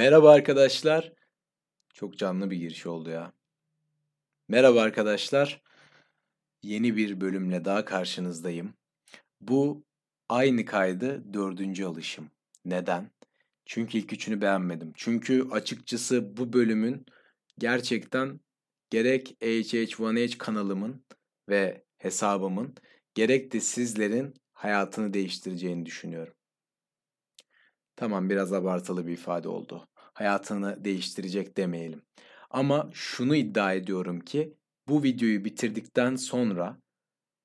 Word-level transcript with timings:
Merhaba 0.00 0.30
arkadaşlar. 0.30 1.12
Çok 1.94 2.18
canlı 2.18 2.50
bir 2.50 2.56
giriş 2.56 2.86
oldu 2.86 3.10
ya. 3.10 3.32
Merhaba 4.48 4.82
arkadaşlar. 4.82 5.62
Yeni 6.62 6.96
bir 6.96 7.20
bölümle 7.20 7.64
daha 7.64 7.84
karşınızdayım. 7.84 8.74
Bu 9.40 9.84
aynı 10.28 10.64
kaydı 10.64 11.34
dördüncü 11.34 11.84
alışım. 11.84 12.30
Neden? 12.64 13.10
Çünkü 13.64 13.98
ilk 13.98 14.12
üçünü 14.12 14.40
beğenmedim. 14.40 14.92
Çünkü 14.96 15.48
açıkçası 15.50 16.36
bu 16.36 16.52
bölümün 16.52 17.06
gerçekten 17.58 18.40
gerek 18.90 19.36
HH1H 19.40 20.38
kanalımın 20.38 21.04
ve 21.48 21.84
hesabımın 21.98 22.74
gerek 23.14 23.52
de 23.52 23.60
sizlerin 23.60 24.34
hayatını 24.52 25.14
değiştireceğini 25.14 25.86
düşünüyorum. 25.86 26.34
Tamam 27.96 28.30
biraz 28.30 28.52
abartılı 28.52 29.06
bir 29.06 29.12
ifade 29.12 29.48
oldu. 29.48 29.89
Hayatını 30.20 30.84
değiştirecek 30.84 31.56
demeyelim. 31.56 32.02
Ama 32.50 32.90
şunu 32.92 33.36
iddia 33.36 33.72
ediyorum 33.72 34.20
ki 34.20 34.54
bu 34.88 35.02
videoyu 35.02 35.44
bitirdikten 35.44 36.16
sonra 36.16 36.80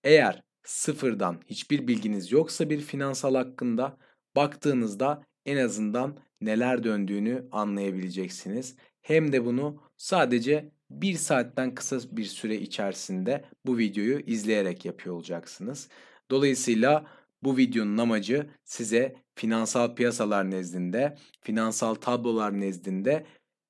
eğer 0.04 0.44
sıfırdan 0.64 1.42
hiçbir 1.48 1.88
bilginiz 1.88 2.32
yoksa 2.32 2.70
bir 2.70 2.82
finansal 2.82 3.36
hakkında 3.36 3.98
baktığınızda 4.36 5.24
en 5.46 5.58
azından 5.58 6.18
neler 6.42 6.84
döndüğünü 6.84 7.48
anlayabileceksiniz. 7.52 8.76
Hem 9.02 9.32
de 9.32 9.46
bunu 9.46 9.82
sadece 9.98 10.72
bir 10.90 11.14
saatten 11.14 11.76
kısa 11.76 12.00
bir 12.12 12.26
süre 12.26 12.56
içerisinde 12.56 13.46
bu 13.66 13.78
videoyu 13.78 14.20
izleyerek 14.20 14.86
yapıyor 14.86 15.16
olacaksınız. 15.16 15.90
Dolayısıyla 16.32 17.06
bu 17.46 17.58
videonun 17.58 17.98
amacı 17.98 18.50
size 18.64 19.16
finansal 19.36 19.96
piyasalar 19.96 20.52
nezdinde, 20.52 21.18
finansal 21.42 21.96
tablolar 21.96 22.60
nezdinde 22.60 23.26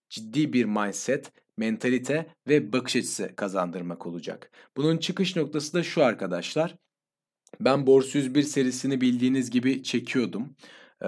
ciddi 0.09 0.53
bir 0.53 0.65
mindset, 0.65 1.31
mentalite 1.57 2.27
ve 2.47 2.73
bakış 2.73 2.95
açısı 2.95 3.35
kazandırmak 3.35 4.05
olacak. 4.05 4.51
Bunun 4.77 4.97
çıkış 4.97 5.35
noktası 5.35 5.73
da 5.73 5.83
şu 5.83 6.03
arkadaşlar. 6.03 6.75
Ben 7.59 7.87
Borsa 7.87 8.19
101 8.19 8.43
serisini 8.43 9.01
bildiğiniz 9.01 9.49
gibi 9.49 9.83
çekiyordum. 9.83 10.55
Ee, 11.01 11.07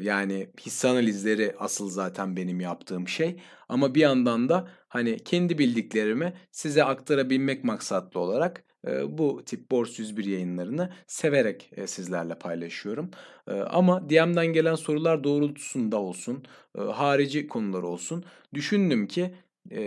yani 0.00 0.50
hisse 0.60 0.88
analizleri 0.88 1.54
asıl 1.58 1.90
zaten 1.90 2.36
benim 2.36 2.60
yaptığım 2.60 3.08
şey. 3.08 3.40
Ama 3.68 3.94
bir 3.94 4.00
yandan 4.00 4.48
da 4.48 4.68
hani 4.88 5.18
kendi 5.18 5.58
bildiklerimi 5.58 6.34
size 6.50 6.84
aktarabilmek 6.84 7.64
maksatlı 7.64 8.20
olarak 8.20 8.64
bu 9.08 9.42
tip 9.44 9.70
Borsa 9.70 10.02
101 10.02 10.24
yayınlarını 10.24 10.92
severek 11.06 11.70
sizlerle 11.86 12.34
paylaşıyorum. 12.34 13.10
Ama 13.70 14.10
DM'den 14.10 14.46
gelen 14.46 14.74
sorular 14.74 15.24
doğrultusunda 15.24 15.96
olsun, 15.96 16.44
harici 16.78 17.48
konular 17.48 17.82
olsun. 17.82 18.24
Düşündüm 18.54 19.06
ki 19.06 19.34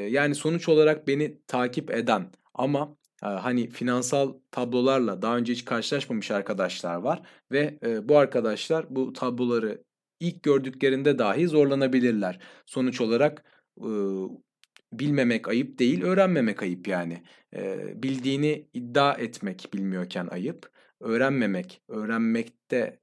yani 0.09 0.35
sonuç 0.35 0.69
olarak 0.69 1.07
beni 1.07 1.41
takip 1.47 1.91
eden 1.91 2.31
ama 2.53 2.95
hani 3.21 3.69
finansal 3.69 4.33
tablolarla 4.51 5.21
daha 5.21 5.37
önce 5.37 5.53
hiç 5.53 5.65
karşılaşmamış 5.65 6.31
arkadaşlar 6.31 6.95
var 6.95 7.21
ve 7.51 7.79
bu 8.03 8.17
arkadaşlar 8.17 8.85
bu 8.89 9.13
tabloları 9.13 9.83
ilk 10.19 10.43
gördüklerinde 10.43 11.19
dahi 11.19 11.47
zorlanabilirler. 11.47 12.39
Sonuç 12.65 13.01
olarak 13.01 13.43
bilmemek 14.93 15.47
ayıp 15.47 15.79
değil, 15.79 16.03
öğrenmemek 16.03 16.63
ayıp 16.63 16.87
yani. 16.87 17.23
E, 17.55 18.03
bildiğini 18.03 18.67
iddia 18.73 19.13
etmek 19.13 19.69
bilmiyorken 19.73 20.27
ayıp. 20.31 20.71
Öğrenmemek, 20.99 21.81
öğrenmekte 21.87 22.99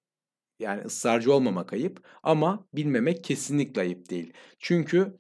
yani 0.58 0.82
ısrarcı 0.82 1.32
olmamak 1.32 1.72
ayıp 1.72 2.06
ama 2.22 2.68
bilmemek 2.74 3.24
kesinlikle 3.24 3.80
ayıp 3.80 4.10
değil. 4.10 4.32
Çünkü 4.58 5.18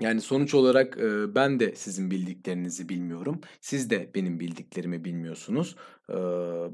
yani 0.00 0.20
sonuç 0.20 0.54
olarak 0.54 0.98
e, 0.98 1.34
ben 1.34 1.60
de 1.60 1.74
sizin 1.74 2.10
bildiklerinizi 2.10 2.88
bilmiyorum. 2.88 3.40
Siz 3.60 3.90
de 3.90 4.10
benim 4.14 4.40
bildiklerimi 4.40 5.04
bilmiyorsunuz. 5.04 5.76
E, 6.10 6.14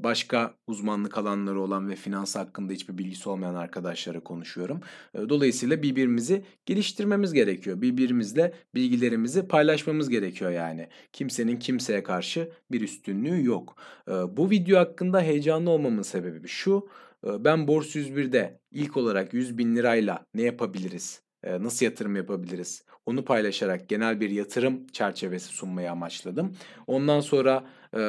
başka 0.03 0.53
uzmanlık 0.67 1.17
alanları 1.17 1.61
olan 1.61 1.89
ve 1.89 1.95
finans 1.95 2.35
hakkında 2.35 2.73
hiçbir 2.73 2.97
bilgisi 2.97 3.29
olmayan 3.29 3.55
arkadaşlara 3.55 4.19
konuşuyorum. 4.19 4.81
E, 5.13 5.29
dolayısıyla 5.29 5.83
birbirimizi 5.83 6.45
geliştirmemiz 6.65 7.33
gerekiyor. 7.33 7.81
Birbirimizle 7.81 8.53
bilgilerimizi 8.75 9.47
paylaşmamız 9.47 10.09
gerekiyor 10.09 10.51
yani. 10.51 10.87
Kimsenin 11.13 11.59
kimseye 11.59 12.03
karşı 12.03 12.51
bir 12.71 12.81
üstünlüğü 12.81 13.45
yok. 13.45 13.75
E, 14.07 14.11
bu 14.11 14.49
video 14.49 14.79
hakkında 14.79 15.21
heyecanlı 15.21 15.69
olmamın 15.69 16.01
sebebi 16.01 16.47
şu. 16.47 16.87
E, 17.27 17.43
ben 17.43 17.67
Borsa 17.67 17.99
101'de 17.99 18.59
ilk 18.71 18.97
olarak 18.97 19.33
100 19.33 19.57
bin 19.57 19.75
lirayla 19.75 20.25
ne 20.33 20.41
yapabiliriz? 20.41 21.23
nasıl 21.59 21.85
yatırım 21.85 22.15
yapabiliriz? 22.15 22.83
Onu 23.05 23.25
paylaşarak 23.25 23.89
genel 23.89 24.19
bir 24.19 24.29
yatırım 24.29 24.87
çerçevesi 24.87 25.47
sunmayı 25.47 25.91
amaçladım. 25.91 26.57
Ondan 26.87 27.19
sonra 27.19 27.65
e, 27.97 27.99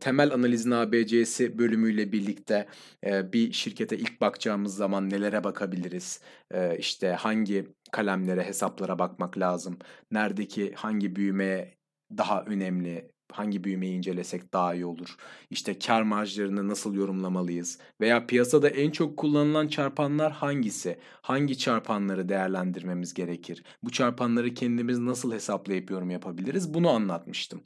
temel 0.00 0.32
analizin 0.32 0.70
ABC'si 0.70 1.58
bölümüyle 1.58 2.12
birlikte 2.12 2.68
e, 3.06 3.32
bir 3.32 3.52
şirkete 3.52 3.96
ilk 3.98 4.20
bakacağımız 4.20 4.76
zaman 4.76 5.10
nelere 5.10 5.44
bakabiliriz? 5.44 6.20
E, 6.50 6.78
işte 6.78 7.12
hangi 7.12 7.68
kalemlere, 7.92 8.44
hesaplara 8.44 8.98
bakmak 8.98 9.38
lazım? 9.38 9.78
Neredeki 10.10 10.72
hangi 10.74 11.16
büyümeye 11.16 11.74
daha 12.18 12.44
önemli 12.44 13.11
hangi 13.32 13.64
büyümeyi 13.64 13.96
incelesek 13.96 14.52
daha 14.52 14.74
iyi 14.74 14.86
olur? 14.86 15.16
İşte 15.50 15.78
kar 15.78 16.02
marjlarını 16.02 16.68
nasıl 16.68 16.94
yorumlamalıyız? 16.94 17.78
Veya 18.00 18.26
piyasada 18.26 18.68
en 18.68 18.90
çok 18.90 19.16
kullanılan 19.16 19.68
çarpanlar 19.68 20.32
hangisi? 20.32 20.98
Hangi 21.22 21.58
çarpanları 21.58 22.28
değerlendirmemiz 22.28 23.14
gerekir? 23.14 23.64
Bu 23.82 23.90
çarpanları 23.90 24.54
kendimiz 24.54 24.98
nasıl 24.98 25.32
hesaplayıp 25.32 25.90
yorum 25.90 26.10
yapabiliriz? 26.10 26.74
Bunu 26.74 26.90
anlatmıştım. 26.90 27.62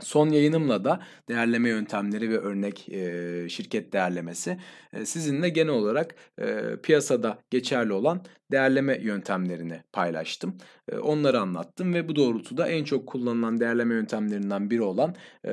Son 0.00 0.28
yayınımla 0.28 0.84
da 0.84 1.00
değerleme 1.28 1.68
yöntemleri 1.68 2.30
ve 2.30 2.38
örnek 2.38 2.88
e, 2.88 3.48
şirket 3.48 3.92
değerlemesi 3.92 4.58
e, 4.92 5.06
sizinle 5.06 5.48
genel 5.48 5.72
olarak 5.72 6.14
e, 6.38 6.76
piyasada 6.82 7.38
geçerli 7.50 7.92
olan 7.92 8.22
değerleme 8.50 8.98
yöntemlerini 9.02 9.82
paylaştım. 9.92 10.56
E, 10.92 10.98
onları 10.98 11.40
anlattım 11.40 11.94
ve 11.94 12.08
bu 12.08 12.16
doğrultuda 12.16 12.68
en 12.68 12.84
çok 12.84 13.06
kullanılan 13.06 13.60
değerleme 13.60 13.94
yöntemlerinden 13.94 14.70
biri 14.70 14.82
olan 14.82 15.14
e, 15.44 15.50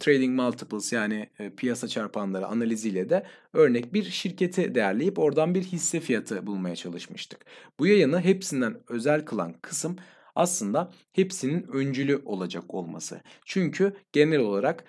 trading 0.00 0.40
multiples 0.40 0.92
yani 0.92 1.28
e, 1.38 1.50
piyasa 1.50 1.88
çarpanları 1.88 2.46
analiziyle 2.46 3.10
de 3.10 3.26
örnek 3.52 3.94
bir 3.94 4.04
şirketi 4.04 4.74
değerleyip 4.74 5.18
oradan 5.18 5.54
bir 5.54 5.62
hisse 5.62 6.00
fiyatı 6.00 6.46
bulmaya 6.46 6.76
çalışmıştık. 6.76 7.40
Bu 7.78 7.86
yayını 7.86 8.20
hepsinden 8.20 8.76
özel 8.88 9.24
kılan 9.24 9.54
kısım 9.62 9.96
aslında 10.34 10.90
hepsinin 11.12 11.66
öncülü 11.72 12.22
olacak 12.24 12.74
olması. 12.74 13.20
Çünkü 13.44 13.96
genel 14.12 14.38
olarak 14.40 14.84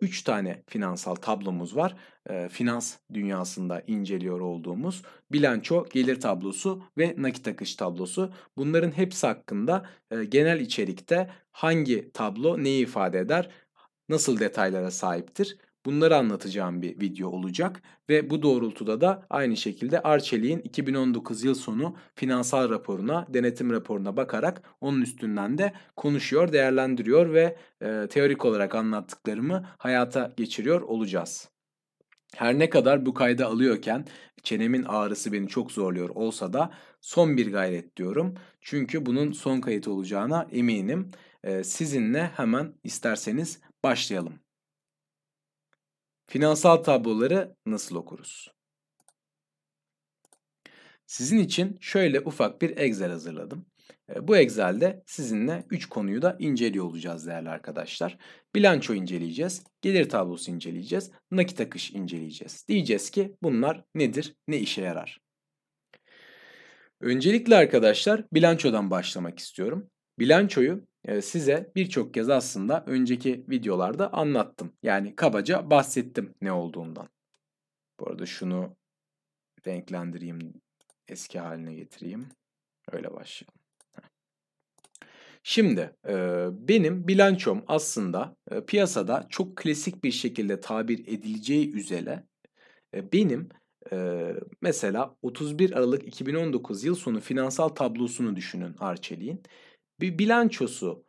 3 0.00 0.22
tane 0.22 0.62
finansal 0.66 1.14
tablomuz 1.14 1.76
var. 1.76 1.96
Finans 2.50 2.96
dünyasında 3.12 3.82
inceliyor 3.86 4.40
olduğumuz 4.40 5.02
bilanço, 5.32 5.86
gelir 5.92 6.20
tablosu 6.20 6.82
ve 6.98 7.14
nakit 7.18 7.48
akış 7.48 7.74
tablosu. 7.74 8.32
Bunların 8.56 8.90
hepsi 8.90 9.26
hakkında 9.26 9.86
genel 10.28 10.60
içerikte 10.60 11.30
hangi 11.52 12.12
tablo 12.12 12.64
neyi 12.64 12.82
ifade 12.82 13.18
eder, 13.18 13.50
nasıl 14.08 14.38
detaylara 14.40 14.90
sahiptir 14.90 15.58
Bunları 15.86 16.16
anlatacağım 16.16 16.82
bir 16.82 17.00
video 17.00 17.28
olacak 17.28 17.82
ve 18.08 18.30
bu 18.30 18.42
doğrultuda 18.42 19.00
da 19.00 19.26
aynı 19.30 19.56
şekilde 19.56 20.00
Arçelik'in 20.02 20.58
2019 20.58 21.44
yıl 21.44 21.54
sonu 21.54 21.96
finansal 22.14 22.70
raporuna, 22.70 23.26
denetim 23.34 23.70
raporuna 23.70 24.16
bakarak 24.16 24.62
onun 24.80 25.02
üstünden 25.02 25.58
de 25.58 25.72
konuşuyor, 25.96 26.52
değerlendiriyor 26.52 27.32
ve 27.32 27.56
e, 27.82 28.06
teorik 28.10 28.44
olarak 28.44 28.74
anlattıklarımı 28.74 29.66
hayata 29.78 30.34
geçiriyor 30.36 30.80
olacağız. 30.80 31.48
Her 32.36 32.58
ne 32.58 32.70
kadar 32.70 33.06
bu 33.06 33.14
kayda 33.14 33.46
alıyorken 33.46 34.04
çenemin 34.42 34.82
ağrısı 34.82 35.32
beni 35.32 35.48
çok 35.48 35.72
zorluyor 35.72 36.08
olsa 36.08 36.52
da 36.52 36.70
son 37.00 37.36
bir 37.36 37.52
gayret 37.52 37.96
diyorum. 37.96 38.34
Çünkü 38.60 39.06
bunun 39.06 39.32
son 39.32 39.60
kayıt 39.60 39.88
olacağına 39.88 40.46
eminim. 40.52 41.10
Ee, 41.44 41.64
sizinle 41.64 42.30
hemen 42.36 42.74
isterseniz 42.84 43.60
başlayalım. 43.84 44.45
Finansal 46.26 46.76
tabloları 46.76 47.56
nasıl 47.66 47.96
okuruz? 47.96 48.52
Sizin 51.06 51.38
için 51.38 51.78
şöyle 51.80 52.20
ufak 52.20 52.62
bir 52.62 52.76
Excel 52.76 53.10
hazırladım. 53.10 53.66
E, 54.14 54.28
bu 54.28 54.36
Excel'de 54.36 55.02
sizinle 55.06 55.64
3 55.70 55.86
konuyu 55.86 56.22
da 56.22 56.36
inceliyor 56.38 56.84
olacağız 56.84 57.26
değerli 57.26 57.48
arkadaşlar. 57.48 58.18
Bilanço 58.54 58.94
inceleyeceğiz, 58.94 59.64
gelir 59.82 60.08
tablosu 60.08 60.50
inceleyeceğiz, 60.50 61.10
nakit 61.30 61.60
akış 61.60 61.90
inceleyeceğiz. 61.90 62.64
Diyeceğiz 62.68 63.10
ki 63.10 63.36
bunlar 63.42 63.84
nedir, 63.94 64.34
ne 64.48 64.58
işe 64.58 64.82
yarar? 64.82 65.20
Öncelikle 67.00 67.56
arkadaşlar 67.56 68.24
bilançodan 68.32 68.90
başlamak 68.90 69.38
istiyorum. 69.38 69.90
Bilançoyu 70.18 70.86
size 71.22 71.72
birçok 71.76 72.14
kez 72.14 72.30
aslında 72.30 72.84
önceki 72.86 73.44
videolarda 73.48 74.12
anlattım. 74.12 74.72
Yani 74.82 75.16
kabaca 75.16 75.70
bahsettim 75.70 76.34
ne 76.42 76.52
olduğundan. 76.52 77.08
Bu 78.00 78.08
arada 78.08 78.26
şunu 78.26 78.76
renklendireyim 79.66 80.54
eski 81.08 81.38
haline 81.38 81.74
getireyim. 81.74 82.28
Öyle 82.92 83.12
başlayalım. 83.14 83.54
Şimdi 85.42 85.96
benim 86.68 87.08
bilançom 87.08 87.64
aslında 87.66 88.36
piyasada 88.66 89.26
çok 89.28 89.56
klasik 89.56 90.04
bir 90.04 90.10
şekilde 90.10 90.60
tabir 90.60 90.98
edileceği 90.98 91.72
üzere 91.72 92.24
benim 92.94 93.48
mesela 94.60 95.16
31 95.22 95.72
Aralık 95.72 96.08
2019 96.08 96.84
yıl 96.84 96.94
sonu 96.94 97.20
finansal 97.20 97.68
tablosunu 97.68 98.36
düşünün 98.36 98.74
Arçelik'in. 98.78 99.42
Bir 100.00 100.18
bilançosu 100.18 101.04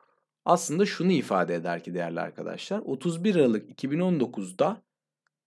aslında 0.45 0.85
şunu 0.85 1.11
ifade 1.11 1.55
eder 1.55 1.83
ki 1.83 1.93
değerli 1.93 2.19
arkadaşlar. 2.19 2.79
31 2.79 3.35
Aralık 3.35 3.69
2019'da 3.83 4.83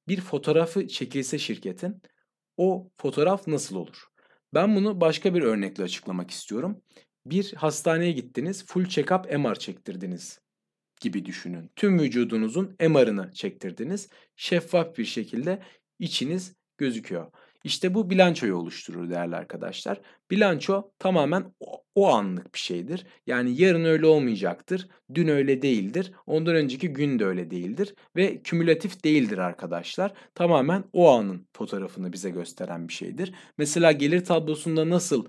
bir 0.09 0.21
fotoğrafı 0.21 0.89
çekilse 0.89 1.39
şirketin 1.39 2.03
o 2.57 2.91
fotoğraf 2.97 3.47
nasıl 3.47 3.77
olur? 3.77 4.07
Ben 4.55 4.77
bunu 4.77 5.01
başka 5.01 5.35
bir 5.35 5.43
örnekle 5.43 5.85
açıklamak 5.85 6.31
istiyorum. 6.31 6.83
Bir 7.27 7.53
hastaneye 7.53 8.13
gittiniz, 8.13 8.67
full 8.67 8.85
check-up 8.85 9.39
MR 9.39 9.55
çektirdiniz 9.55 10.41
gibi 11.01 11.25
düşünün. 11.25 11.71
Tüm 11.77 11.99
vücudunuzun 11.99 12.77
MR'ını 12.81 13.33
çektirdiniz. 13.33 14.09
Şeffaf 14.37 14.99
bir 14.99 15.05
şekilde 15.05 15.63
içiniz 15.99 16.57
gözüküyor. 16.79 17.33
İşte 17.65 17.95
bu 17.95 18.11
bilançoyu 18.11 18.57
oluşturur 18.57 19.11
değerli 19.11 19.37
arkadaşlar. 19.37 20.01
Bilanço 20.31 20.91
tamamen 20.99 21.55
o, 21.95 22.09
anlık 22.09 22.55
bir 22.55 22.59
şeydir. 22.59 23.07
Yani 23.27 23.63
yarın 23.63 23.85
öyle 23.85 24.07
olmayacaktır, 24.07 24.89
dün 25.15 25.29
öyle 25.29 25.63
değildir, 25.63 26.13
ondan 26.27 26.55
önceki 26.55 26.89
gün 26.89 27.19
de 27.19 27.25
öyle 27.25 27.51
değildir 27.51 27.95
ve 28.17 28.43
kümülatif 28.43 29.05
değildir 29.05 29.39
arkadaşlar. 29.39 30.13
Tamamen 30.35 30.85
o 30.93 31.11
anın 31.11 31.47
fotoğrafını 31.53 32.13
bize 32.13 32.31
gösteren 32.31 32.89
bir 32.89 32.93
şeydir. 32.93 33.35
Mesela 33.59 33.93
gelir 33.93 34.25
tablosunda 34.25 34.91
nasıl 34.91 35.27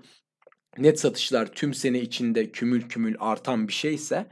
net 0.78 1.00
satışlar 1.00 1.46
tüm 1.46 1.74
sene 1.74 2.00
içinde 2.00 2.50
kümül 2.52 2.82
kümül 2.82 3.16
artan 3.18 3.68
bir 3.68 3.72
şeyse 3.72 4.26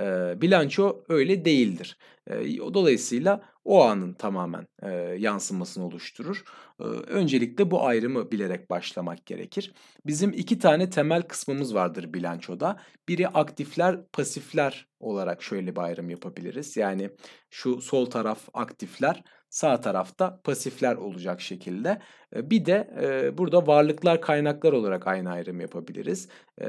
e, 0.00 0.34
bilanço 0.40 1.04
öyle 1.08 1.44
değildir. 1.44 1.98
E, 2.26 2.58
dolayısıyla 2.58 3.42
o 3.68 3.82
anın 3.84 4.12
tamamen 4.12 4.66
e, 4.82 4.90
yansımasını 5.18 5.86
oluşturur. 5.86 6.44
E, 6.80 6.84
öncelikle 6.84 7.70
bu 7.70 7.86
ayrımı 7.86 8.30
bilerek 8.30 8.70
başlamak 8.70 9.26
gerekir. 9.26 9.72
Bizim 10.06 10.32
iki 10.32 10.58
tane 10.58 10.90
temel 10.90 11.22
kısmımız 11.22 11.74
vardır 11.74 12.12
bilançoda. 12.14 12.76
Biri 13.08 13.28
aktifler, 13.28 14.06
pasifler 14.12 14.88
olarak 15.00 15.42
şöyle 15.42 15.76
bir 15.76 15.80
ayrım 15.80 16.10
yapabiliriz. 16.10 16.76
Yani 16.76 17.10
şu 17.50 17.80
sol 17.80 18.06
taraf 18.06 18.48
aktifler, 18.54 19.22
sağ 19.50 19.80
tarafta 19.80 20.40
pasifler 20.44 20.96
olacak 20.96 21.40
şekilde. 21.40 21.98
Bir 22.34 22.64
de 22.64 22.90
e, 23.02 23.38
burada 23.38 23.66
varlıklar 23.66 24.20
kaynaklar 24.20 24.72
olarak 24.72 25.06
aynı 25.06 25.30
ayrım 25.30 25.60
yapabiliriz. 25.60 26.28
E, 26.60 26.66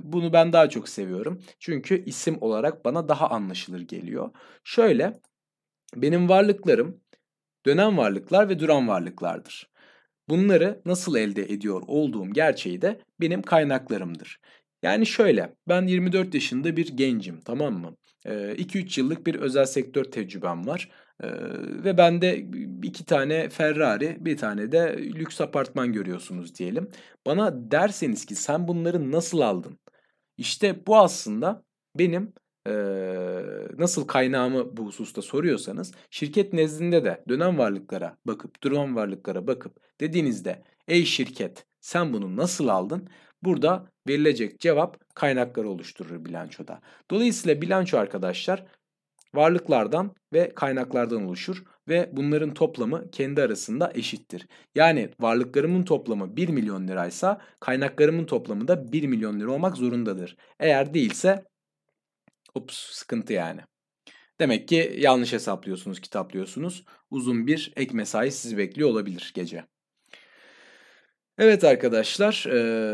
bunu 0.00 0.32
ben 0.32 0.52
daha 0.52 0.68
çok 0.68 0.88
seviyorum. 0.88 1.42
Çünkü 1.58 2.04
isim 2.04 2.38
olarak 2.40 2.84
bana 2.84 3.08
daha 3.08 3.30
anlaşılır 3.30 3.80
geliyor. 3.80 4.30
Şöyle 4.64 5.20
benim 5.96 6.28
varlıklarım 6.28 7.00
dönem 7.66 7.96
varlıklar 7.96 8.48
ve 8.48 8.58
duran 8.58 8.88
varlıklardır. 8.88 9.70
Bunları 10.28 10.82
nasıl 10.86 11.16
elde 11.16 11.42
ediyor 11.42 11.82
olduğum 11.86 12.30
gerçeği 12.30 12.82
de 12.82 13.00
benim 13.20 13.42
kaynaklarımdır. 13.42 14.40
Yani 14.82 15.06
şöyle, 15.06 15.54
ben 15.68 15.86
24 15.86 16.34
yaşında 16.34 16.76
bir 16.76 16.96
gencim, 16.96 17.40
tamam 17.40 17.74
mı? 17.74 17.96
2-3 18.24 19.00
yıllık 19.00 19.26
bir 19.26 19.34
özel 19.34 19.66
sektör 19.66 20.04
tecrübem 20.04 20.66
var. 20.66 20.88
ve 21.84 21.98
bende 21.98 22.46
iki 22.82 23.04
tane 23.04 23.48
Ferrari, 23.48 24.16
bir 24.20 24.36
tane 24.36 24.72
de 24.72 24.96
lüks 24.98 25.40
apartman 25.40 25.92
görüyorsunuz 25.92 26.54
diyelim. 26.54 26.90
Bana 27.26 27.70
derseniz 27.70 28.24
ki 28.26 28.34
sen 28.34 28.68
bunları 28.68 29.12
nasıl 29.12 29.40
aldın? 29.40 29.78
İşte 30.36 30.86
bu 30.86 30.96
aslında 30.96 31.64
benim 31.98 32.32
nasıl 33.78 34.06
kaynağımı 34.06 34.76
bu 34.76 34.86
hususta 34.86 35.22
soruyorsanız 35.22 35.92
şirket 36.10 36.52
nezdinde 36.52 37.04
de 37.04 37.24
dönem 37.28 37.58
varlıklara 37.58 38.16
bakıp 38.24 38.62
duran 38.62 38.96
varlıklara 38.96 39.46
bakıp 39.46 39.76
dediğinizde 40.00 40.62
ey 40.88 41.04
şirket 41.04 41.66
sen 41.80 42.12
bunu 42.12 42.36
nasıl 42.36 42.68
aldın? 42.68 43.08
Burada 43.42 43.86
verilecek 44.08 44.60
cevap 44.60 45.14
kaynakları 45.14 45.68
oluşturur 45.68 46.24
bilançoda. 46.24 46.80
Dolayısıyla 47.10 47.62
bilanço 47.62 47.98
arkadaşlar 47.98 48.66
varlıklardan 49.34 50.14
ve 50.32 50.52
kaynaklardan 50.54 51.24
oluşur 51.24 51.64
ve 51.88 52.10
bunların 52.12 52.54
toplamı 52.54 53.10
kendi 53.10 53.42
arasında 53.42 53.92
eşittir. 53.94 54.46
Yani 54.74 55.10
varlıklarımın 55.20 55.82
toplamı 55.82 56.36
1 56.36 56.48
milyon 56.48 56.88
liraysa 56.88 57.40
kaynaklarımın 57.60 58.24
toplamı 58.24 58.68
da 58.68 58.92
1 58.92 59.06
milyon 59.06 59.40
lira 59.40 59.50
olmak 59.50 59.76
zorundadır. 59.76 60.36
Eğer 60.60 60.94
değilse 60.94 61.44
ups 62.54 62.76
sıkıntı 62.76 63.32
yani. 63.32 63.60
Demek 64.40 64.68
ki 64.68 64.96
yanlış 64.98 65.32
hesaplıyorsunuz, 65.32 66.00
kitaplıyorsunuz. 66.00 66.84
Uzun 67.10 67.46
bir 67.46 67.72
ek 67.76 67.94
mesai 67.94 68.30
sizi 68.30 68.58
bekliyor 68.58 68.88
olabilir 68.90 69.32
gece. 69.34 69.64
Evet 71.38 71.64
arkadaşlar, 71.64 72.32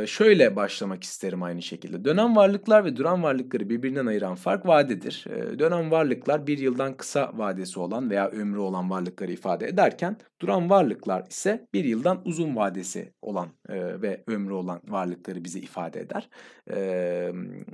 şöyle 0.06 0.56
başlamak 0.56 1.02
isterim 1.02 1.42
aynı 1.42 1.62
şekilde. 1.62 2.04
Dönem 2.04 2.36
varlıklar 2.36 2.84
ve 2.84 2.96
duran 2.96 3.22
varlıkları 3.22 3.70
birbirinden 3.70 4.06
ayıran 4.06 4.34
fark 4.34 4.66
vadedir. 4.66 5.24
Dönem 5.58 5.90
varlıklar 5.90 6.46
bir 6.46 6.58
yıldan 6.58 6.96
kısa 6.96 7.30
vadesi 7.34 7.80
olan 7.80 8.10
veya 8.10 8.28
ömrü 8.28 8.58
olan 8.58 8.90
varlıkları 8.90 9.32
ifade 9.32 9.66
ederken 9.66 10.16
duran 10.40 10.70
varlıklar 10.70 11.26
ise 11.30 11.66
bir 11.74 11.84
yıldan 11.84 12.22
uzun 12.24 12.56
vadesi 12.56 13.12
olan 13.22 13.48
ve 13.70 14.24
ömrü 14.26 14.52
olan 14.52 14.80
varlıkları 14.88 15.44
bize 15.44 15.60
ifade 15.60 16.00
eder. 16.00 16.28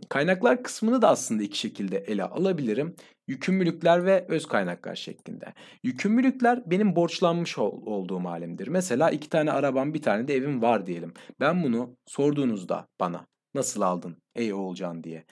Kaynaklar 0.09 0.63
kısmını 0.63 1.03
da 1.03 1.09
aslında 1.09 1.43
iki 1.43 1.59
şekilde 1.59 1.99
ele 1.99 2.25
alabilirim. 2.25 2.95
Yükümlülükler 3.29 4.05
ve 4.05 4.27
öz 4.29 4.47
kaynaklar 4.47 4.95
şeklinde. 4.95 5.55
Yükümlülükler 5.83 6.71
benim 6.71 6.97
borçlanmış 6.97 7.59
ol, 7.59 7.83
olduğum 7.87 8.25
halimdir. 8.25 8.69
Mesela 8.69 9.11
iki 9.11 9.29
tane 9.29 9.53
arabam 9.53 9.95
bir 9.95 10.03
tane 10.03 10.29
de 10.29 10.35
evim 10.35 10.63
var 10.63 10.87
diyelim. 10.87 11.13
Ben 11.41 11.63
bunu 11.63 11.97
sorduğunuzda 12.07 12.87
bana 13.01 13.27
nasıl 13.55 13.83
aldın 13.83 14.17
ey 14.35 14.53
Oğulcan 14.53 15.05
diye. 15.05 15.25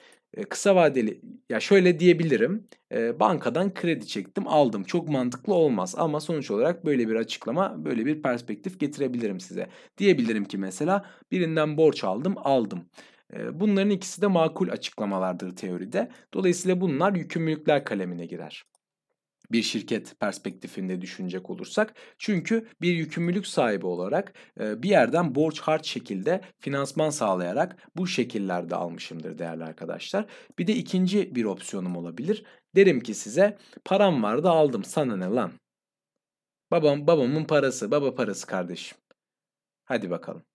Kısa 0.49 0.75
vadeli 0.75 1.21
ya 1.49 1.59
şöyle 1.59 1.99
diyebilirim. 1.99 2.67
Bankadan 3.19 3.73
kredi 3.73 4.07
çektim 4.07 4.47
aldım. 4.47 4.83
Çok 4.83 5.09
mantıklı 5.09 5.53
olmaz 5.53 5.95
ama 5.97 6.19
sonuç 6.19 6.51
olarak 6.51 6.85
böyle 6.85 7.07
bir 7.07 7.15
açıklama 7.15 7.85
böyle 7.85 8.05
bir 8.05 8.21
perspektif 8.21 8.79
getirebilirim 8.79 9.39
size. 9.39 9.69
Diyebilirim 9.97 10.45
ki 10.45 10.57
mesela 10.57 11.05
birinden 11.31 11.77
borç 11.77 12.03
aldım 12.03 12.35
aldım. 12.37 12.89
Bunların 13.53 13.89
ikisi 13.89 14.21
de 14.21 14.27
makul 14.27 14.69
açıklamalardır 14.69 15.55
teoride. 15.55 16.11
Dolayısıyla 16.33 16.81
bunlar 16.81 17.15
yükümlülükler 17.15 17.85
kalemine 17.85 18.25
girer 18.25 18.63
bir 19.53 19.63
şirket 19.63 20.19
perspektifinde 20.19 21.01
düşünecek 21.01 21.49
olursak. 21.49 21.93
Çünkü 22.17 22.67
bir 22.81 22.93
yükümlülük 22.93 23.47
sahibi 23.47 23.85
olarak 23.85 24.33
bir 24.59 24.89
yerden 24.89 25.35
borç 25.35 25.59
harç 25.59 25.87
şekilde 25.87 26.41
finansman 26.59 27.09
sağlayarak 27.09 27.89
bu 27.95 28.07
şekillerde 28.07 28.75
almışımdır 28.75 29.37
değerli 29.37 29.63
arkadaşlar. 29.63 30.25
Bir 30.59 30.67
de 30.67 30.75
ikinci 30.75 31.35
bir 31.35 31.45
opsiyonum 31.45 31.95
olabilir. 31.95 32.43
Derim 32.75 32.99
ki 32.99 33.13
size 33.13 33.57
param 33.85 34.23
vardı 34.23 34.49
aldım 34.49 34.83
sana 34.83 35.15
ne 35.15 35.25
lan? 35.25 35.51
Babam 36.71 37.07
babamın 37.07 37.45
parası, 37.45 37.91
baba 37.91 38.15
parası 38.15 38.47
kardeşim. 38.47 38.97
Hadi 39.83 40.09
bakalım. 40.09 40.50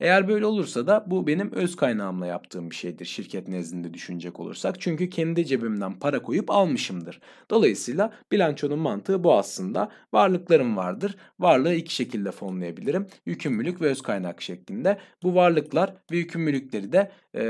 Eğer 0.00 0.28
böyle 0.28 0.46
olursa 0.46 0.86
da 0.86 1.04
bu 1.06 1.26
benim 1.26 1.52
öz 1.52 1.76
kaynağımla 1.76 2.26
yaptığım 2.26 2.70
bir 2.70 2.74
şeydir 2.74 3.04
şirket 3.04 3.48
nezdinde 3.48 3.94
düşünecek 3.94 4.40
olursak. 4.40 4.80
Çünkü 4.80 5.10
kendi 5.10 5.46
cebimden 5.46 5.98
para 5.98 6.22
koyup 6.22 6.50
almışımdır. 6.50 7.20
Dolayısıyla 7.50 8.12
bilançonun 8.32 8.78
mantığı 8.78 9.24
bu 9.24 9.34
aslında. 9.34 9.90
Varlıklarım 10.12 10.76
vardır. 10.76 11.16
Varlığı 11.38 11.74
iki 11.74 11.94
şekilde 11.94 12.30
fonlayabilirim. 12.30 13.06
Yükümlülük 13.26 13.80
ve 13.80 13.86
öz 13.86 14.02
kaynak 14.02 14.42
şeklinde. 14.42 14.98
Bu 15.22 15.34
varlıklar 15.34 15.94
ve 16.10 16.16
yükümlülükleri 16.16 16.92
de 16.92 17.12
e, 17.34 17.44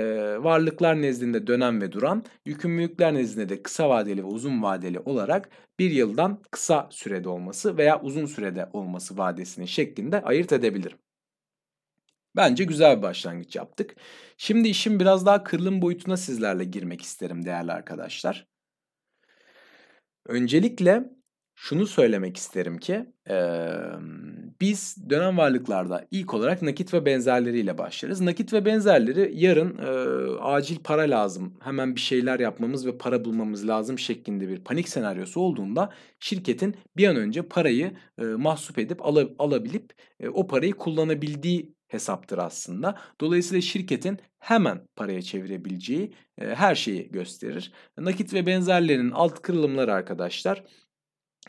varlıklar 0.44 1.02
nezdinde 1.02 1.46
dönem 1.46 1.80
ve 1.80 1.92
duran, 1.92 2.24
yükümlülükler 2.46 3.14
nezdinde 3.14 3.48
de 3.48 3.62
kısa 3.62 3.88
vadeli 3.88 4.22
ve 4.22 4.26
uzun 4.26 4.62
vadeli 4.62 5.00
olarak 5.00 5.48
bir 5.78 5.90
yıldan 5.90 6.42
kısa 6.50 6.88
sürede 6.90 7.28
olması 7.28 7.76
veya 7.76 8.00
uzun 8.00 8.26
sürede 8.26 8.68
olması 8.72 9.18
vadesinin 9.18 9.66
şeklinde 9.66 10.22
ayırt 10.22 10.52
edebilirim. 10.52 11.03
Bence 12.36 12.64
güzel 12.64 12.96
bir 12.96 13.02
başlangıç 13.02 13.56
yaptık. 13.56 13.96
Şimdi 14.38 14.68
işin 14.68 15.00
biraz 15.00 15.26
daha 15.26 15.44
kırılım 15.44 15.82
boyutuna 15.82 16.16
sizlerle 16.16 16.64
girmek 16.64 17.02
isterim 17.02 17.44
değerli 17.44 17.72
arkadaşlar. 17.72 18.46
Öncelikle 20.26 21.04
şunu 21.54 21.86
söylemek 21.86 22.36
isterim 22.36 22.78
ki 22.78 23.06
e, 23.30 23.36
biz 24.60 24.96
dönem 25.10 25.38
varlıklarda 25.38 26.06
ilk 26.10 26.34
olarak 26.34 26.62
nakit 26.62 26.94
ve 26.94 27.06
benzerleriyle 27.06 27.78
başlarız. 27.78 28.20
Nakit 28.20 28.52
ve 28.52 28.64
benzerleri 28.64 29.32
yarın 29.34 29.78
e, 29.78 29.88
acil 30.40 30.78
para 30.84 31.02
lazım, 31.02 31.58
hemen 31.60 31.94
bir 31.94 32.00
şeyler 32.00 32.40
yapmamız 32.40 32.86
ve 32.86 32.98
para 32.98 33.24
bulmamız 33.24 33.68
lazım 33.68 33.98
şeklinde 33.98 34.48
bir 34.48 34.64
panik 34.64 34.88
senaryosu 34.88 35.40
olduğunda 35.40 35.90
şirketin 36.20 36.76
bir 36.96 37.08
an 37.08 37.16
önce 37.16 37.42
parayı 37.42 37.92
e, 38.18 38.24
mahsup 38.24 38.78
edip 38.78 39.06
ala, 39.06 39.28
alabilip 39.38 39.92
e, 40.20 40.28
o 40.28 40.46
parayı 40.46 40.72
kullanabildiği 40.72 41.73
hesaptır 41.94 42.38
aslında. 42.38 42.98
Dolayısıyla 43.20 43.60
şirketin 43.60 44.18
hemen 44.38 44.86
paraya 44.96 45.22
çevirebileceği 45.22 46.14
her 46.38 46.74
şeyi 46.74 47.10
gösterir. 47.10 47.72
Nakit 47.98 48.34
ve 48.34 48.46
benzerlerinin 48.46 49.10
alt 49.10 49.42
kırılımları 49.42 49.92
arkadaşlar 49.92 50.64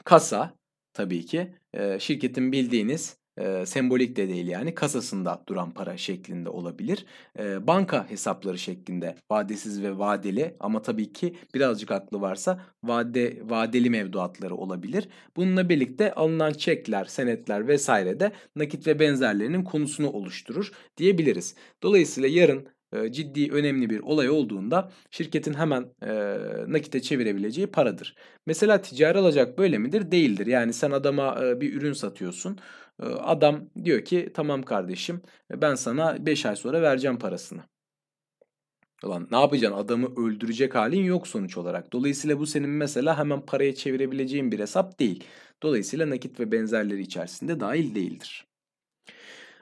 kasa 0.04 0.58
tabii 0.94 1.25
ki 1.25 1.56
şirketin 2.00 2.52
bildiğiniz 2.52 3.18
e, 3.38 3.65
sembolik 3.65 4.15
de 4.15 4.27
değil 4.27 4.48
yani 4.48 4.75
kasasında 4.75 5.44
duran 5.48 5.72
para 5.72 5.98
şeklinde 5.98 6.50
olabilir. 6.50 7.06
E, 7.39 7.68
banka 7.68 8.10
hesapları 8.10 8.58
şeklinde 8.58 9.15
vadesiz 9.32 9.84
ve 9.84 9.98
vadeli 9.98 10.56
ama 10.60 10.82
tabii 10.82 11.13
ki 11.13 11.36
birazcık 11.54 11.92
aklı 11.92 12.22
varsa 12.22 12.62
vade 12.84 13.42
vadeli 13.44 13.89
mevduatları 13.89 14.56
olabilir. 14.56 15.10
Bununla 15.36 15.70
birlikte 15.70 16.13
alınan 16.13 16.54
çekler, 16.54 17.06
senetler 17.06 17.68
vesaire 17.68 18.20
de 18.20 18.32
nakit 18.56 18.88
ve 18.88 19.00
benzerlerinin 19.00 19.63
konusunu 19.63 20.10
oluşturur 20.10 20.72
diyebiliriz. 20.98 21.56
Dolayısıyla 21.84 22.30
yarın 22.30 22.68
ciddi 23.12 23.52
önemli 23.52 23.90
bir 23.90 24.00
olay 24.00 24.30
olduğunda 24.30 24.92
şirketin 25.12 25.54
hemen 25.54 25.86
e, 26.02 26.38
nakite 26.68 27.02
çevirebileceği 27.02 27.68
paradır. 27.68 28.16
Mesela 28.46 28.82
ticari 28.82 29.18
alacak 29.18 29.58
böyle 29.58 29.78
midir? 29.78 30.12
Değildir. 30.12 30.48
Yani 30.48 30.74
sen 30.74 30.92
adama 30.92 31.46
e, 31.46 31.62
bir 31.62 31.74
ürün 31.74 31.94
satıyorsun. 31.94 32.58
E, 33.02 33.06
adam 33.06 33.70
diyor 33.84 34.06
ki 34.06 34.32
tamam 34.34 34.64
kardeşim 34.64 35.22
ben 35.52 35.75
sana 35.75 36.25
5 36.25 36.46
ay 36.46 36.56
sonra 36.56 36.82
vereceğim 36.82 37.20
parasını. 37.20 37.62
Ulan 39.04 39.28
ne 39.32 39.40
yapacaksın? 39.40 39.78
Adamı 39.78 40.08
öldürecek 40.16 40.75
halin 40.75 41.04
yok 41.04 41.28
sonuç 41.28 41.58
olarak. 41.58 41.94
Dolayısıyla 41.94 42.40
bu 42.40 42.48
senin 42.48 42.70
mesela 42.70 43.18
hemen 43.18 43.42
paraya 43.46 43.75
çevirebileceğin 43.75 44.52
bir 44.52 44.60
hesap 44.60 45.00
değil. 45.00 45.24
Dolayısıyla 45.64 46.10
nakit 46.10 46.40
ve 46.40 46.52
benzerleri 46.52 47.02
içerisinde 47.02 47.60
dahil 47.60 47.96
değildir. 47.96 48.46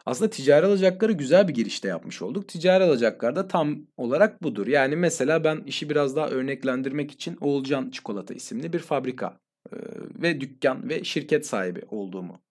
Aslında 0.06 0.30
ticari 0.30 0.66
alacakları 0.66 1.12
güzel 1.12 1.48
bir 1.48 1.54
girişte 1.54 1.88
yapmış 1.88 2.22
olduk. 2.22 2.48
Ticari 2.48 2.84
alacaklar 2.84 3.36
da 3.36 3.48
tam 3.48 3.88
olarak 3.98 4.44
budur. 4.44 4.68
Yani 4.68 4.96
mesela 4.96 5.44
ben 5.44 5.64
işi 5.66 5.90
biraz 5.90 6.16
daha 6.16 6.30
örneklendirmek 6.30 7.12
için 7.12 7.38
Oğulcan 7.42 7.90
Çikolata 7.90 8.34
isimli 8.34 8.74
bir 8.74 8.80
fabrika 8.80 9.40
ve 10.22 10.42
dükkan 10.42 10.90
ve 10.90 11.04
şirket 11.04 11.46
sahibi 11.46 11.82
olduğumu 11.90 12.42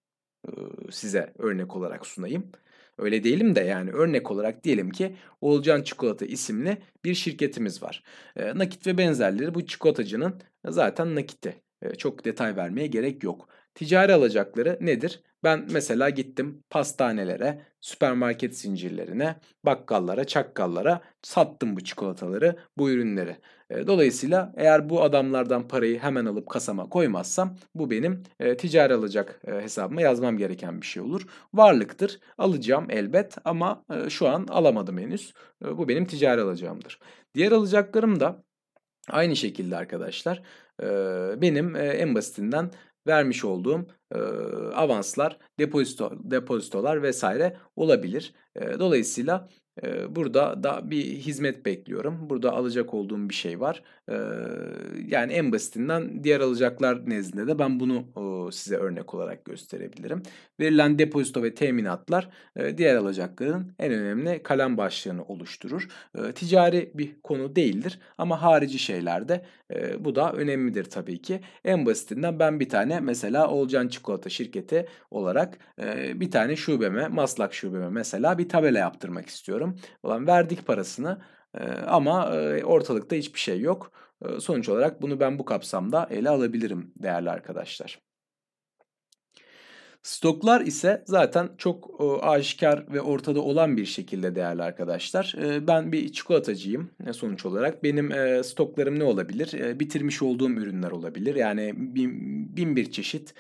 size 0.91 1.33
örnek 1.39 1.77
olarak 1.77 2.07
sunayım. 2.07 2.53
Öyle 2.99 3.25
değilim 3.25 3.55
de 3.55 3.61
yani 3.61 3.91
örnek 3.91 4.31
olarak 4.31 4.65
diyelim 4.65 4.91
ki 4.91 5.17
Oğulcan 5.41 5.83
Çikolata 5.83 6.27
isimli 6.27 6.79
bir 7.05 7.15
şirketimiz 7.15 7.83
var. 7.83 8.03
E, 8.37 8.59
nakit 8.59 8.87
ve 8.87 8.99
benzerleri 8.99 9.55
bu 9.55 9.67
çikolatacının 9.67 10.35
zaten 10.69 11.15
nakiti. 11.15 11.63
E, 11.83 11.95
çok 11.95 12.25
detay 12.25 12.57
vermeye 12.57 12.87
gerek 12.87 13.23
yok. 13.25 13.49
Ticari 13.75 14.15
alacakları 14.15 14.79
nedir? 14.81 15.23
Ben 15.45 15.67
mesela 15.71 16.11
gittim 16.11 16.65
pastanelere, 16.71 17.63
süpermarket 17.81 18.59
zincirlerine, 18.59 19.37
bakkallara, 19.65 20.25
çakkallara 20.25 21.01
sattım 21.23 21.77
bu 21.77 21.85
çikolataları, 21.85 22.57
bu 22.79 22.91
ürünleri. 22.91 23.37
Dolayısıyla 23.87 24.53
eğer 24.57 24.91
bu 24.91 25.03
adamlardan 25.03 25.69
parayı 25.69 25.99
hemen 25.99 26.27
alıp 26.27 26.51
kasama 26.51 26.89
koymazsam 26.89 27.57
bu 27.75 27.91
benim 27.91 28.23
e, 28.41 28.57
ticari 28.57 28.95
alacak 28.95 29.41
e, 29.47 29.53
hesabıma 29.53 30.03
yazmam 30.03 30.39
gereken 30.39 30.81
bir 30.81 30.87
şey 30.87 31.03
olur. 31.03 31.27
Varlıktır. 31.55 32.21
Alacağım 32.39 32.87
elbet 32.91 33.37
ama 33.45 33.85
e, 33.91 34.11
şu 34.11 34.29
an 34.29 34.47
alamadım 34.47 34.99
henüz. 34.99 35.33
E, 35.65 35.79
bu 35.79 35.89
benim 35.89 36.05
ticari 36.05 36.41
alacağımdır. 36.41 36.99
Diğer 37.35 37.53
alacaklarım 37.53 38.21
da 38.21 38.45
aynı 39.09 39.37
şekilde 39.37 39.77
arkadaşlar. 39.77 40.43
Benim 41.41 41.77
en 41.77 42.15
basitinden 42.15 42.71
vermiş 43.07 43.45
olduğum 43.45 43.87
e, 44.15 44.19
avanslar, 44.75 45.39
depozito, 45.59 46.13
depozitolar 46.25 47.03
vesaire 47.03 47.57
olabilir. 47.77 48.33
E, 48.57 48.79
dolayısıyla 48.79 49.49
Burada 50.09 50.63
da 50.63 50.91
bir 50.91 51.05
hizmet 51.05 51.67
bekliyorum. 51.67 52.31
Burada 52.31 52.53
alacak 52.53 52.95
olduğum 52.95 53.29
bir 53.29 53.35
şey 53.35 53.61
var. 53.61 53.83
Yani 55.07 55.33
en 55.33 55.53
basitinden 55.53 56.25
diğer 56.25 56.41
alacaklar 56.41 57.11
nezdinde 57.11 57.47
de 57.47 57.59
ben 57.59 57.81
bunu 57.81 58.05
size 58.53 58.77
örnek 58.77 59.15
olarak 59.15 59.45
gösterebilirim. 59.45 60.23
Verilen 60.61 60.99
depozito 60.99 61.43
ve 61.43 61.55
teminatlar 61.55 62.29
diğer 62.77 62.97
alacakların 62.97 63.73
en 63.79 63.93
önemli 63.93 64.43
kalem 64.43 64.77
başlığını 64.77 65.25
oluşturur. 65.25 65.89
Ticari 66.35 66.91
bir 66.95 67.21
konu 67.23 67.57
değildir 67.57 67.99
ama 68.19 68.43
harici 68.43 68.79
şeylerde 68.79 69.45
bu 69.99 70.15
da 70.15 70.33
önemlidir 70.33 70.85
tabii 70.85 71.23
ki. 71.23 71.41
En 71.65 71.87
basitinden 71.87 72.39
ben 72.39 72.61
bir 72.61 72.69
tane 72.69 73.01
mesela 73.01 73.49
Olcan 73.49 73.89
Çikolata 73.89 74.31
şirketi 74.31 74.89
olarak 75.11 75.59
bir 76.15 76.31
tane 76.31 76.57
şubeme, 76.57 77.09
Maslak 77.09 77.55
şubeme 77.55 77.89
mesela 77.89 78.39
bir 78.39 78.49
tabela 78.49 78.79
yaptırmak 78.79 79.29
istiyorum. 79.29 79.77
Ulan 80.03 80.27
verdik 80.27 80.67
parasını 80.67 81.23
ama 81.87 82.33
ortalıkta 82.65 83.17
hiçbir 83.17 83.41
şey 83.41 83.61
yok. 83.61 83.93
Sonuç 84.39 84.69
olarak 84.69 85.03
bunu 85.03 85.21
ben 85.21 85.39
bu 85.39 85.45
kapsamda 85.45 86.07
ele 86.11 86.31
alabilirim 86.31 86.93
değerli 86.97 87.31
arkadaşlar. 87.31 88.12
Stoklar 90.03 90.61
ise 90.61 91.03
zaten 91.07 91.49
çok 91.59 92.01
aşikar 92.23 92.93
ve 92.93 93.01
ortada 93.01 93.41
olan 93.41 93.77
bir 93.77 93.85
şekilde 93.85 94.35
değerli 94.35 94.63
arkadaşlar. 94.63 95.35
ben 95.67 95.93
bir 95.93 96.13
çikolatacıyım 96.13 96.91
sonuç 97.13 97.47
olarak. 97.47 97.83
Benim 97.83 98.11
stoklarım 98.45 98.99
ne 98.99 99.05
olabilir? 99.05 99.81
bitirmiş 99.81 100.23
olduğum 100.23 100.51
ürünler 100.51 100.91
olabilir. 100.91 101.35
Yani 101.35 101.73
bin, 101.77 102.13
bin 102.57 102.77
bir 102.77 102.91
çeşit 102.91 103.35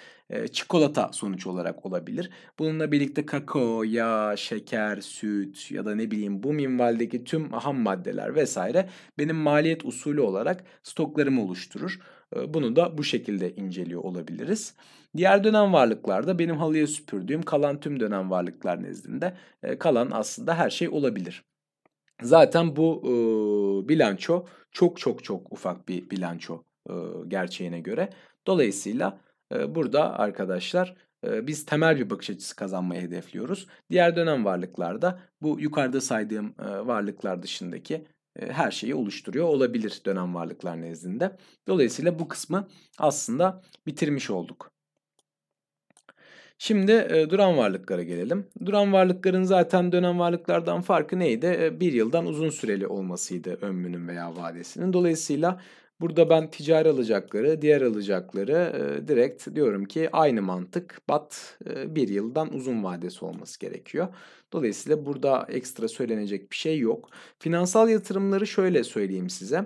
çikolata 0.52 1.10
sonuç 1.12 1.46
olarak 1.46 1.86
olabilir. 1.86 2.30
Bununla 2.58 2.92
birlikte 2.92 3.26
kakao, 3.26 3.82
yağ, 3.82 4.36
şeker, 4.36 5.00
süt 5.00 5.70
ya 5.70 5.84
da 5.84 5.94
ne 5.94 6.10
bileyim 6.10 6.42
bu 6.42 6.52
minvaldeki 6.52 7.24
tüm 7.24 7.52
ham 7.52 7.76
maddeler 7.76 8.34
vesaire 8.34 8.88
benim 9.18 9.36
maliyet 9.36 9.84
usulü 9.84 10.20
olarak 10.20 10.64
stoklarımı 10.82 11.42
oluşturur. 11.42 11.98
Bunu 12.48 12.76
da 12.76 12.98
bu 12.98 13.04
şekilde 13.04 13.54
inceliyor 13.54 14.04
olabiliriz. 14.04 14.74
Diğer 15.16 15.44
dönem 15.44 15.72
varlıklarda 15.72 16.38
benim 16.38 16.56
halıya 16.56 16.86
süpürdüğüm 16.86 17.42
kalan 17.42 17.80
tüm 17.80 18.00
dönem 18.00 18.30
varlıklar 18.30 18.82
nezdinde 18.82 19.36
kalan 19.78 20.10
aslında 20.12 20.58
her 20.58 20.70
şey 20.70 20.88
olabilir. 20.88 21.44
Zaten 22.22 22.76
bu 22.76 23.02
e, 23.04 23.12
bilanço 23.88 24.46
çok 24.70 24.98
çok 24.98 25.24
çok 25.24 25.52
ufak 25.52 25.88
bir 25.88 26.10
bilanço 26.10 26.64
e, 26.88 26.92
gerçeğine 27.28 27.80
göre. 27.80 28.10
Dolayısıyla 28.46 29.20
e, 29.54 29.74
burada 29.74 30.18
arkadaşlar 30.18 30.94
e, 31.26 31.46
biz 31.46 31.66
temel 31.66 31.98
bir 31.98 32.10
bakış 32.10 32.30
açısı 32.30 32.56
kazanmayı 32.56 33.00
hedefliyoruz. 33.00 33.66
Diğer 33.90 34.16
dönem 34.16 34.44
varlıklarda 34.44 35.20
bu 35.42 35.60
yukarıda 35.60 36.00
saydığım 36.00 36.54
e, 36.58 36.86
varlıklar 36.86 37.42
dışındaki 37.42 38.06
her 38.38 38.70
şeyi 38.70 38.94
oluşturuyor 38.94 39.46
olabilir 39.46 40.02
dönem 40.06 40.34
varlıklar 40.34 40.80
nezdinde. 40.80 41.36
Dolayısıyla 41.68 42.18
bu 42.18 42.28
kısmı 42.28 42.68
aslında 42.98 43.62
bitirmiş 43.86 44.30
olduk. 44.30 44.71
Şimdi 46.64 46.92
e, 46.92 47.30
duran 47.30 47.56
varlıklara 47.56 48.02
gelelim. 48.02 48.46
Duran 48.64 48.92
varlıkların 48.92 49.42
zaten 49.42 49.92
dönem 49.92 50.18
varlıklardan 50.18 50.80
farkı 50.80 51.18
neydi? 51.18 51.58
E, 51.60 51.80
bir 51.80 51.92
yıldan 51.92 52.26
uzun 52.26 52.50
süreli 52.50 52.86
olmasıydı 52.86 53.58
ömrünün 53.62 54.08
veya 54.08 54.36
vadesinin. 54.36 54.92
Dolayısıyla 54.92 55.60
Burada 56.02 56.30
ben 56.30 56.50
ticari 56.50 56.88
alacakları, 56.88 57.62
diğer 57.62 57.82
alacakları 57.82 58.52
e, 58.52 59.08
direkt 59.08 59.54
diyorum 59.54 59.84
ki 59.84 60.08
aynı 60.12 60.42
mantık 60.42 61.00
bat 61.08 61.58
e, 61.66 61.94
bir 61.94 62.08
yıldan 62.08 62.54
uzun 62.54 62.84
vadesi 62.84 63.24
olması 63.24 63.60
gerekiyor. 63.60 64.08
Dolayısıyla 64.52 65.06
burada 65.06 65.46
ekstra 65.48 65.88
söylenecek 65.88 66.50
bir 66.50 66.56
şey 66.56 66.78
yok. 66.78 67.08
Finansal 67.38 67.88
yatırımları 67.88 68.46
şöyle 68.46 68.84
söyleyeyim 68.84 69.30
size. 69.30 69.64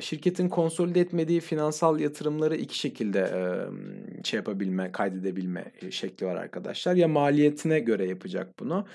Şirketin 0.00 0.48
konsolide 0.48 1.00
etmediği 1.00 1.40
finansal 1.40 2.00
yatırımları 2.00 2.56
iki 2.56 2.78
şekilde 2.78 3.20
e, 3.20 4.24
şey 4.24 4.36
yapabilme, 4.38 4.92
kaydedebilme 4.92 5.64
şekli 5.90 6.26
var 6.26 6.36
arkadaşlar. 6.36 6.94
Ya 6.94 7.08
maliyetine 7.08 7.80
göre 7.80 8.06
yapacak 8.06 8.58
bunu. 8.58 8.86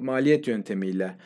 Maliyet 0.00 0.48
yöntemiyle 0.48 1.16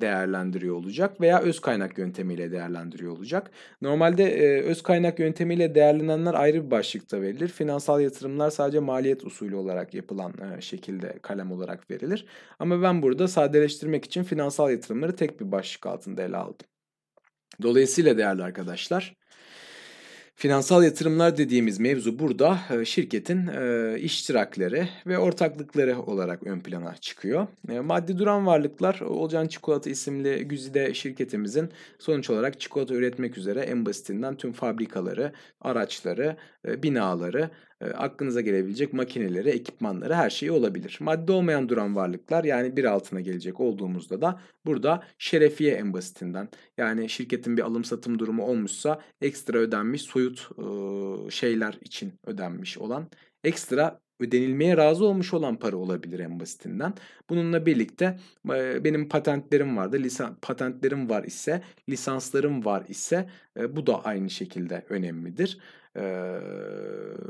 değerlendiriyor 0.00 0.76
olacak 0.76 1.20
veya 1.20 1.40
öz 1.40 1.60
kaynak 1.60 1.98
yöntemiyle 1.98 2.52
değerlendiriyor 2.52 3.12
olacak. 3.12 3.50
Normalde 3.82 4.62
öz 4.62 4.82
kaynak 4.82 5.18
yöntemiyle 5.18 5.74
değerlenenler 5.74 6.34
ayrı 6.34 6.66
bir 6.66 6.70
başlıkta 6.70 7.22
verilir. 7.22 7.48
Finansal 7.48 8.00
yatırımlar 8.00 8.50
sadece 8.50 8.78
maliyet 8.78 9.24
usulü 9.24 9.54
olarak 9.54 9.94
yapılan 9.94 10.32
şekilde 10.60 11.18
kalem 11.22 11.52
olarak 11.52 11.90
verilir. 11.90 12.23
Ama 12.58 12.82
ben 12.82 13.02
burada 13.02 13.28
sadeleştirmek 13.28 14.04
için 14.04 14.22
finansal 14.22 14.70
yatırımları 14.70 15.16
tek 15.16 15.40
bir 15.40 15.52
başlık 15.52 15.86
altında 15.86 16.22
ele 16.22 16.36
aldım. 16.36 16.66
Dolayısıyla 17.62 18.18
değerli 18.18 18.42
arkadaşlar 18.42 19.16
Finansal 20.36 20.84
yatırımlar 20.84 21.36
dediğimiz 21.36 21.80
mevzu 21.80 22.18
burada 22.18 22.58
şirketin 22.84 23.46
iştirakleri 23.96 24.88
ve 25.06 25.18
ortaklıkları 25.18 26.00
olarak 26.02 26.46
ön 26.46 26.60
plana 26.60 26.96
çıkıyor. 26.96 27.46
Maddi 27.82 28.18
duran 28.18 28.46
varlıklar 28.46 29.00
Olcan 29.00 29.46
Çikolata 29.46 29.90
isimli 29.90 30.44
güzide 30.44 30.94
şirketimizin 30.94 31.68
sonuç 31.98 32.30
olarak 32.30 32.60
çikolata 32.60 32.94
üretmek 32.94 33.38
üzere 33.38 33.60
en 33.60 33.86
basitinden 33.86 34.36
tüm 34.36 34.52
fabrikaları, 34.52 35.32
araçları, 35.60 36.36
binaları 36.82 37.50
e, 37.80 37.86
aklınıza 37.86 38.40
gelebilecek 38.40 38.92
makineleri, 38.92 39.48
ekipmanları 39.48 40.14
her 40.14 40.30
şeyi 40.30 40.52
olabilir. 40.52 40.98
Madde 41.00 41.32
olmayan 41.32 41.68
duran 41.68 41.96
varlıklar 41.96 42.44
yani 42.44 42.76
bir 42.76 42.84
altına 42.84 43.20
gelecek 43.20 43.60
olduğumuzda 43.60 44.20
da 44.20 44.40
burada 44.66 45.02
şerefiye 45.18 45.74
en 45.74 45.92
basitinden 45.92 46.48
yani 46.78 47.08
şirketin 47.08 47.56
bir 47.56 47.62
alım 47.62 47.84
satım 47.84 48.18
durumu 48.18 48.44
olmuşsa 48.44 49.00
ekstra 49.20 49.58
ödenmiş 49.58 50.02
soyut 50.02 50.48
e, 50.58 51.30
şeyler 51.30 51.78
için 51.82 52.12
ödenmiş 52.26 52.78
olan 52.78 53.08
ekstra 53.44 54.00
ödenilmeye 54.20 54.76
razı 54.76 55.04
olmuş 55.04 55.34
olan 55.34 55.58
para 55.58 55.76
olabilir 55.76 56.18
en 56.18 56.40
basitinden. 56.40 56.94
Bununla 57.30 57.66
birlikte 57.66 58.18
benim 58.84 59.08
patentlerim 59.08 59.76
vardı. 59.76 59.98
Lisan, 59.98 60.36
patentlerim 60.42 61.10
var 61.10 61.24
ise, 61.24 61.62
lisanslarım 61.88 62.64
var 62.64 62.84
ise 62.88 63.28
bu 63.68 63.86
da 63.86 64.04
aynı 64.04 64.30
şekilde 64.30 64.86
önemlidir. 64.88 65.58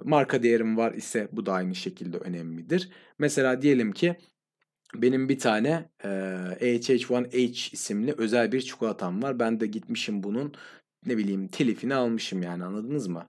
Marka 0.04 0.42
değerim 0.42 0.76
var 0.76 0.92
ise 0.92 1.28
bu 1.32 1.46
da 1.46 1.52
aynı 1.52 1.74
şekilde 1.74 2.18
önemlidir. 2.18 2.90
Mesela 3.18 3.62
diyelim 3.62 3.92
ki 3.92 4.16
benim 4.94 5.28
bir 5.28 5.38
tane 5.38 5.90
e, 6.04 6.08
AHH1H 6.08 7.72
isimli 7.72 8.14
özel 8.18 8.52
bir 8.52 8.60
çikolatam 8.60 9.22
var. 9.22 9.38
Ben 9.38 9.60
de 9.60 9.66
gitmişim 9.66 10.22
bunun 10.22 10.54
ne 11.06 11.16
bileyim 11.18 11.48
telifini 11.48 11.94
almışım 11.94 12.42
yani 12.42 12.64
anladınız 12.64 13.08
mı? 13.08 13.26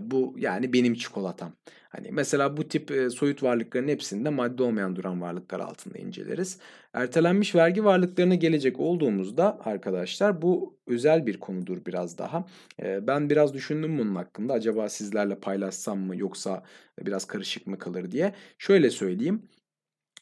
Bu 0.00 0.34
yani 0.38 0.72
benim 0.72 0.94
çikolatam. 0.94 1.52
Hani 1.88 2.08
mesela 2.12 2.56
bu 2.56 2.68
tip 2.68 3.12
soyut 3.12 3.42
varlıkların 3.42 3.88
hepsinde 3.88 4.28
madde 4.28 4.62
olmayan 4.62 4.96
duran 4.96 5.20
varlıklar 5.20 5.60
altında 5.60 5.98
inceleriz. 5.98 6.58
Ertelenmiş 6.92 7.54
vergi 7.54 7.84
varlıklarına 7.84 8.34
gelecek 8.34 8.80
olduğumuzda 8.80 9.58
arkadaşlar 9.64 10.42
bu 10.42 10.78
özel 10.86 11.26
bir 11.26 11.40
konudur 11.40 11.78
biraz 11.86 12.18
daha. 12.18 12.46
Ben 12.82 13.30
biraz 13.30 13.54
düşündüm 13.54 13.98
bunun 13.98 14.14
hakkında. 14.14 14.52
Acaba 14.52 14.88
sizlerle 14.88 15.38
paylaşsam 15.38 15.98
mı 15.98 16.16
yoksa 16.16 16.62
biraz 17.00 17.24
karışık 17.24 17.66
mı 17.66 17.78
kalır 17.78 18.10
diye. 18.10 18.34
Şöyle 18.58 18.90
söyleyeyim. 18.90 19.42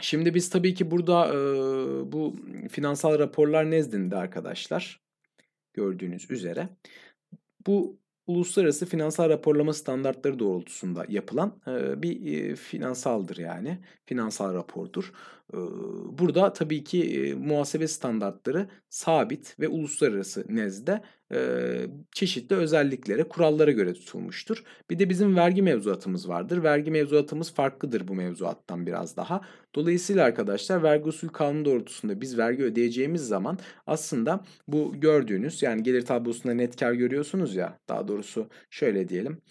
Şimdi 0.00 0.34
biz 0.34 0.50
tabii 0.50 0.74
ki 0.74 0.90
burada 0.90 1.28
e, 1.28 1.32
bu 2.12 2.36
finansal 2.70 3.18
raporlar 3.18 3.70
nezdinde 3.70 4.16
arkadaşlar 4.16 5.03
gördüğünüz 5.74 6.30
üzere 6.30 6.68
bu 7.66 7.98
uluslararası 8.26 8.86
finansal 8.86 9.28
raporlama 9.28 9.72
standartları 9.72 10.38
doğrultusunda 10.38 11.06
yapılan 11.08 11.60
bir 12.02 12.56
finansaldır 12.56 13.36
yani. 13.36 13.78
Finansal 14.06 14.54
rapordur. 14.54 15.12
Burada 16.18 16.52
tabii 16.52 16.84
ki 16.84 17.34
muhasebe 17.38 17.88
standartları 17.88 18.68
sabit 18.88 19.60
ve 19.60 19.68
uluslararası 19.68 20.44
nezde 20.48 21.02
çeşitli 22.12 22.56
özelliklere, 22.56 23.22
kurallara 23.22 23.70
göre 23.70 23.94
tutulmuştur. 23.94 24.64
Bir 24.90 24.98
de 24.98 25.08
bizim 25.08 25.36
vergi 25.36 25.62
mevzuatımız 25.62 26.28
vardır. 26.28 26.62
Vergi 26.62 26.90
mevzuatımız 26.90 27.54
farklıdır 27.54 28.08
bu 28.08 28.14
mevzuattan 28.14 28.86
biraz 28.86 29.16
daha. 29.16 29.40
Dolayısıyla 29.74 30.24
arkadaşlar 30.24 30.82
vergi 30.82 31.04
usul 31.04 31.28
kanunu 31.28 31.64
doğrultusunda 31.64 32.20
biz 32.20 32.38
vergi 32.38 32.64
ödeyeceğimiz 32.64 33.26
zaman 33.26 33.58
aslında 33.86 34.44
bu 34.68 35.00
gördüğünüz 35.00 35.62
yani 35.62 35.82
gelir 35.82 36.02
tablosunda 36.02 36.54
net 36.54 36.76
kar 36.76 36.92
görüyorsunuz 36.92 37.54
ya 37.54 37.78
daha 37.88 38.08
doğrusu 38.08 38.48
şöyle 38.70 39.08
diyelim 39.08 39.42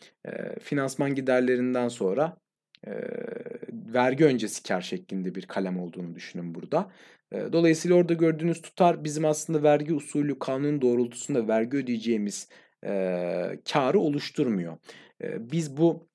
finansman 0.61 1.15
giderlerinden 1.15 1.87
sonra 1.87 2.37
vergi 3.71 4.25
öncesi 4.25 4.63
kar 4.63 4.81
şeklinde 4.81 5.35
bir 5.35 5.45
kalem 5.45 5.79
olduğunu 5.79 6.15
düşünün 6.15 6.55
burada. 6.55 6.91
Dolayısıyla 7.33 7.97
orada 7.97 8.13
gördüğünüz 8.13 8.61
tutar 8.61 9.03
bizim 9.03 9.25
aslında 9.25 9.63
vergi 9.63 9.93
usulü 9.93 10.39
kanun 10.39 10.81
doğrultusunda 10.81 11.47
vergi 11.47 11.77
ödeyeceğimiz 11.77 12.47
e, 12.85 13.59
karı 13.73 13.99
oluşturmuyor. 13.99 14.77
E, 15.23 15.51
biz 15.51 15.77
bu 15.77 16.07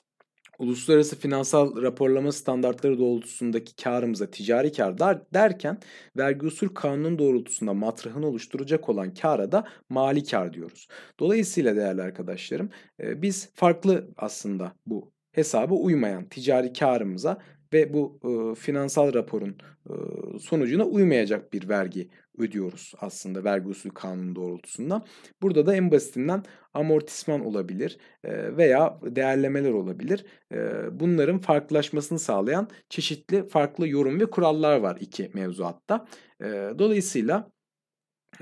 uluslararası 0.59 1.19
finansal 1.19 1.83
raporlama 1.83 2.33
standartları 2.33 2.99
doğrultusundaki 2.99 3.77
karımıza 3.77 4.31
ticari 4.31 4.73
kar 4.73 4.99
derken 5.35 5.79
vergi 6.17 6.47
usul 6.47 6.69
kanunun 6.69 7.19
doğrultusunda 7.19 7.75
matrahını 7.75 8.27
oluşturacak 8.27 8.89
olan 8.89 9.15
kara 9.15 9.53
da 9.53 9.65
mali 9.89 10.25
kar 10.25 10.53
diyoruz. 10.53 10.89
Dolayısıyla 11.21 11.77
değerli 11.77 12.03
arkadaşlarım 12.03 12.71
biz 13.01 13.51
farklı 13.55 14.09
aslında 14.17 14.73
bu 14.87 15.13
hesaba 15.39 15.75
uymayan 15.75 16.29
ticari 16.29 16.73
karımıza 16.73 17.39
ve 17.73 17.93
bu 17.93 18.21
e, 18.25 18.55
finansal 18.55 19.15
raporun 19.15 19.57
e, 19.91 19.93
sonucuna 20.39 20.85
uymayacak 20.85 21.53
bir 21.53 21.69
vergi 21.69 22.09
ödüyoruz 22.39 22.93
aslında 23.01 23.45
vergi 23.45 23.69
usul 23.69 23.91
kanunu 23.91 24.37
doğrultusunda. 24.37 25.05
Burada 25.43 25.67
da 25.67 25.77
en 25.77 25.91
basitinden 25.91 26.43
amortisman 26.75 27.47
olabilir 27.47 27.99
e, 28.25 28.57
veya 28.57 28.99
değerlemeler 29.03 29.71
olabilir. 29.71 30.27
E, 30.53 30.59
bunların 31.01 31.39
farklılaşmasını 31.39 32.19
sağlayan 32.19 32.69
çeşitli 32.89 33.49
farklı 33.49 33.89
yorum 33.89 34.21
ve 34.21 34.31
kurallar 34.31 34.77
var 34.77 34.97
iki 35.01 35.31
mevzuatta. 35.35 36.07
E, 36.43 36.47
dolayısıyla 36.79 37.51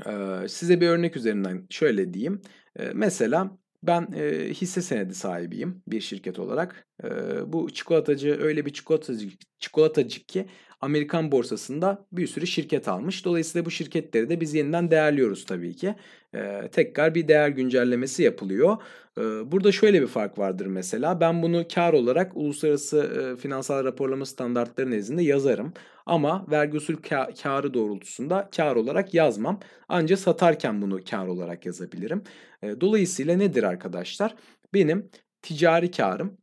e, 0.06 0.12
size 0.48 0.80
bir 0.80 0.88
örnek 0.88 1.16
üzerinden 1.16 1.66
şöyle 1.70 2.14
diyeyim. 2.14 2.40
E, 2.78 2.90
mesela 2.94 3.58
ben 3.86 4.08
e, 4.16 4.48
hisse 4.54 4.82
senedi 4.82 5.14
sahibiyim 5.14 5.82
bir 5.86 6.00
şirket 6.00 6.38
olarak. 6.38 6.86
E, 7.04 7.08
bu 7.52 7.70
çikolatacı 7.70 8.38
öyle 8.42 8.66
bir 8.66 8.72
çikolatacı, 8.72 9.28
çikolatacı 9.58 10.20
ki 10.26 10.46
Amerikan 10.80 11.32
borsasında 11.32 12.06
bir 12.12 12.26
sürü 12.26 12.46
şirket 12.46 12.88
almış. 12.88 13.24
Dolayısıyla 13.24 13.66
bu 13.66 13.70
şirketleri 13.70 14.28
de 14.28 14.40
biz 14.40 14.54
yeniden 14.54 14.90
değerliyoruz 14.90 15.44
tabii 15.44 15.76
ki. 15.76 15.94
E, 16.34 16.68
tekrar 16.72 17.14
bir 17.14 17.28
değer 17.28 17.48
güncellemesi 17.48 18.22
yapılıyor. 18.22 18.76
E, 19.18 19.22
burada 19.52 19.72
şöyle 19.72 20.02
bir 20.02 20.06
fark 20.06 20.38
vardır 20.38 20.66
mesela. 20.66 21.20
Ben 21.20 21.42
bunu 21.42 21.64
kar 21.74 21.92
olarak 21.92 22.36
uluslararası 22.36 22.98
e, 22.98 23.40
finansal 23.40 23.84
raporlama 23.84 24.26
standartları 24.26 24.90
nezdinde 24.90 25.22
yazarım. 25.22 25.72
Ama 26.06 26.46
vergi 26.50 26.76
usul 26.76 26.96
ka 26.96 27.28
karı 27.42 27.74
doğrultusunda 27.74 28.50
kar 28.56 28.76
olarak 28.76 29.14
yazmam. 29.14 29.60
Ancak 29.88 30.18
satarken 30.18 30.82
bunu 30.82 31.00
kar 31.10 31.26
olarak 31.26 31.66
yazabilirim. 31.66 32.22
E, 32.62 32.80
dolayısıyla 32.80 33.36
nedir 33.36 33.62
arkadaşlar? 33.62 34.34
Benim 34.74 35.10
ticari 35.42 35.90
karım 35.90 36.38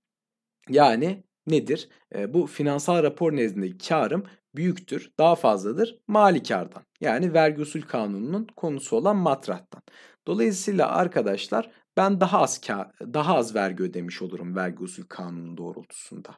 yani 0.70 1.24
nedir? 1.48 1.90
E, 2.16 2.34
bu 2.34 2.48
finansal 2.48 3.04
rapor 3.04 3.36
nezdindeki 3.36 3.88
karım 3.88 4.24
büyüktür, 4.56 5.12
daha 5.20 5.36
fazladır 5.36 6.00
mali 6.08 6.44
kardan. 6.44 6.84
Yani 7.02 7.34
vergi 7.34 7.62
usul 7.62 7.82
kanununun 7.82 8.48
konusu 8.56 8.96
olan 8.96 9.18
matrahtan. 9.18 9.82
Dolayısıyla 10.28 10.92
arkadaşlar 10.92 11.72
ben 11.98 12.20
daha 12.22 12.42
az 12.42 12.62
kar, 12.62 12.92
daha 13.02 13.36
az 13.36 13.56
vergi 13.56 13.84
ödemiş 13.84 14.22
olurum 14.22 14.56
vergi 14.56 14.84
usul 14.84 15.04
kanunun 15.04 15.58
doğrultusunda. 15.58 16.30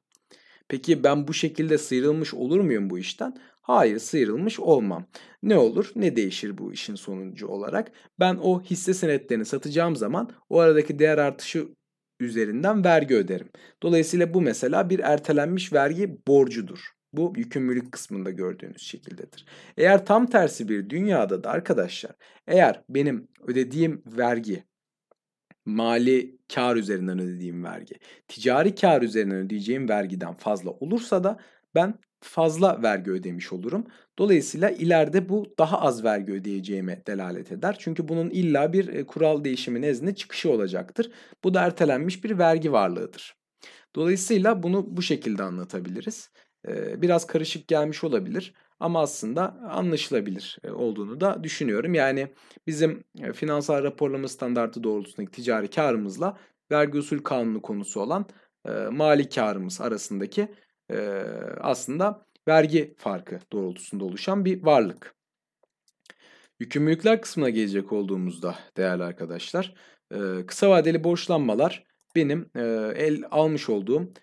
Peki 0.67 1.03
ben 1.03 1.27
bu 1.27 1.33
şekilde 1.33 1.77
sıyrılmış 1.77 2.33
olur 2.33 2.59
muyum 2.59 2.89
bu 2.89 2.99
işten? 2.99 3.37
Hayır 3.61 3.99
sıyrılmış 3.99 4.59
olmam. 4.59 5.07
Ne 5.43 5.57
olur 5.57 5.91
ne 5.95 6.15
değişir 6.15 6.57
bu 6.57 6.73
işin 6.73 6.95
sonucu 6.95 7.47
olarak? 7.47 7.91
Ben 8.19 8.35
o 8.35 8.61
hisse 8.63 8.93
senetlerini 8.93 9.45
satacağım 9.45 9.95
zaman 9.95 10.31
o 10.49 10.59
aradaki 10.59 10.99
değer 10.99 11.17
artışı 11.17 11.67
üzerinden 12.19 12.83
vergi 12.83 13.15
öderim. 13.15 13.49
Dolayısıyla 13.83 14.33
bu 14.33 14.41
mesela 14.41 14.89
bir 14.89 14.99
ertelenmiş 14.99 15.73
vergi 15.73 16.17
borcudur. 16.27 16.79
Bu 17.13 17.33
yükümlülük 17.37 17.91
kısmında 17.91 18.31
gördüğünüz 18.31 18.81
şekildedir. 18.81 19.45
Eğer 19.77 20.05
tam 20.05 20.27
tersi 20.27 20.69
bir 20.69 20.89
dünyada 20.89 21.43
da 21.43 21.49
arkadaşlar 21.51 22.11
eğer 22.47 22.83
benim 22.89 23.27
ödediğim 23.47 24.03
vergi 24.05 24.63
mali 25.65 26.37
kar 26.53 26.75
üzerinden 26.75 27.19
ödediğim 27.19 27.63
vergi, 27.63 27.95
ticari 28.27 28.75
kar 28.75 29.01
üzerinden 29.01 29.37
ödeyeceğim 29.37 29.89
vergiden 29.89 30.33
fazla 30.33 30.71
olursa 30.71 31.23
da 31.23 31.39
ben 31.75 31.99
fazla 32.21 32.83
vergi 32.83 33.11
ödemiş 33.11 33.53
olurum. 33.53 33.87
Dolayısıyla 34.19 34.69
ileride 34.69 35.29
bu 35.29 35.53
daha 35.59 35.81
az 35.81 36.03
vergi 36.03 36.33
ödeyeceğime 36.33 37.01
delalet 37.07 37.51
eder. 37.51 37.75
Çünkü 37.79 38.07
bunun 38.07 38.29
illa 38.29 38.73
bir 38.73 38.87
e, 38.87 39.05
kural 39.05 39.43
değişimi 39.43 39.81
nezdinde 39.81 40.15
çıkışı 40.15 40.51
olacaktır. 40.51 41.11
Bu 41.43 41.53
da 41.53 41.61
ertelenmiş 41.61 42.23
bir 42.23 42.37
vergi 42.37 42.71
varlığıdır. 42.71 43.35
Dolayısıyla 43.95 44.63
bunu 44.63 44.97
bu 44.97 45.01
şekilde 45.01 45.43
anlatabiliriz. 45.43 46.29
Biraz 46.97 47.27
karışık 47.27 47.67
gelmiş 47.67 48.03
olabilir 48.03 48.53
ama 48.79 49.01
aslında 49.01 49.53
anlaşılabilir 49.69 50.57
olduğunu 50.73 51.21
da 51.21 51.43
düşünüyorum. 51.43 51.93
Yani 51.93 52.27
bizim 52.67 53.03
finansal 53.33 53.83
raporlama 53.83 54.27
standartı 54.27 54.83
doğrultusundaki 54.83 55.31
ticari 55.31 55.69
karımızla 55.69 56.37
vergi 56.71 56.97
usul 56.97 57.19
kanunu 57.19 57.61
konusu 57.61 58.01
olan 58.01 58.25
mali 58.91 59.29
karımız 59.29 59.81
arasındaki 59.81 60.47
aslında 61.59 62.25
vergi 62.47 62.93
farkı 62.97 63.39
doğrultusunda 63.53 64.05
oluşan 64.05 64.45
bir 64.45 64.63
varlık. 64.63 65.15
Yükümlülükler 66.59 67.21
kısmına 67.21 67.49
gelecek 67.49 67.93
olduğumuzda 67.93 68.55
değerli 68.77 69.03
arkadaşlar, 69.03 69.75
kısa 70.47 70.69
vadeli 70.69 71.03
borçlanmalar 71.03 71.83
benim 72.15 72.49
el 72.95 73.23
almış 73.31 73.69
olduğum 73.69 74.13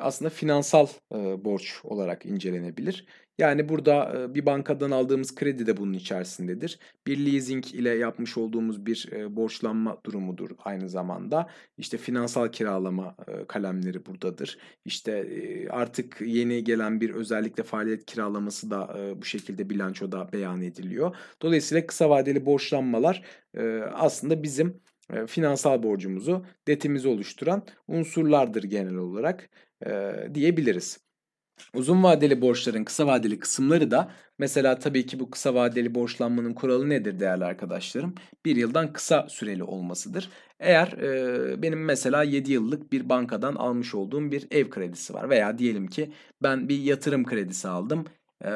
aslında 0.00 0.30
finansal 0.30 0.86
borç 1.44 1.80
olarak 1.84 2.26
incelenebilir. 2.26 3.06
Yani 3.38 3.68
burada 3.68 4.26
bir 4.34 4.46
bankadan 4.46 4.90
aldığımız 4.90 5.34
kredi 5.34 5.66
de 5.66 5.76
bunun 5.76 5.92
içerisindedir. 5.92 6.78
Bir 7.06 7.26
leasing 7.26 7.66
ile 7.74 7.90
yapmış 7.90 8.38
olduğumuz 8.38 8.86
bir 8.86 9.08
borçlanma 9.36 10.00
durumudur 10.06 10.50
aynı 10.58 10.88
zamanda. 10.88 11.50
İşte 11.76 11.96
finansal 11.96 12.48
kiralama 12.48 13.16
kalemleri 13.48 14.06
buradadır. 14.06 14.58
İşte 14.84 15.28
artık 15.70 16.20
yeni 16.20 16.64
gelen 16.64 17.00
bir 17.00 17.10
özellikle 17.10 17.62
faaliyet 17.62 18.06
kiralaması 18.06 18.70
da 18.70 18.96
bu 19.16 19.24
şekilde 19.24 19.70
bilançoda 19.70 20.32
beyan 20.32 20.62
ediliyor. 20.62 21.16
Dolayısıyla 21.42 21.86
kısa 21.86 22.10
vadeli 22.10 22.46
borçlanmalar 22.46 23.22
aslında 23.92 24.42
bizim 24.42 24.80
finansal 25.26 25.82
borcumuzu, 25.82 26.46
detimizi 26.68 27.08
oluşturan 27.08 27.66
unsurlardır 27.88 28.62
genel 28.62 28.94
olarak 28.94 29.50
diyebiliriz. 30.34 31.07
Uzun 31.74 32.02
vadeli 32.02 32.40
borçların 32.40 32.84
kısa 32.84 33.06
vadeli 33.06 33.38
kısımları 33.38 33.90
da 33.90 34.10
mesela 34.38 34.78
tabii 34.78 35.06
ki 35.06 35.20
bu 35.20 35.30
kısa 35.30 35.54
vadeli 35.54 35.94
borçlanmanın 35.94 36.54
kuralı 36.54 36.88
nedir 36.88 37.20
değerli 37.20 37.44
arkadaşlarım? 37.44 38.14
Bir 38.44 38.56
yıldan 38.56 38.92
kısa 38.92 39.26
süreli 39.28 39.62
olmasıdır. 39.62 40.30
Eğer 40.60 40.88
e, 40.88 41.62
benim 41.62 41.84
mesela 41.84 42.22
7 42.22 42.52
yıllık 42.52 42.92
bir 42.92 43.08
bankadan 43.08 43.54
almış 43.54 43.94
olduğum 43.94 44.30
bir 44.32 44.46
ev 44.50 44.70
kredisi 44.70 45.14
var 45.14 45.30
veya 45.30 45.58
diyelim 45.58 45.86
ki 45.86 46.12
ben 46.42 46.68
bir 46.68 46.78
yatırım 46.78 47.24
kredisi 47.24 47.68
aldım. 47.68 48.04
E, 48.44 48.50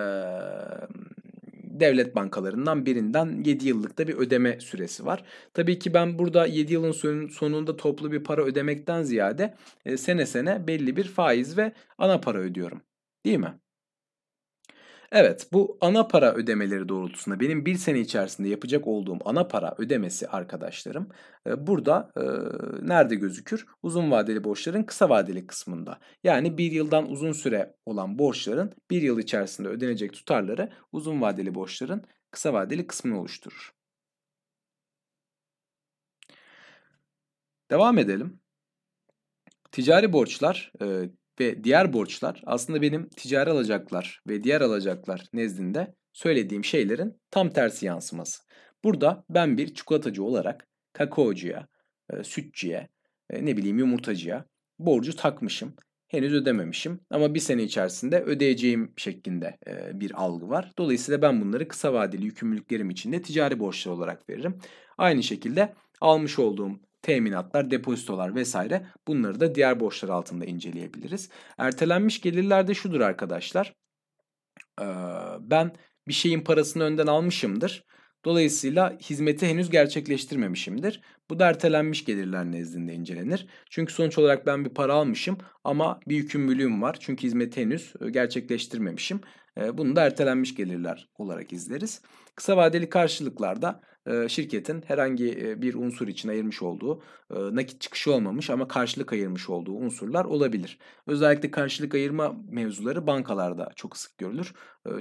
devlet 1.80 2.16
bankalarından 2.16 2.86
birinden 2.86 3.42
7 3.44 3.68
yıllık 3.68 3.98
da 3.98 4.08
bir 4.08 4.14
ödeme 4.14 4.60
süresi 4.60 5.06
var. 5.06 5.24
Tabii 5.54 5.78
ki 5.78 5.94
ben 5.94 6.18
burada 6.18 6.46
7 6.46 6.72
yılın 6.72 7.28
sonunda 7.28 7.76
toplu 7.76 8.12
bir 8.12 8.24
para 8.24 8.42
ödemekten 8.44 9.02
ziyade 9.02 9.54
e, 9.84 9.96
sene 9.96 10.26
sene 10.26 10.66
belli 10.66 10.96
bir 10.96 11.04
faiz 11.04 11.58
ve 11.58 11.72
ana 11.98 12.20
para 12.20 12.38
ödüyorum. 12.38 12.82
Değil 13.24 13.38
mi? 13.38 13.58
Evet, 15.12 15.48
bu 15.52 15.78
ana 15.80 16.08
para 16.08 16.34
ödemeleri 16.34 16.88
doğrultusunda 16.88 17.40
benim 17.40 17.66
bir 17.66 17.74
sene 17.74 18.00
içerisinde 18.00 18.48
yapacak 18.48 18.86
olduğum 18.86 19.18
ana 19.24 19.48
para 19.48 19.74
ödemesi 19.78 20.28
arkadaşlarım 20.28 21.08
e, 21.46 21.66
burada 21.66 22.12
e, 22.16 22.22
nerede 22.86 23.14
gözükür? 23.14 23.66
Uzun 23.82 24.10
vadeli 24.10 24.44
borçların 24.44 24.82
kısa 24.82 25.08
vadeli 25.08 25.46
kısmında. 25.46 25.98
Yani 26.24 26.58
bir 26.58 26.72
yıldan 26.72 27.10
uzun 27.10 27.32
süre 27.32 27.74
olan 27.86 28.18
borçların 28.18 28.72
bir 28.90 29.02
yıl 29.02 29.18
içerisinde 29.18 29.68
ödenecek 29.68 30.12
tutarları 30.12 30.72
uzun 30.92 31.20
vadeli 31.20 31.54
borçların 31.54 32.02
kısa 32.30 32.52
vadeli 32.52 32.86
kısmını 32.86 33.20
oluşturur. 33.20 33.72
Devam 37.70 37.98
edelim. 37.98 38.40
Ticari 39.72 40.12
borçlar 40.12 40.72
e, 40.82 41.10
ve 41.40 41.64
diğer 41.64 41.92
borçlar 41.92 42.42
aslında 42.46 42.82
benim 42.82 43.08
ticari 43.08 43.50
alacaklar 43.50 44.22
ve 44.28 44.44
diğer 44.44 44.60
alacaklar 44.60 45.26
nezdinde 45.32 45.94
söylediğim 46.12 46.64
şeylerin 46.64 47.20
tam 47.30 47.50
tersi 47.50 47.86
yansıması. 47.86 48.42
Burada 48.84 49.24
ben 49.30 49.58
bir 49.58 49.74
çikolatacı 49.74 50.24
olarak 50.24 50.68
kakaocuya, 50.92 51.68
e, 52.12 52.24
sütçüye, 52.24 52.88
e, 53.30 53.46
ne 53.46 53.56
bileyim 53.56 53.78
yumurtacıya 53.78 54.44
borcu 54.78 55.16
takmışım. 55.16 55.74
Henüz 56.08 56.34
ödememişim 56.34 57.00
ama 57.10 57.34
bir 57.34 57.40
sene 57.40 57.62
içerisinde 57.62 58.22
ödeyeceğim 58.22 58.92
şeklinde 58.96 59.58
e, 59.66 60.00
bir 60.00 60.22
algı 60.22 60.48
var. 60.48 60.72
Dolayısıyla 60.78 61.22
ben 61.22 61.40
bunları 61.40 61.68
kısa 61.68 61.92
vadeli 61.92 62.24
yükümlülüklerim 62.24 62.90
içinde 62.90 63.22
ticari 63.22 63.58
borçlar 63.58 63.92
olarak 63.92 64.28
veririm. 64.30 64.58
Aynı 64.98 65.22
şekilde 65.22 65.74
almış 66.00 66.38
olduğum 66.38 66.80
teminatlar, 67.02 67.70
depozitolar 67.70 68.34
vesaire 68.34 68.86
bunları 69.08 69.40
da 69.40 69.54
diğer 69.54 69.80
borçlar 69.80 70.08
altında 70.08 70.44
inceleyebiliriz. 70.44 71.28
Ertelenmiş 71.58 72.20
gelirlerde 72.20 72.74
şudur 72.74 73.00
arkadaşlar. 73.00 73.74
Ben 75.40 75.72
bir 76.08 76.12
şeyin 76.12 76.40
parasını 76.40 76.82
önden 76.82 77.06
almışımdır. 77.06 77.84
Dolayısıyla 78.24 78.98
hizmeti 79.00 79.46
henüz 79.46 79.70
gerçekleştirmemişimdir. 79.70 81.00
Bu 81.30 81.38
da 81.38 81.48
ertelenmiş 81.48 82.04
gelirler 82.04 82.44
nezdinde 82.44 82.94
incelenir. 82.94 83.46
Çünkü 83.70 83.92
sonuç 83.92 84.18
olarak 84.18 84.46
ben 84.46 84.64
bir 84.64 84.70
para 84.70 84.94
almışım 84.94 85.38
ama 85.64 86.00
bir 86.08 86.16
yükümlülüğüm 86.16 86.82
var. 86.82 86.96
Çünkü 87.00 87.22
hizmeti 87.22 87.60
henüz 87.60 87.94
gerçekleştirmemişim. 88.10 89.20
Bunu 89.72 89.96
da 89.96 90.04
ertelenmiş 90.04 90.54
gelirler 90.54 91.08
olarak 91.18 91.52
izleriz. 91.52 92.02
Kısa 92.34 92.56
vadeli 92.56 92.88
karşılıklarda 92.88 93.80
şirketin 94.28 94.82
herhangi 94.86 95.56
bir 95.62 95.74
unsur 95.74 96.08
için 96.08 96.28
ayırmış 96.28 96.62
olduğu 96.62 97.02
nakit 97.30 97.80
çıkışı 97.80 98.12
olmamış 98.12 98.50
ama 98.50 98.68
karşılık 98.68 99.12
ayırmış 99.12 99.50
olduğu 99.50 99.72
unsurlar 99.72 100.24
olabilir. 100.24 100.78
Özellikle 101.06 101.50
karşılık 101.50 101.94
ayırma 101.94 102.36
mevzuları 102.50 103.06
bankalarda 103.06 103.70
çok 103.76 103.96
sık 103.96 104.18
görülür. 104.18 104.54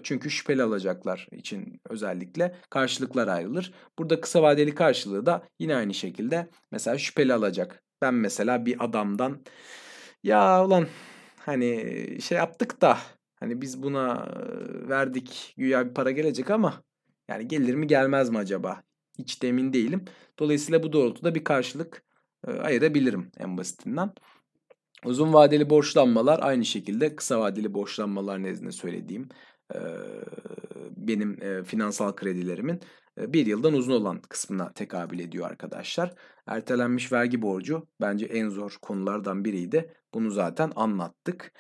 Çünkü 0.03 0.29
şüpheli 0.29 0.63
alacaklar 0.63 1.27
için 1.31 1.81
özellikle 1.89 2.55
karşılıklar 2.69 3.27
ayrılır. 3.27 3.73
Burada 3.99 4.21
kısa 4.21 4.41
vadeli 4.41 4.75
karşılığı 4.75 5.25
da 5.25 5.47
yine 5.59 5.75
aynı 5.75 5.93
şekilde 5.93 6.49
mesela 6.71 6.97
şüpheli 6.97 7.33
alacak. 7.33 7.83
Ben 8.01 8.13
mesela 8.13 8.65
bir 8.65 8.85
adamdan 8.85 9.43
ya 10.23 10.65
ulan 10.65 10.87
hani 11.39 11.97
şey 12.21 12.37
yaptık 12.37 12.81
da 12.81 12.97
hani 13.39 13.61
biz 13.61 13.83
buna 13.83 14.27
verdik 14.89 15.53
güya 15.57 15.89
bir 15.89 15.93
para 15.93 16.11
gelecek 16.11 16.49
ama 16.49 16.83
yani 17.29 17.47
gelir 17.47 17.75
mi 17.75 17.87
gelmez 17.87 18.29
mi 18.29 18.37
acaba? 18.37 18.83
Hiç 19.19 19.41
de 19.41 19.47
emin 19.49 19.73
değilim. 19.73 20.05
Dolayısıyla 20.39 20.83
bu 20.83 20.93
doğrultuda 20.93 21.35
bir 21.35 21.43
karşılık 21.43 22.03
e, 22.47 22.51
ayırabilirim 22.51 23.31
en 23.37 23.57
basitinden. 23.57 24.13
Uzun 25.05 25.33
vadeli 25.33 25.69
borçlanmalar 25.69 26.39
aynı 26.43 26.65
şekilde 26.65 27.15
kısa 27.15 27.39
vadeli 27.39 27.73
borçlanmalar 27.73 28.43
nezdinde 28.43 28.71
söylediğim 28.71 29.29
e, 29.75 29.79
benim 30.97 31.43
e, 31.43 31.63
finansal 31.63 32.11
kredilerimin 32.11 32.81
bir 33.17 33.45
yıldan 33.45 33.73
uzun 33.73 33.93
olan 33.93 34.21
kısmına 34.21 34.73
tekabül 34.73 35.19
ediyor 35.19 35.49
arkadaşlar. 35.49 36.13
Ertelenmiş 36.47 37.11
vergi 37.11 37.41
borcu 37.41 37.87
bence 38.01 38.25
en 38.25 38.49
zor 38.49 38.77
konulardan 38.81 39.45
biriydi. 39.45 39.93
Bunu 40.13 40.31
zaten 40.31 40.71
anlattık. 40.75 41.51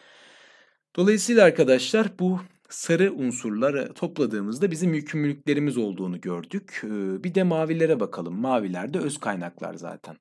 Dolayısıyla 0.95 1.45
arkadaşlar 1.45 2.19
bu 2.19 2.39
sarı 2.71 3.13
unsurları 3.13 3.93
topladığımızda 3.93 4.71
bizim 4.71 4.93
yükümlülüklerimiz 4.93 5.77
olduğunu 5.77 6.21
gördük. 6.21 6.81
Bir 7.23 7.35
de 7.35 7.43
mavilere 7.43 7.99
bakalım. 7.99 8.41
Maviler 8.41 8.93
de 8.93 8.99
öz 8.99 9.17
kaynaklar 9.17 9.73
zaten. 9.73 10.17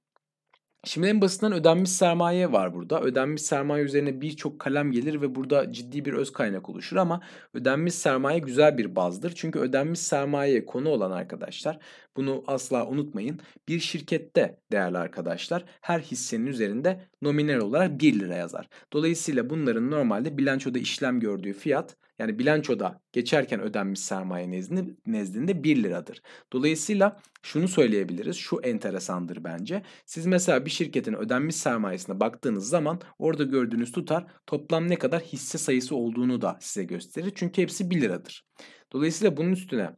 Şimdi 0.84 1.06
en 1.06 1.20
basitinden 1.20 1.52
ödenmiş 1.52 1.90
sermaye 1.90 2.52
var 2.52 2.74
burada. 2.74 3.00
Ödenmiş 3.00 3.42
sermaye 3.42 3.84
üzerine 3.84 4.20
birçok 4.20 4.58
kalem 4.58 4.92
gelir 4.92 5.20
ve 5.20 5.34
burada 5.34 5.72
ciddi 5.72 6.04
bir 6.04 6.12
öz 6.12 6.32
kaynak 6.32 6.68
oluşur 6.68 6.96
ama 6.96 7.20
ödenmiş 7.54 7.94
sermaye 7.94 8.38
güzel 8.38 8.78
bir 8.78 8.96
bazdır. 8.96 9.32
Çünkü 9.36 9.58
ödenmiş 9.58 10.00
sermaye 10.00 10.66
konu 10.66 10.88
olan 10.88 11.10
arkadaşlar 11.10 11.78
bunu 12.16 12.44
asla 12.46 12.86
unutmayın. 12.86 13.40
Bir 13.68 13.80
şirkette 13.80 14.60
değerli 14.72 14.98
arkadaşlar 14.98 15.64
her 15.80 16.00
hissenin 16.00 16.46
üzerinde 16.46 17.08
nominal 17.22 17.60
olarak 17.60 18.00
1 18.00 18.20
lira 18.20 18.36
yazar. 18.36 18.68
Dolayısıyla 18.92 19.50
bunların 19.50 19.90
normalde 19.90 20.38
bilançoda 20.38 20.78
işlem 20.78 21.20
gördüğü 21.20 21.52
fiyat 21.52 21.96
yani 22.20 22.38
bilançoda 22.38 23.00
geçerken 23.12 23.60
ödenmiş 23.60 24.00
sermaye 24.00 24.50
nezdinde, 24.50 24.90
nezdinde 25.06 25.64
1 25.64 25.82
liradır. 25.82 26.22
Dolayısıyla 26.52 27.20
şunu 27.42 27.68
söyleyebiliriz. 27.68 28.36
Şu 28.36 28.60
enteresandır 28.62 29.44
bence. 29.44 29.82
Siz 30.06 30.26
mesela 30.26 30.64
bir 30.64 30.70
şirketin 30.70 31.14
ödenmiş 31.14 31.56
sermayesine 31.56 32.20
baktığınız 32.20 32.68
zaman 32.68 33.00
orada 33.18 33.44
gördüğünüz 33.44 33.92
tutar 33.92 34.26
toplam 34.46 34.88
ne 34.88 34.96
kadar 34.96 35.22
hisse 35.22 35.58
sayısı 35.58 35.96
olduğunu 35.96 36.42
da 36.42 36.58
size 36.60 36.84
gösterir. 36.84 37.32
Çünkü 37.34 37.62
hepsi 37.62 37.90
1 37.90 38.00
liradır. 38.00 38.44
Dolayısıyla 38.92 39.36
bunun 39.36 39.52
üstüne 39.52 39.90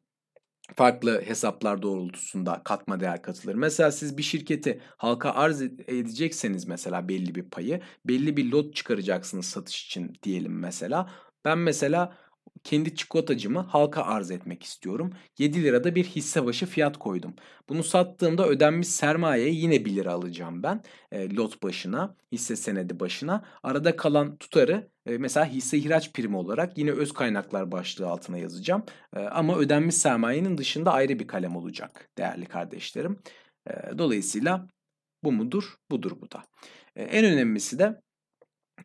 farklı 0.77 1.23
hesaplar 1.23 1.83
doğrultusunda 1.83 2.63
katma 2.65 3.01
değer 3.01 3.23
katılır. 3.23 3.55
Mesela 3.55 3.93
siz 3.93 4.19
bir 4.19 4.23
şirketi 4.23 4.81
halka 4.97 5.31
arz 5.31 5.63
edecekseniz 5.63 6.69
mesela 6.69 7.09
belli 7.09 7.35
bir 7.35 7.51
payı, 7.51 7.81
belli 8.05 8.37
bir 8.37 8.51
lot 8.53 8.75
çıkaracaksınız 8.75 9.47
satış 9.47 9.87
için 9.87 10.13
diyelim 10.23 10.59
mesela. 10.59 11.11
Ben 11.45 11.59
mesela 11.59 12.17
kendi 12.65 12.95
çikolatacımı 12.95 13.61
halka 13.61 14.03
arz 14.03 14.31
etmek 14.31 14.63
istiyorum. 14.63 15.13
7 15.39 15.63
lirada 15.63 15.95
bir 15.95 16.05
hisse 16.05 16.45
başı 16.47 16.67
fiyat 16.67 16.99
koydum. 16.99 17.35
Bunu 17.69 17.85
sattığımda 17.85 18.49
ödenmiş 18.49 18.89
sermayeye 18.89 19.51
yine 19.51 19.85
1 19.85 19.97
lira 19.97 20.13
alacağım 20.13 20.63
ben. 20.63 20.83
E, 21.13 21.35
lot 21.37 21.63
başına, 21.63 22.17
hisse 22.33 22.57
senedi 22.57 23.01
başına. 23.01 23.45
Arada 23.63 23.97
kalan 23.97 24.37
tutarı 24.37 24.91
e, 25.07 25.19
mesela 25.19 25.47
hisse 25.47 25.79
ihraç 25.79 26.13
primi 26.13 26.37
olarak 26.37 26.79
yine 26.79 26.91
öz 26.91 27.13
kaynaklar 27.13 27.73
başlığı 27.73 28.09
altına 28.09 28.39
yazacağım. 28.39 28.85
E, 29.17 29.21
ama 29.21 29.59
ödenmiş 29.59 29.97
sermayenin 29.97 30.59
dışında 30.59 30.93
ayrı 30.93 31.19
bir 31.19 31.27
kalem 31.27 31.57
olacak 31.57 32.09
değerli 32.19 32.47
kardeşlerim. 32.47 33.19
E, 33.67 33.99
dolayısıyla 33.99 34.69
bu 35.25 35.33
mudur? 35.33 35.77
Budur 35.91 36.13
bu 36.21 36.31
da. 36.31 36.43
E, 36.97 37.03
en 37.03 37.25
önemlisi 37.25 37.79
de 37.79 38.03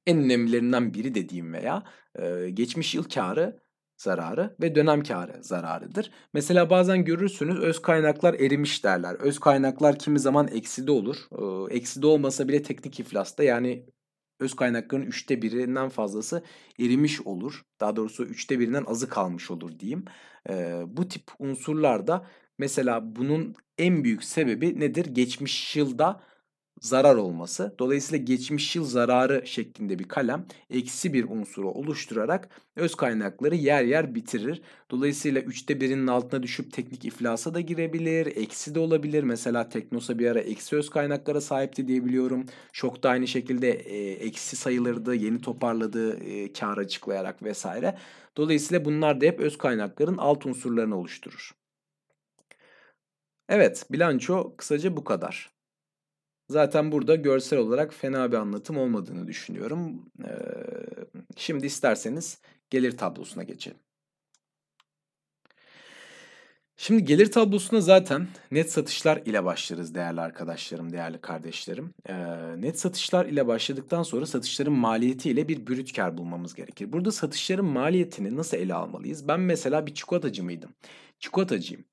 en 0.06 0.18
önemlilerinden 0.18 0.94
biri 0.94 1.16
dediğim 1.16 1.54
veya 1.54 1.84
e, 2.20 2.50
geçmiş 2.50 2.96
yıl 2.96 3.04
karı 3.04 3.60
zararı 3.98 4.56
ve 4.62 4.76
dönem 4.76 5.04
karı 5.04 5.44
zararıdır. 5.44 6.12
Mesela 6.34 6.70
bazen 6.70 7.06
görürsünüz 7.06 7.60
öz 7.60 7.82
kaynaklar 7.82 8.34
erimiş 8.34 8.84
derler. 8.84 9.16
Öz 9.16 9.40
kaynaklar 9.40 10.00
kimi 10.00 10.20
zaman 10.20 10.48
ekside 10.48 10.92
olur. 10.92 11.18
E, 11.32 11.76
ekside 11.76 12.08
olmasa 12.08 12.48
bile 12.48 12.64
teknik 12.64 13.00
iflasta 13.00 13.44
yani 13.44 13.86
öz 14.40 14.56
kaynakların 14.56 15.06
üçte 15.06 15.42
birinden 15.42 15.90
fazlası 15.90 16.44
erimiş 16.80 17.22
olur. 17.22 17.62
Daha 17.80 17.96
doğrusu 17.96 18.24
üçte 18.24 18.60
birinden 18.60 18.84
azı 18.88 19.10
kalmış 19.10 19.52
olur 19.52 19.80
diyeyim. 19.80 20.06
E, 20.50 20.82
bu 20.88 21.08
tip 21.08 21.24
unsurlarda 21.40 22.26
mesela 22.58 23.16
bunun 23.16 23.56
en 23.78 24.04
büyük 24.04 24.24
sebebi 24.24 24.80
nedir? 24.80 25.06
Geçmiş 25.06 25.76
yılda 25.76 26.22
zarar 26.82 27.16
olması. 27.16 27.76
Dolayısıyla 27.80 28.26
geçmiş 28.26 28.76
yıl 28.76 28.86
zararı 28.86 29.48
şeklinde 29.48 30.00
bir 30.00 30.08
kalem 30.08 30.46
eksi 30.70 31.14
bir 31.14 31.30
unsuru 31.30 31.72
oluşturarak 31.72 32.50
öz 32.76 32.96
kaynakları 32.96 33.56
yer 33.56 33.84
yer 33.84 34.16
bitirir. 34.16 34.62
Dolayısıyla 34.92 35.42
üçte 35.42 35.82
birinin 35.82 36.08
altına 36.08 36.44
düşüp 36.44 36.74
teknik 36.74 37.06
iflasa 37.06 37.54
da 37.54 37.62
girebilir, 37.62 38.26
eksi 38.26 38.76
de 38.76 38.80
olabilir. 38.80 39.24
Mesela 39.24 39.70
Teknosa 39.70 40.20
bir 40.20 40.28
ara 40.28 40.40
eksi 40.40 40.76
öz 40.76 40.90
kaynaklara 40.90 41.42
sahipti 41.42 41.88
diyebiliyorum. 41.88 42.46
Şok 42.74 43.04
da 43.04 43.10
aynı 43.10 43.28
şekilde 43.28 43.72
e, 43.72 44.12
eksi 44.12 44.56
sayılırdı, 44.56 45.16
yeni 45.16 45.42
toparladı 45.42 46.18
e, 46.20 46.54
kar 46.54 46.78
açıklayarak 46.78 47.44
vesaire. 47.44 47.98
Dolayısıyla 48.38 48.86
bunlar 48.86 49.22
da 49.22 49.26
hep 49.26 49.40
öz 49.40 49.58
kaynakların 49.58 50.18
alt 50.18 50.46
unsurlarını 50.46 50.98
oluşturur. 50.98 51.52
Evet, 53.50 53.86
bilanço 53.92 54.56
kısaca 54.58 54.98
bu 54.98 55.04
kadar. 55.04 55.57
Zaten 56.50 56.92
burada 56.92 57.16
görsel 57.16 57.60
olarak 57.60 57.94
fena 57.94 58.32
bir 58.32 58.38
anlatım 58.38 58.78
olmadığını 58.78 59.28
düşünüyorum. 59.28 60.06
Ee, 60.24 60.30
şimdi 61.36 61.66
isterseniz 61.66 62.42
gelir 62.70 62.98
tablosuna 62.98 63.44
geçelim. 63.44 63.78
Şimdi 66.80 67.06
gelir 67.06 67.32
tablosuna 67.32 67.82
zaten 67.82 68.28
net 68.52 68.72
satışlar 68.72 69.18
ile 69.26 69.46
başlarız 69.46 69.96
değerli 69.96 70.22
arkadaşlarım, 70.22 70.92
değerli 70.94 71.22
kardeşlerim. 71.22 71.94
Ee, 72.10 72.16
net 72.62 72.80
satışlar 72.80 73.26
ile 73.26 73.48
başladıktan 73.48 74.04
sonra 74.04 74.26
satışların 74.26 74.74
maliyeti 74.74 75.30
ile 75.32 75.48
bir 75.48 75.68
brüt 75.68 75.94
kar 75.94 76.18
bulmamız 76.18 76.54
gerekir. 76.54 76.94
Burada 76.94 77.12
satışların 77.12 77.66
maliyetini 77.66 78.36
nasıl 78.38 78.58
ele 78.58 78.74
almalıyız? 78.74 79.28
Ben 79.28 79.40
mesela 79.40 79.86
bir 79.88 79.94
çikolatacı 79.94 80.44
mıydım? 80.44 80.70
Çikolatacıyım. 81.20 81.86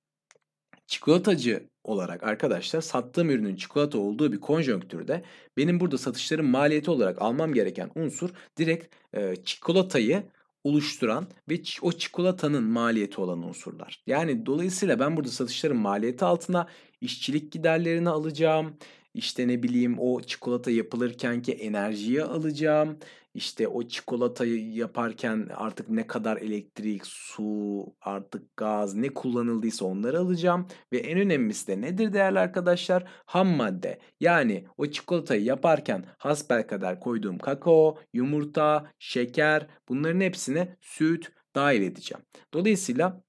Çikolatacı 0.86 1.68
olarak 1.84 2.22
arkadaşlar 2.22 2.80
sattığım 2.80 3.30
ürünün 3.30 3.56
çikolata 3.56 3.98
olduğu 3.98 4.32
bir 4.32 4.40
konjonktürde 4.40 5.22
benim 5.56 5.80
burada 5.80 5.98
satışların 5.98 6.46
maliyeti 6.46 6.90
olarak 6.90 7.22
almam 7.22 7.54
gereken 7.54 7.90
unsur 7.94 8.30
direkt 8.58 8.94
e, 9.12 9.36
çikolatayı 9.44 10.22
oluşturan 10.64 11.26
ve 11.48 11.60
o 11.82 11.92
çikolatanın 11.92 12.64
maliyeti 12.64 13.20
olan 13.20 13.42
unsurlar. 13.42 14.02
Yani 14.06 14.46
dolayısıyla 14.46 15.00
ben 15.00 15.16
burada 15.16 15.30
satışların 15.30 15.76
maliyeti 15.76 16.24
altına 16.24 16.66
işçilik 17.00 17.52
giderlerini 17.52 18.08
alacağım. 18.08 18.76
İşte 19.14 19.48
ne 19.48 19.62
bileyim 19.62 19.98
o 19.98 20.20
çikolata 20.20 20.70
yapılırken 20.70 21.42
ki 21.42 21.52
enerjiyi 21.52 22.22
alacağım. 22.22 22.98
İşte 23.34 23.68
o 23.68 23.88
çikolatayı 23.88 24.72
yaparken 24.72 25.48
artık 25.56 25.88
ne 25.88 26.06
kadar 26.06 26.36
elektrik, 26.36 27.06
su, 27.06 27.86
artık 28.00 28.56
gaz 28.56 28.94
ne 28.94 29.08
kullanıldıysa 29.08 29.84
onları 29.84 30.18
alacağım. 30.18 30.66
Ve 30.92 30.98
en 30.98 31.18
önemlisi 31.18 31.66
de 31.66 31.80
nedir 31.80 32.12
değerli 32.12 32.38
arkadaşlar? 32.38 33.04
Ham 33.26 33.48
madde. 33.48 33.98
Yani 34.20 34.66
o 34.76 34.86
çikolatayı 34.86 35.42
yaparken 35.44 36.04
hasbelkader 36.18 37.00
koyduğum 37.00 37.38
kakao, 37.38 37.98
yumurta, 38.12 38.90
şeker 38.98 39.66
bunların 39.88 40.20
hepsine 40.20 40.76
süt 40.80 41.32
dahil 41.54 41.82
edeceğim. 41.82 42.24
Dolayısıyla 42.54 43.22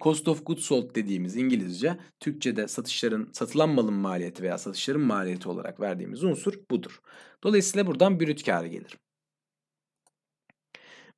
Cost 0.00 0.28
of 0.28 0.46
goods 0.46 0.62
sold 0.62 0.94
dediğimiz 0.94 1.36
İngilizce, 1.36 1.96
Türkçe'de 2.20 2.68
satışların, 2.68 3.28
satılan 3.32 3.68
malın 3.68 3.94
maliyeti 3.94 4.42
veya 4.42 4.58
satışların 4.58 5.02
maliyeti 5.02 5.48
olarak 5.48 5.80
verdiğimiz 5.80 6.24
unsur 6.24 6.54
budur. 6.70 7.00
Dolayısıyla 7.42 7.86
buradan 7.86 8.20
brüt 8.20 8.44
kârı 8.44 8.66
gelir. 8.66 8.98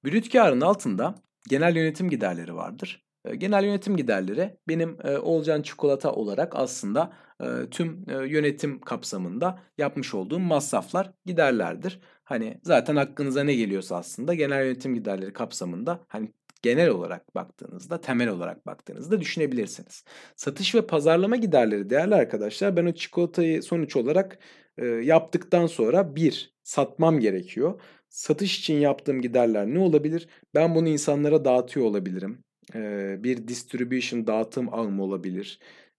Brüt 0.04 0.32
karın 0.32 0.60
altında 0.60 1.14
genel 1.48 1.76
yönetim 1.76 2.10
giderleri 2.10 2.54
vardır. 2.54 3.06
Genel 3.34 3.64
yönetim 3.64 3.96
giderleri 3.96 4.56
benim 4.68 4.96
e, 5.04 5.18
Olcan 5.18 5.62
Çikolata 5.62 6.12
olarak 6.12 6.56
aslında 6.56 7.12
e, 7.40 7.46
tüm 7.70 8.04
e, 8.08 8.12
yönetim 8.28 8.80
kapsamında 8.80 9.58
yapmış 9.78 10.14
olduğum 10.14 10.38
masraflar 10.38 11.12
giderlerdir. 11.26 12.00
Hani 12.24 12.60
zaten 12.62 12.96
aklınıza 12.96 13.44
ne 13.44 13.54
geliyorsa 13.54 13.96
aslında 13.96 14.34
genel 14.34 14.64
yönetim 14.64 14.94
giderleri 14.94 15.32
kapsamında 15.32 16.00
hani 16.08 16.32
genel 16.62 16.88
olarak 16.88 17.34
baktığınızda, 17.34 18.00
temel 18.00 18.28
olarak 18.28 18.66
baktığınızda 18.66 19.20
düşünebilirsiniz. 19.20 20.04
Satış 20.36 20.74
ve 20.74 20.86
pazarlama 20.86 21.36
giderleri 21.36 21.90
değerli 21.90 22.14
arkadaşlar 22.14 22.76
ben 22.76 22.86
o 22.86 22.92
çikolatayı 22.92 23.62
sonuç 23.62 23.96
olarak 23.96 24.38
e, 24.78 24.86
yaptıktan 24.86 25.66
sonra 25.66 26.16
bir 26.16 26.54
satmam 26.62 27.20
gerekiyor. 27.20 27.80
Satış 28.08 28.58
için 28.58 28.74
yaptığım 28.74 29.22
giderler 29.22 29.66
ne 29.66 29.78
olabilir? 29.78 30.28
Ben 30.54 30.74
bunu 30.74 30.88
insanlara 30.88 31.44
dağıtıyor 31.44 31.86
olabilirim. 31.86 32.44
E, 32.74 33.16
bir 33.24 33.48
distribution 33.48 34.26
dağıtım 34.26 34.74
ağım 34.74 35.00
olabilir. 35.00 35.58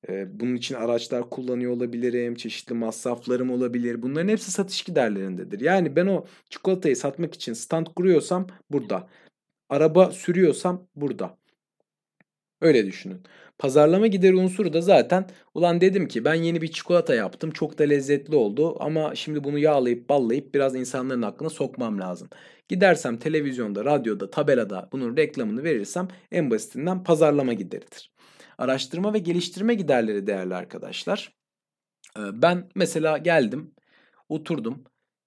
Bunun 0.09 0.55
için 0.55 0.75
araçlar 0.75 1.29
kullanıyor 1.29 1.71
olabilirim. 1.71 2.35
Çeşitli 2.35 2.73
masraflarım 2.73 3.51
olabilir. 3.51 4.01
Bunların 4.01 4.27
hepsi 4.27 4.51
satış 4.51 4.83
giderlerindedir. 4.83 5.59
Yani 5.59 5.95
ben 5.95 6.07
o 6.07 6.25
çikolatayı 6.49 6.95
satmak 6.95 7.33
için 7.33 7.53
stand 7.53 7.87
kuruyorsam 7.95 8.47
burada. 8.71 9.09
Araba 9.69 10.11
sürüyorsam 10.11 10.87
burada. 10.95 11.37
Öyle 12.61 12.85
düşünün. 12.85 13.21
Pazarlama 13.57 14.07
gideri 14.07 14.35
unsuru 14.35 14.73
da 14.73 14.81
zaten 14.81 15.29
ulan 15.53 15.81
dedim 15.81 16.07
ki 16.07 16.25
ben 16.25 16.33
yeni 16.33 16.61
bir 16.61 16.71
çikolata 16.71 17.15
yaptım. 17.15 17.51
Çok 17.51 17.79
da 17.79 17.83
lezzetli 17.83 18.35
oldu 18.35 18.83
ama 18.83 19.15
şimdi 19.15 19.43
bunu 19.43 19.59
yağlayıp 19.59 20.09
ballayıp 20.09 20.53
biraz 20.53 20.75
insanların 20.75 21.21
aklına 21.21 21.49
sokmam 21.49 21.99
lazım. 21.99 22.29
Gidersem 22.67 23.17
televizyonda, 23.17 23.85
radyoda, 23.85 24.29
tabelada 24.29 24.89
bunun 24.91 25.17
reklamını 25.17 25.63
verirsem 25.63 26.07
en 26.31 26.51
basitinden 26.51 27.03
pazarlama 27.03 27.53
gideridir. 27.53 28.11
Araştırma 28.57 29.13
ve 29.13 29.19
geliştirme 29.19 29.73
giderleri 29.73 30.27
değerli 30.27 30.55
arkadaşlar. 30.55 31.33
Ben 32.17 32.69
mesela 32.75 33.17
geldim, 33.17 33.71
oturdum. 34.29 34.83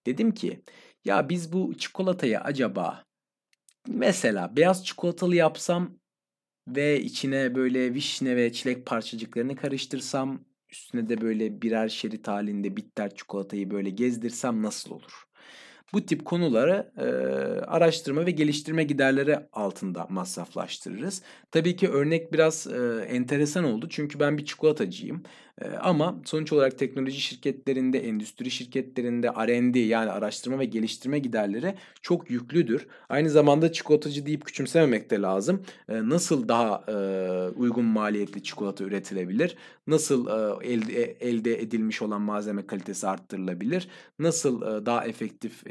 Dedim 0.06 0.34
ki 0.34 0.62
ya 1.04 1.28
biz 1.28 1.52
bu 1.52 1.74
çikolatayı 1.78 2.40
acaba 2.40 3.04
mesela 3.88 4.56
beyaz 4.56 4.84
çikolatalı 4.86 5.36
yapsam 5.36 5.98
ve 6.68 7.02
içine 7.02 7.54
böyle 7.54 7.94
vişne 7.94 8.36
ve 8.36 8.52
çilek 8.52 8.86
parçacıklarını 8.86 9.56
karıştırsam 9.56 10.44
üstüne 10.70 11.08
de 11.08 11.20
böyle 11.20 11.62
birer 11.62 11.88
şerit 11.88 12.28
halinde 12.28 12.76
bitter 12.76 13.14
çikolatayı 13.16 13.70
böyle 13.70 13.90
gezdirsem 13.90 14.62
nasıl 14.62 14.90
olur? 14.90 15.24
Bu 15.92 16.06
tip 16.06 16.24
konuları 16.24 16.92
e, 16.98 17.04
araştırma 17.66 18.26
ve 18.26 18.30
geliştirme 18.30 18.84
giderleri 18.84 19.38
altında 19.52 20.06
masraflaştırırız. 20.10 21.22
Tabii 21.50 21.76
ki 21.76 21.88
örnek 21.90 22.32
biraz 22.32 22.66
e, 22.66 23.06
enteresan 23.08 23.64
oldu 23.64 23.88
çünkü 23.90 24.20
ben 24.20 24.38
bir 24.38 24.44
çikolatacıyım. 24.44 25.22
Ama 25.80 26.20
sonuç 26.24 26.52
olarak 26.52 26.78
teknoloji 26.78 27.20
şirketlerinde, 27.20 27.98
endüstri 27.98 28.50
şirketlerinde 28.50 29.28
R&D 29.28 29.78
yani 29.78 30.10
araştırma 30.10 30.58
ve 30.58 30.64
geliştirme 30.64 31.18
giderleri 31.18 31.74
çok 32.02 32.30
yüklüdür. 32.30 32.86
Aynı 33.08 33.30
zamanda 33.30 33.72
çikolatacı 33.72 34.26
deyip 34.26 34.44
küçümsememek 34.44 35.10
de 35.10 35.20
lazım. 35.20 35.62
Nasıl 35.88 36.48
daha 36.48 36.84
uygun 37.56 37.84
maliyetli 37.84 38.42
çikolata 38.42 38.84
üretilebilir? 38.84 39.56
Nasıl 39.86 40.26
elde, 40.62 41.02
elde 41.02 41.62
edilmiş 41.62 42.02
olan 42.02 42.20
malzeme 42.20 42.66
kalitesi 42.66 43.08
arttırılabilir? 43.08 43.88
Nasıl 44.18 44.60
daha 44.86 45.06
efektif 45.06 45.62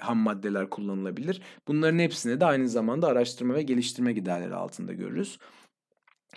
ham 0.00 0.18
maddeler 0.18 0.70
kullanılabilir? 0.70 1.40
Bunların 1.68 1.98
hepsini 1.98 2.40
de 2.40 2.44
aynı 2.44 2.68
zamanda 2.68 3.06
araştırma 3.06 3.54
ve 3.54 3.62
geliştirme 3.62 4.12
giderleri 4.12 4.54
altında 4.54 4.92
görürüz. 4.92 5.38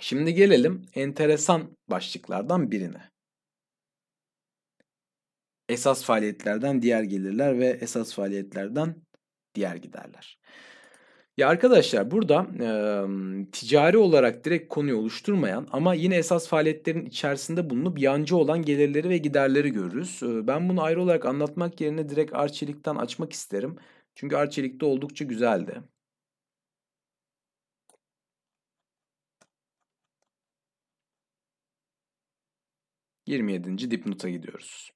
Şimdi 0.01 0.33
gelelim 0.33 0.85
enteresan 0.95 1.77
başlıklardan 1.87 2.71
birine. 2.71 3.09
Esas 5.69 6.03
faaliyetlerden 6.03 6.81
diğer 6.81 7.03
gelirler 7.03 7.59
ve 7.59 7.67
esas 7.81 8.13
faaliyetlerden 8.13 8.95
diğer 9.55 9.75
giderler. 9.75 10.39
Ya 11.37 11.49
arkadaşlar 11.49 12.11
burada 12.11 12.47
e, 12.59 12.69
ticari 13.51 13.97
olarak 13.97 14.45
direkt 14.45 14.69
konuyu 14.69 14.97
oluşturmayan 14.97 15.67
ama 15.71 15.93
yine 15.93 16.15
esas 16.15 16.47
faaliyetlerin 16.47 17.05
içerisinde 17.05 17.69
bulunup 17.69 17.99
yancı 17.99 18.37
olan 18.37 18.61
gelirleri 18.61 19.09
ve 19.09 19.17
giderleri 19.17 19.71
görürüz. 19.71 20.23
E, 20.23 20.47
ben 20.47 20.69
bunu 20.69 20.81
ayrı 20.81 21.01
olarak 21.01 21.25
anlatmak 21.25 21.81
yerine 21.81 22.09
direkt 22.09 22.33
Arçelik'ten 22.33 22.95
açmak 22.95 23.33
isterim. 23.33 23.75
Çünkü 24.15 24.35
Arçelik'te 24.35 24.85
oldukça 24.85 25.25
güzeldi. 25.25 25.81
27. 33.29 33.91
dipnota 33.91 34.29
gidiyoruz. 34.29 34.91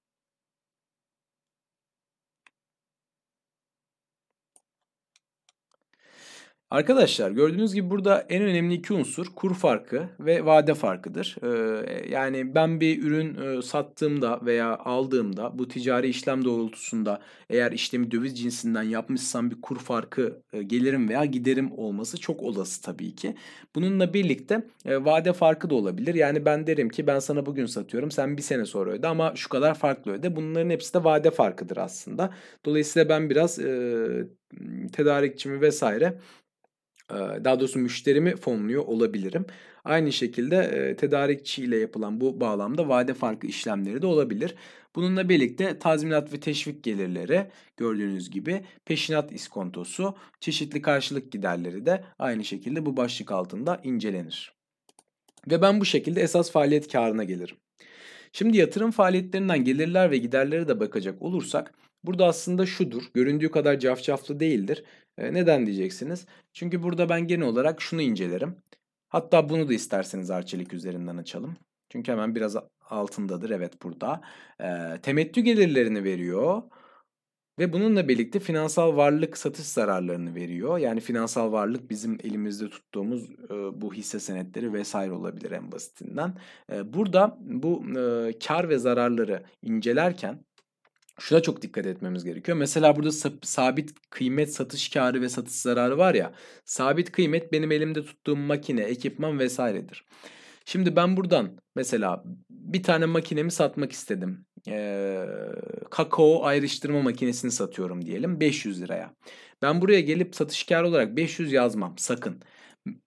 Arkadaşlar 6.73 7.31
gördüğünüz 7.31 7.73
gibi 7.73 7.89
burada 7.89 8.25
en 8.29 8.43
önemli 8.43 8.73
iki 8.73 8.93
unsur 8.93 9.25
kur 9.35 9.53
farkı 9.53 10.09
ve 10.19 10.45
vade 10.45 10.73
farkıdır. 10.73 11.35
Ee, 11.43 12.09
yani 12.09 12.55
ben 12.55 12.79
bir 12.79 13.03
ürün 13.03 13.35
e, 13.35 13.61
sattığımda 13.61 14.39
veya 14.45 14.77
aldığımda 14.77 15.59
bu 15.59 15.67
ticari 15.67 16.07
işlem 16.07 16.45
doğrultusunda 16.45 17.21
eğer 17.49 17.71
işlemi 17.71 18.11
döviz 18.11 18.39
cinsinden 18.39 18.83
yapmışsam 18.83 19.51
bir 19.51 19.61
kur 19.61 19.79
farkı 19.79 20.41
e, 20.53 20.63
gelirim 20.63 21.09
veya 21.09 21.25
giderim 21.25 21.71
olması 21.77 22.19
çok 22.19 22.43
olası 22.43 22.81
tabii 22.81 23.15
ki. 23.15 23.35
Bununla 23.75 24.13
birlikte 24.13 24.67
e, 24.85 25.05
vade 25.05 25.33
farkı 25.33 25.69
da 25.69 25.75
olabilir. 25.75 26.15
Yani 26.15 26.45
ben 26.45 26.67
derim 26.67 26.89
ki 26.89 27.07
ben 27.07 27.19
sana 27.19 27.45
bugün 27.45 27.65
satıyorum 27.65 28.11
sen 28.11 28.37
bir 28.37 28.41
sene 28.41 28.65
sonra 28.65 28.91
öde 28.91 29.07
ama 29.07 29.33
şu 29.35 29.49
kadar 29.49 29.73
farklı 29.73 30.11
öde. 30.11 30.35
Bunların 30.35 30.69
hepsi 30.69 30.93
de 30.93 31.03
vade 31.03 31.31
farkıdır 31.31 31.77
aslında. 31.77 32.33
Dolayısıyla 32.65 33.09
ben 33.09 33.29
biraz 33.29 33.59
e, 33.59 34.27
tedarikçimi 34.93 35.61
vesaire 35.61 36.17
daha 37.43 37.59
doğrusu 37.59 37.79
müşterimi 37.79 38.35
fonluyor 38.35 38.85
olabilirim. 38.85 39.45
Aynı 39.83 40.11
şekilde 40.11 40.95
tedarikçi 40.95 41.63
ile 41.63 41.77
yapılan 41.77 42.21
bu 42.21 42.39
bağlamda 42.39 42.89
vade 42.89 43.13
farkı 43.13 43.47
işlemleri 43.47 44.01
de 44.01 44.05
olabilir. 44.07 44.55
Bununla 44.95 45.29
birlikte 45.29 45.79
tazminat 45.79 46.33
ve 46.33 46.39
teşvik 46.39 46.83
gelirleri 46.83 47.47
gördüğünüz 47.77 48.29
gibi 48.29 48.65
peşinat 48.85 49.31
iskontosu, 49.31 50.15
çeşitli 50.39 50.81
karşılık 50.81 51.31
giderleri 51.31 51.85
de 51.85 52.03
aynı 52.19 52.43
şekilde 52.43 52.85
bu 52.85 52.97
başlık 52.97 53.31
altında 53.31 53.81
incelenir. 53.83 54.53
Ve 55.51 55.61
ben 55.61 55.79
bu 55.79 55.85
şekilde 55.85 56.21
esas 56.21 56.51
faaliyet 56.51 56.91
karına 56.91 57.23
gelirim. 57.23 57.57
Şimdi 58.31 58.57
yatırım 58.57 58.91
faaliyetlerinden 58.91 59.63
gelirler 59.63 60.11
ve 60.11 60.17
giderlere 60.17 60.67
de 60.67 60.79
bakacak 60.79 61.21
olursak 61.21 61.73
burada 62.03 62.25
aslında 62.25 62.65
şudur. 62.65 63.03
Göründüğü 63.13 63.51
kadar 63.51 63.79
cafcaflı 63.79 64.39
değildir. 64.39 64.83
Neden 65.17 65.65
diyeceksiniz? 65.65 66.25
Çünkü 66.53 66.83
burada 66.83 67.09
ben 67.09 67.27
genel 67.27 67.47
olarak 67.47 67.81
şunu 67.81 68.01
incelerim. 68.01 68.55
Hatta 69.09 69.49
bunu 69.49 69.69
da 69.69 69.73
isterseniz 69.73 70.31
Arçelik 70.31 70.73
üzerinden 70.73 71.17
açalım. 71.17 71.57
Çünkü 71.89 72.11
hemen 72.11 72.35
biraz 72.35 72.55
altındadır. 72.89 73.49
Evet 73.49 73.83
burada. 73.83 74.21
E, 74.59 74.97
temettü 75.01 75.41
gelirlerini 75.41 76.03
veriyor. 76.03 76.63
Ve 77.59 77.73
bununla 77.73 78.07
birlikte 78.07 78.39
finansal 78.39 78.95
varlık 78.95 79.37
satış 79.37 79.65
zararlarını 79.65 80.35
veriyor. 80.35 80.77
Yani 80.77 80.99
finansal 80.99 81.51
varlık 81.51 81.89
bizim 81.89 82.17
elimizde 82.23 82.69
tuttuğumuz 82.69 83.31
e, 83.31 83.81
bu 83.81 83.93
hisse 83.93 84.19
senetleri 84.19 84.73
vesaire 84.73 85.11
olabilir 85.11 85.51
en 85.51 85.71
basitinden. 85.71 86.33
E, 86.71 86.93
burada 86.93 87.37
bu 87.41 87.83
e, 87.99 88.33
kar 88.39 88.69
ve 88.69 88.77
zararları 88.77 89.43
incelerken 89.61 90.45
şuna 91.19 91.41
çok 91.41 91.61
dikkat 91.61 91.85
etmemiz 91.85 92.23
gerekiyor. 92.23 92.57
Mesela 92.57 92.95
burada 92.95 93.11
sabit 93.41 93.93
kıymet 94.09 94.53
satış 94.53 94.89
karı 94.89 95.21
ve 95.21 95.29
satış 95.29 95.53
zararı 95.53 95.97
var 95.97 96.13
ya. 96.15 96.33
Sabit 96.65 97.11
kıymet 97.11 97.51
benim 97.51 97.71
elimde 97.71 98.05
tuttuğum 98.05 98.35
makine, 98.35 98.81
ekipman 98.81 99.39
vesairedir. 99.39 100.05
Şimdi 100.65 100.95
ben 100.95 101.17
buradan 101.17 101.57
mesela 101.75 102.23
bir 102.49 102.83
tane 102.83 103.05
makinemi 103.05 103.51
satmak 103.51 103.91
istedim. 103.91 104.45
Ee, 104.67 105.25
kakao 105.91 106.43
ayrıştırma 106.43 107.01
makinesini 107.01 107.51
satıyorum 107.51 108.05
diyelim 108.05 108.39
500 108.39 108.81
liraya. 108.81 109.13
Ben 109.61 109.81
buraya 109.81 110.01
gelip 110.01 110.35
satış 110.35 110.63
karı 110.63 110.87
olarak 110.87 111.17
500 111.17 111.51
yazmam 111.51 111.97
sakın. 111.97 112.41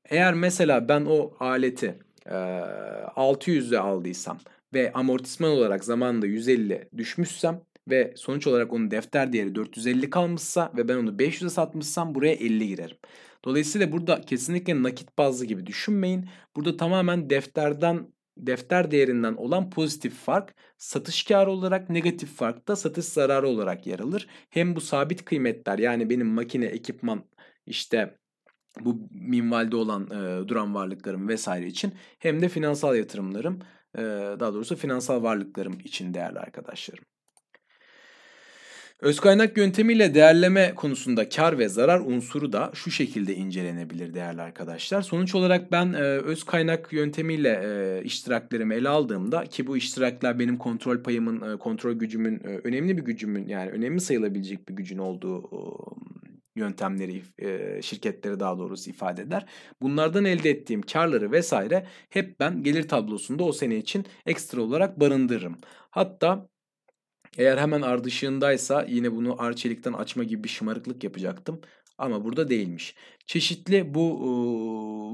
Eğer 0.05 0.35
mesela 0.35 0.88
ben 0.88 1.05
o 1.09 1.35
aleti 1.40 1.99
e, 2.27 2.35
600'e 3.16 3.79
aldıysam 3.79 4.38
ve 4.75 4.92
amortisman 4.92 5.51
olarak 5.51 5.85
zamanında 5.85 6.27
150 6.27 6.88
düşmüşsem 6.97 7.61
ve 7.88 8.12
sonuç 8.16 8.46
olarak 8.46 8.72
onun 8.72 8.90
defter 8.90 9.33
değeri 9.33 9.55
450 9.55 10.11
kalmışsa 10.11 10.72
ve 10.77 10.88
ben 10.88 10.96
onu 10.96 11.11
500'e 11.18 11.51
satmışsam 11.51 12.14
buraya 12.14 12.33
50 12.33 12.68
girerim. 12.68 12.96
Dolayısıyla 13.44 13.92
burada 13.92 14.20
kesinlikle 14.20 14.83
nakit 14.83 15.18
bazlı 15.18 15.44
gibi 15.46 15.66
düşünmeyin. 15.66 16.29
Burada 16.57 16.77
tamamen 16.77 17.31
defterden 17.31 18.09
defter 18.37 18.90
değerinden 18.90 19.35
olan 19.35 19.70
pozitif 19.70 20.14
fark 20.14 20.55
satış 20.79 21.25
karı 21.25 21.51
olarak 21.51 21.90
negatif 21.90 22.37
fark 22.37 22.68
da 22.68 22.77
satış 22.77 23.05
zararı 23.05 23.49
olarak 23.49 23.87
yer 23.87 23.99
alır. 23.99 24.29
Hem 24.51 24.77
bu 24.77 24.81
sabit 24.81 25.25
kıymetler 25.25 25.79
yani 25.79 26.11
benim 26.11 26.27
makine, 26.27 26.66
ekipman 26.66 27.25
işte 27.66 28.18
bu 28.81 29.09
minvalde 29.11 29.77
olan 29.77 30.07
e, 30.11 30.49
duran 30.49 30.75
varlıklarım 30.75 31.29
vesaire 31.29 31.66
için 31.66 31.94
hem 32.18 32.42
de 32.42 32.49
finansal 32.49 32.96
yatırımlarım 32.96 33.59
e, 33.99 34.03
daha 34.40 34.55
doğrusu 34.55 34.77
finansal 34.77 35.22
varlıklarım 35.22 35.81
için 35.81 36.14
değerli 36.14 36.38
arkadaşlarım. 36.38 37.05
Öz 39.00 39.20
kaynak 39.20 39.56
yöntemiyle 39.56 40.14
değerleme 40.14 40.74
konusunda 40.74 41.28
kar 41.28 41.59
ve 41.59 41.68
zarar 41.68 42.00
unsuru 42.00 42.52
da 42.52 42.70
şu 42.74 42.90
şekilde 42.90 43.35
incelenebilir 43.35 44.14
değerli 44.14 44.42
arkadaşlar. 44.42 45.02
Sonuç 45.02 45.35
olarak 45.35 45.72
ben 45.72 45.92
e, 45.92 45.98
öz 46.00 46.44
kaynak 46.44 46.92
yöntemiyle 46.92 47.62
e, 47.64 48.04
iştiraklerimi 48.04 48.74
ele 48.74 48.88
aldığımda 48.88 49.44
ki 49.44 49.66
bu 49.66 49.76
iştirakler 49.76 50.38
benim 50.38 50.59
kontrol 50.59 51.02
payımın, 51.02 51.54
e, 51.54 51.59
kontrol 51.59 51.92
gücümün 51.92 52.40
e, 52.44 52.61
önemli 52.64 52.96
bir 52.96 53.02
gücümün 53.02 53.48
yani 53.48 53.70
önemli 53.70 54.00
sayılabilecek 54.00 54.68
bir 54.68 54.74
gücün 54.74 54.98
olduğu 54.98 55.42
e, 55.42 55.59
yöntemleri, 56.56 57.22
şirketleri 57.82 58.40
daha 58.40 58.59
doğrusu 58.59 58.90
ifade 58.90 59.22
eder. 59.22 59.46
Bunlardan 59.82 60.24
elde 60.24 60.50
ettiğim 60.50 60.82
karları 60.82 61.32
vesaire 61.32 61.87
hep 62.11 62.40
ben 62.40 62.62
gelir 62.62 62.88
tablosunda 62.88 63.44
o 63.44 63.52
sene 63.52 63.76
için 63.76 64.04
ekstra 64.26 64.61
olarak 64.61 65.00
barındırırım. 65.00 65.56
Hatta 65.90 66.48
eğer 67.37 67.59
hemen 67.59 67.83
ardışığındaysa 67.83 68.85
yine 68.88 69.12
bunu 69.12 69.42
arçelikten 69.42 69.92
açma 69.92 70.25
gibi 70.25 70.44
bir 70.44 70.49
şımarıklık 70.49 71.05
yapacaktım. 71.05 71.61
Ama 71.99 72.25
burada 72.25 72.49
değilmiş. 72.49 72.94
Çeşitli 73.27 73.94
bu 73.94 74.18
e, 74.22 74.29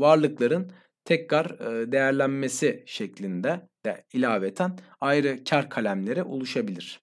varlıkların 0.00 0.72
tekrar 1.04 1.46
e, 1.50 1.92
değerlenmesi 1.92 2.82
şeklinde 2.87 3.68
de 3.87 4.04
ilaveten 4.12 4.78
ayrı 5.00 5.44
kar 5.44 5.70
kalemleri 5.70 6.22
oluşabilir. 6.22 7.00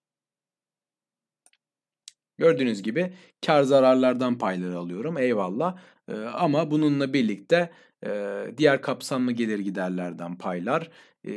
Gördüğünüz 2.38 2.82
gibi 2.84 3.14
kar 3.46 3.64
zararlardan 3.64 4.38
payları 4.38 4.78
alıyorum 4.78 5.18
eyvallah. 5.18 5.78
E, 6.08 6.14
ama 6.18 6.72
bununla 6.72 7.14
birlikte 7.14 7.70
e, 8.06 8.44
diğer 8.58 8.82
kapsamlı 8.82 9.32
gelir 9.32 9.60
giderlerden 9.60 10.38
paylar, 10.38 10.90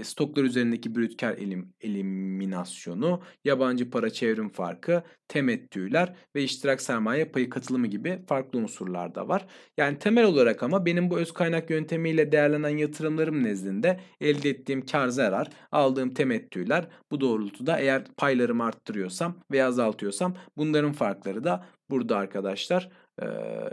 stoklar 0.02 0.44
üzerindeki 0.44 0.94
brüt 0.94 1.20
kar 1.20 1.32
elim, 1.32 1.72
eliminasyonu, 1.80 3.22
yabancı 3.44 3.90
para 3.90 4.10
çevrim 4.10 4.48
farkı, 4.48 5.02
temettüler 5.28 6.16
ve 6.36 6.42
iştirak 6.42 6.80
sermaye 6.80 7.24
payı 7.24 7.50
katılımı 7.50 7.86
gibi 7.86 8.22
farklı 8.26 8.58
unsurlar 8.58 9.14
da 9.14 9.28
var. 9.28 9.46
Yani 9.76 9.98
temel 9.98 10.24
olarak 10.24 10.62
ama 10.62 10.86
benim 10.86 11.10
bu 11.10 11.18
öz 11.18 11.32
kaynak 11.32 11.70
yöntemiyle 11.70 12.32
değerlenen 12.32 12.76
yatırımlarım 12.76 13.44
nezdinde 13.44 14.00
elde 14.20 14.50
ettiğim 14.50 14.86
kar 14.86 15.08
zarar, 15.08 15.48
aldığım 15.72 16.14
temettüler 16.14 16.88
bu 17.10 17.20
doğrultuda 17.20 17.78
eğer 17.78 18.04
paylarımı 18.16 18.64
arttırıyorsam 18.64 19.40
veya 19.52 19.66
azaltıyorsam 19.66 20.36
bunların 20.56 20.92
farkları 20.92 21.44
da 21.44 21.66
burada 21.90 22.16
arkadaşlar 22.16 22.88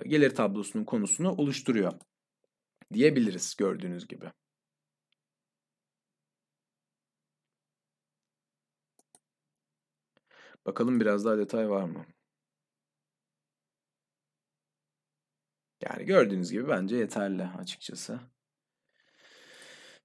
gelir 0.08 0.36
tablosunun 0.36 0.84
konusunu 0.84 1.32
oluşturuyor 1.32 1.94
diyebiliriz 2.94 3.56
gördüğünüz 3.56 4.08
gibi. 4.08 4.26
Bakalım 10.66 11.00
biraz 11.00 11.26
daha 11.26 11.38
detay 11.38 11.70
var 11.70 11.84
mı? 11.84 12.06
Yani 15.84 16.06
gördüğünüz 16.06 16.52
gibi 16.52 16.68
bence 16.68 16.96
yeterli 16.96 17.44
açıkçası. 17.44 18.20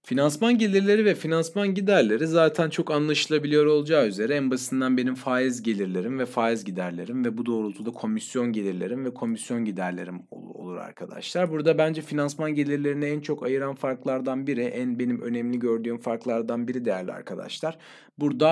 Finansman 0.02 0.58
gelirleri 0.58 1.04
ve 1.04 1.14
finansman 1.14 1.74
giderleri 1.74 2.26
zaten 2.26 2.70
çok 2.70 2.90
anlaşılabiliyor 2.90 3.66
olacağı 3.66 4.06
üzere 4.06 4.34
en 4.34 4.50
basitinden 4.50 4.96
benim 4.96 5.14
faiz 5.14 5.62
gelirlerim 5.62 6.18
ve 6.18 6.26
faiz 6.26 6.64
giderlerim 6.64 7.24
ve 7.24 7.38
bu 7.38 7.46
doğrultuda 7.46 7.90
komisyon 7.90 8.52
gelirlerim 8.52 9.04
ve 9.04 9.14
komisyon 9.14 9.64
giderlerim 9.64 10.22
olur 10.30 10.76
arkadaşlar. 10.76 11.50
Burada 11.50 11.78
bence 11.78 12.02
finansman 12.02 12.54
gelirlerini 12.54 13.04
en 13.04 13.20
çok 13.20 13.42
ayıran 13.42 13.74
farklardan 13.74 14.46
biri, 14.46 14.62
en 14.62 14.98
benim 14.98 15.20
önemli 15.20 15.58
gördüğüm 15.58 15.98
farklardan 15.98 16.68
biri 16.68 16.84
değerli 16.84 17.12
arkadaşlar. 17.12 17.78
Burada 18.18 18.50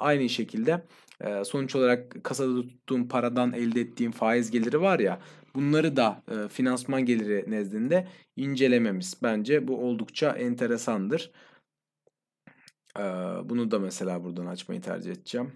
aynı 0.00 0.28
şekilde 0.28 0.82
e, 1.20 1.44
sonuç 1.44 1.76
olarak 1.76 2.24
kasada 2.24 2.62
tuttuğum 2.62 3.08
paradan 3.08 3.52
elde 3.52 3.80
ettiğim 3.80 4.12
faiz 4.12 4.50
geliri 4.50 4.80
var 4.80 4.98
ya 4.98 5.20
Bunları 5.54 5.96
da 5.96 6.22
e, 6.28 6.48
finansman 6.48 7.04
geliri 7.04 7.50
nezdinde 7.50 8.08
incelememiz 8.36 9.14
bence 9.22 9.68
bu 9.68 9.78
oldukça 9.88 10.30
enteresandır. 10.30 11.30
E, 12.98 13.02
bunu 13.44 13.70
da 13.70 13.78
mesela 13.78 14.24
buradan 14.24 14.46
açmayı 14.46 14.80
tercih 14.80 15.12
edeceğim. 15.12 15.52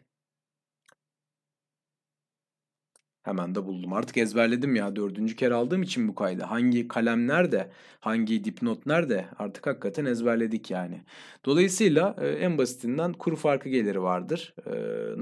Hemen 3.24 3.54
de 3.54 3.66
buldum. 3.66 3.92
Artık 3.92 4.16
ezberledim 4.16 4.76
ya. 4.76 4.96
Dördüncü 4.96 5.36
kere 5.36 5.54
aldığım 5.54 5.82
için 5.82 6.08
bu 6.08 6.14
kaydı. 6.14 6.42
Hangi 6.42 6.88
kalem 6.88 7.28
nerede? 7.28 7.70
Hangi 8.00 8.44
dipnot 8.44 8.86
nerede? 8.86 9.24
Artık 9.38 9.66
hakikaten 9.66 10.04
ezberledik 10.04 10.70
yani. 10.70 11.02
Dolayısıyla 11.44 12.16
e, 12.20 12.28
en 12.28 12.58
basitinden 12.58 13.12
kuru 13.12 13.36
farkı 13.36 13.68
geliri 13.68 14.02
vardır. 14.02 14.54
E, 14.66 14.72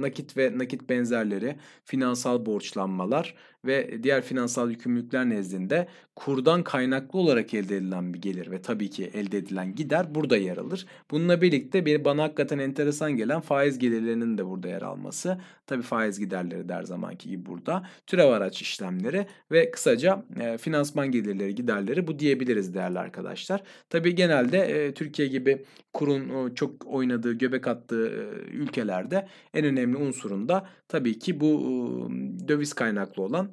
nakit 0.01 0.37
ve 0.37 0.59
nakit 0.59 0.89
benzerleri, 0.89 1.57
finansal 1.85 2.47
borçlanmalar 2.47 3.35
ve 3.65 4.03
diğer 4.03 4.23
finansal 4.23 4.71
yükümlülükler 4.71 5.29
nezdinde 5.29 5.89
kurdan 6.17 6.65
kaynaklı 6.65 7.19
olarak 7.19 7.55
elde 7.55 7.77
edilen 7.77 8.15
bir 8.15 8.19
gelir 8.19 8.51
ve 8.51 8.63
tabii 8.63 8.91
ki 8.91 9.11
elde 9.15 9.39
edilen 9.39 9.75
gider 9.75 10.15
burada 10.15 10.37
yer 10.37 10.57
alır. 10.57 10.87
Bununla 11.11 11.43
birlikte 11.43 11.87
bir 11.87 12.05
bana 12.05 12.23
hakikaten 12.23 12.59
enteresan 12.59 13.17
gelen 13.17 13.41
faiz 13.41 13.79
gelirlerinin 13.79 14.39
de 14.39 14.47
burada 14.47 14.69
yer 14.69 14.83
alması. 14.83 15.41
Tabii 15.67 15.83
faiz 15.83 16.19
giderleri 16.19 16.69
der 16.69 16.83
zamanki 16.83 17.29
gibi 17.29 17.47
burada. 17.47 17.83
Türev 18.07 18.29
araç 18.29 18.63
işlemleri 18.63 19.27
ve 19.51 19.71
kısaca 19.71 20.25
e, 20.41 20.59
finansman 20.59 21.11
gelirleri 21.11 21.55
giderleri 21.55 22.07
bu 22.07 22.19
diyebiliriz 22.19 22.75
değerli 22.75 22.99
arkadaşlar. 22.99 23.63
Tabii 23.91 24.15
genelde 24.15 24.59
e, 24.59 24.95
Türkiye 24.95 25.29
gibi 25.29 25.65
kurun 25.93 26.29
o, 26.29 26.55
çok 26.55 26.87
oynadığı, 26.87 27.33
göbek 27.33 27.69
attığı 27.69 28.09
e, 28.09 28.51
ülkelerde 28.53 29.29
en 29.55 29.65
önemli 29.65 29.97
unsurunda 29.97 30.69
tabii 30.89 31.19
ki 31.19 31.41
bu 31.41 31.47
e, 31.53 32.49
döviz 32.49 32.73
kaynaklı 32.73 33.23
olan 33.23 33.52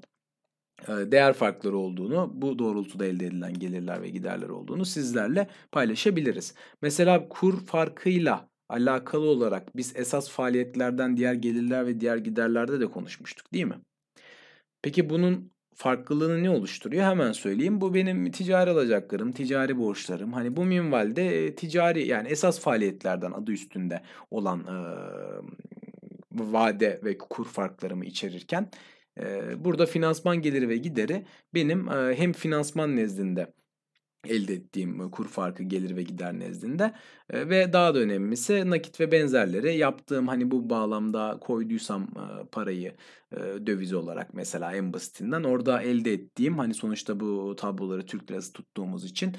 değer 0.87 1.33
farkları 1.33 1.77
olduğunu, 1.77 2.31
bu 2.33 2.59
doğrultuda 2.59 3.05
elde 3.05 3.25
edilen 3.25 3.53
gelirler 3.53 4.01
ve 4.01 4.09
giderler 4.09 4.49
olduğunu 4.49 4.85
sizlerle 4.85 5.47
paylaşabiliriz. 5.71 6.53
Mesela 6.81 7.29
kur 7.29 7.65
farkıyla 7.65 8.49
alakalı 8.69 9.25
olarak 9.25 9.77
biz 9.77 9.95
esas 9.95 10.29
faaliyetlerden 10.29 11.17
diğer 11.17 11.33
gelirler 11.33 11.85
ve 11.85 11.99
diğer 11.99 12.17
giderlerde 12.17 12.79
de 12.79 12.85
konuşmuştuk 12.85 13.53
değil 13.53 13.65
mi? 13.65 13.79
Peki 14.81 15.09
bunun 15.09 15.51
farklılığını 15.75 16.43
ne 16.43 16.49
oluşturuyor? 16.49 17.03
Hemen 17.03 17.31
söyleyeyim. 17.31 17.81
Bu 17.81 17.93
benim 17.93 18.31
ticari 18.31 18.69
alacaklarım, 18.69 19.31
ticari 19.31 19.77
borçlarım. 19.77 20.33
Hani 20.33 20.55
bu 20.55 20.65
minvalde 20.65 21.55
ticari 21.55 22.07
yani 22.07 22.27
esas 22.27 22.59
faaliyetlerden 22.59 23.31
adı 23.31 23.51
üstünde 23.51 24.01
olan 24.31 24.59
e, 24.59 24.75
vade 26.31 27.01
ve 27.03 27.17
kur 27.17 27.45
farklarımı 27.45 28.05
içerirken 28.05 28.61
e, 28.63 28.98
burada 29.57 29.85
finansman 29.85 30.41
geliri 30.41 30.69
ve 30.69 30.77
gideri 30.77 31.25
benim 31.53 31.87
hem 31.89 32.33
finansman 32.33 32.95
nezdinde 32.95 33.53
elde 34.27 34.53
ettiğim 34.53 35.09
kur 35.09 35.27
farkı 35.27 35.63
gelir 35.63 35.95
ve 35.95 36.03
gider 36.03 36.39
nezdinde 36.39 36.93
ve 37.33 37.73
daha 37.73 37.95
da 37.95 37.99
önemlisi 37.99 38.69
nakit 38.69 38.99
ve 38.99 39.11
benzerleri 39.11 39.77
yaptığım 39.77 40.27
hani 40.27 40.51
bu 40.51 40.69
bağlamda 40.69 41.37
koyduysam 41.41 42.07
parayı 42.51 42.93
döviz 43.65 43.93
olarak 43.93 44.33
mesela 44.33 44.75
en 44.75 44.93
basitinden 44.93 45.43
orada 45.43 45.81
elde 45.81 46.13
ettiğim 46.13 46.57
hani 46.57 46.73
sonuçta 46.73 47.19
bu 47.19 47.55
tabloları 47.55 48.05
Türk 48.05 48.31
lirası 48.31 48.53
tuttuğumuz 48.53 49.05
için 49.05 49.35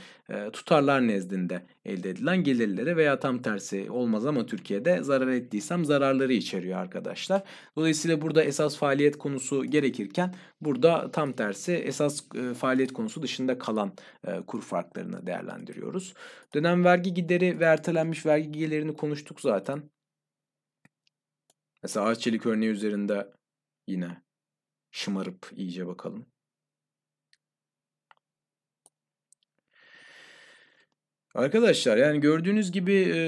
tutarlar 0.53 1.07
nezdinde 1.07 1.67
elde 1.85 2.11
edilen 2.11 2.45
gelirleri 2.45 2.97
veya 2.97 3.21
tam 3.21 3.43
tersi 3.43 3.91
olmaz 3.91 4.27
ama 4.27 4.47
Türkiye'de 4.47 5.03
zarar 5.03 5.29
ettiysem 5.29 5.85
zararları 5.85 6.33
içeriyor 6.33 6.79
arkadaşlar. 6.79 7.43
Dolayısıyla 7.77 8.21
burada 8.21 8.45
esas 8.45 8.77
faaliyet 8.77 9.19
konusu 9.19 9.65
gerekirken 9.65 10.35
burada 10.61 11.11
tam 11.11 11.33
tersi 11.33 11.73
esas 11.73 12.29
faaliyet 12.59 12.93
konusu 12.93 13.23
dışında 13.23 13.59
kalan 13.59 13.93
kur 14.47 14.63
farklarını 14.63 15.27
değerlendiriyoruz. 15.27 16.15
Dönem 16.55 16.85
vergi 16.85 17.15
gideri 17.15 17.61
ve 17.61 17.65
ertelenmiş 17.65 18.27
vergi 18.27 18.53
gelirini 18.53 18.97
konuştuk 18.97 19.41
zaten. 19.41 19.91
Mesela 21.83 22.07
Arçelik 22.07 22.47
örneği 22.47 22.71
üzerinde 22.71 23.33
yine 23.87 24.23
şımarıp 24.91 25.51
iyice 25.57 25.87
bakalım. 25.87 26.27
Arkadaşlar 31.35 31.97
yani 31.97 32.21
gördüğünüz 32.21 32.73
gibi 32.73 32.95
e, 32.95 33.21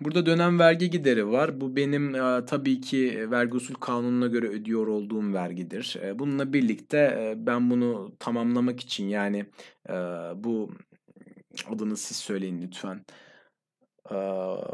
burada 0.00 0.26
dönem 0.26 0.58
vergi 0.58 0.90
gideri 0.90 1.28
var. 1.28 1.60
Bu 1.60 1.76
benim 1.76 2.14
e, 2.14 2.46
tabii 2.46 2.80
ki 2.80 3.30
vergi 3.30 3.54
usul 3.54 3.74
kanununa 3.74 4.26
göre 4.26 4.48
ödüyor 4.48 4.86
olduğum 4.86 5.32
vergidir. 5.34 5.96
E, 6.02 6.18
bununla 6.18 6.52
birlikte 6.52 6.98
e, 6.98 7.46
ben 7.46 7.70
bunu 7.70 8.12
tamamlamak 8.18 8.80
için 8.80 9.08
yani 9.08 9.46
e, 9.88 9.92
bu 10.36 10.70
adını 11.70 11.96
siz 11.96 12.16
söyleyin 12.16 12.62
lütfen 12.62 12.96
e, 12.96 13.04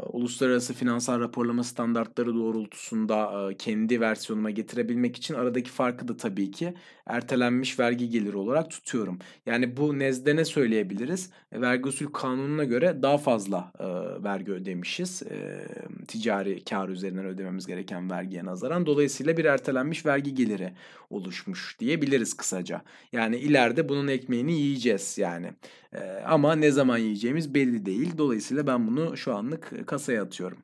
uluslararası 0.09 0.73
finansal 0.73 1.19
raporlama 1.19 1.63
standartları 1.63 2.35
doğrultusunda 2.35 3.49
e, 3.51 3.57
kendi 3.57 4.01
versiyonuma 4.01 4.49
getirebilmek 4.49 5.17
için 5.17 5.33
aradaki 5.33 5.69
farkı 5.69 6.07
da 6.07 6.17
tabii 6.17 6.51
ki 6.51 6.73
ertelenmiş 7.05 7.79
vergi 7.79 8.09
geliri 8.09 8.37
olarak 8.37 8.71
tutuyorum. 8.71 9.19
Yani 9.45 9.77
bu 9.77 9.99
nezde 9.99 10.35
ne 10.35 10.45
söyleyebiliriz? 10.45 11.29
E, 11.51 11.61
vergi 11.61 11.89
usul 11.89 12.07
kanununa 12.07 12.63
göre 12.63 13.01
daha 13.01 13.17
fazla 13.17 13.71
e, 13.79 13.85
vergi 14.23 14.51
ödemişiz. 14.51 15.23
E, 15.23 15.67
ticari 16.07 16.63
kar 16.63 16.89
üzerinden 16.89 17.25
ödememiz 17.25 17.67
gereken 17.67 18.09
vergiye 18.09 18.45
nazaran. 18.45 18.85
Dolayısıyla 18.85 19.37
bir 19.37 19.45
ertelenmiş 19.45 20.05
vergi 20.05 20.35
geliri 20.35 20.73
oluşmuş 21.09 21.79
diyebiliriz 21.79 22.33
kısaca. 22.33 22.81
Yani 23.11 23.37
ileride 23.37 23.89
bunun 23.89 24.07
ekmeğini 24.07 24.53
yiyeceğiz 24.53 25.17
yani. 25.17 25.51
E, 25.93 25.99
ama 26.25 26.55
ne 26.55 26.71
zaman 26.71 26.97
yiyeceğimiz 26.97 27.53
belli 27.53 27.85
değil. 27.85 28.17
Dolayısıyla 28.17 28.67
ben 28.67 28.87
bunu 28.87 29.17
şu 29.17 29.35
anlık 29.35 29.87
kasaya 29.87 30.23
atıyorum. 30.23 30.63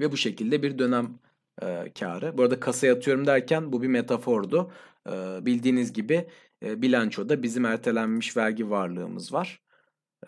Ve 0.00 0.12
bu 0.12 0.16
şekilde 0.16 0.62
bir 0.62 0.78
dönem 0.78 1.18
e, 1.62 1.92
karı. 1.98 2.38
Bu 2.38 2.42
arada 2.42 2.60
kasaya 2.60 2.94
atıyorum 2.94 3.26
derken 3.26 3.72
bu 3.72 3.82
bir 3.82 3.88
metafordu. 3.88 4.72
E, 5.08 5.12
bildiğiniz 5.46 5.92
gibi 5.92 6.28
e, 6.62 6.82
bilançoda 6.82 7.42
bizim 7.42 7.64
ertelenmiş 7.64 8.36
vergi 8.36 8.70
varlığımız 8.70 9.32
var. 9.32 9.62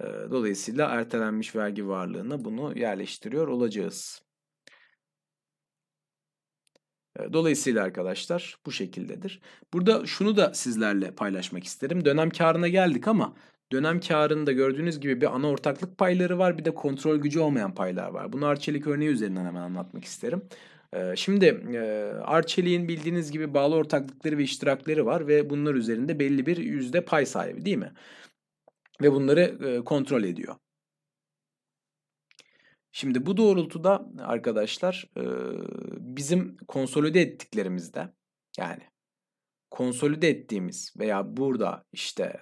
E, 0.01 0.05
dolayısıyla 0.31 0.89
ertelenmiş 0.89 1.57
vergi 1.57 1.89
varlığına 1.89 2.45
bunu 2.45 2.79
yerleştiriyor 2.79 3.49
olacağız. 3.49 4.23
Dolayısıyla 7.33 7.85
arkadaşlar 7.85 8.59
bu 8.67 8.73
şekildedir. 8.73 9.41
Burada 9.73 10.07
şunu 10.07 10.37
da 10.37 10.55
sizlerle 10.55 11.11
paylaşmak 11.15 11.65
isterim. 11.65 12.05
Dönem 12.05 12.31
karına 12.31 12.69
geldik 12.69 13.09
ama 13.09 13.35
Dönem 13.73 14.01
karında 14.01 14.53
gördüğünüz 14.53 15.01
gibi 15.01 15.21
bir 15.21 15.35
ana 15.35 15.51
ortaklık 15.51 15.99
payları 15.99 16.39
var 16.39 16.59
bir 16.59 16.65
de 16.65 16.75
kontrol 16.75 17.17
gücü 17.17 17.41
olmayan 17.41 17.75
paylar 17.75 18.09
var. 18.09 18.33
Bunu 18.33 18.47
Arçelik 18.47 18.87
örneği 18.87 19.11
üzerinden 19.11 19.45
hemen 19.45 19.61
anlatmak 19.61 20.05
isterim. 20.05 20.43
Şimdi 21.17 21.65
Arçelik'in 22.25 22.89
bildiğiniz 22.89 23.31
gibi 23.31 23.55
bağlı 23.55 23.75
ortaklıkları 23.75 24.39
ve 24.39 24.43
iştirakleri 24.43 25.07
var 25.07 25.29
ve 25.29 25.51
bunlar 25.51 25.75
üzerinde 25.75 26.19
belli 26.19 26.47
bir 26.47 26.57
yüzde 26.57 27.05
pay 27.05 27.27
sahibi 27.27 27.65
değil 27.65 27.77
mi? 27.77 27.93
Ve 29.03 29.13
bunları 29.13 29.85
kontrol 29.85 30.25
ediyor. 30.25 30.55
Şimdi 32.93 33.27
bu 33.27 33.37
doğrultuda 33.37 34.07
arkadaşlar 34.21 35.11
bizim 35.99 36.57
konsolide 36.57 37.21
ettiklerimizde 37.21 38.09
yani 38.59 38.83
konsolide 39.71 40.29
ettiğimiz 40.29 40.95
veya 40.99 41.37
burada 41.37 41.85
işte 41.93 42.41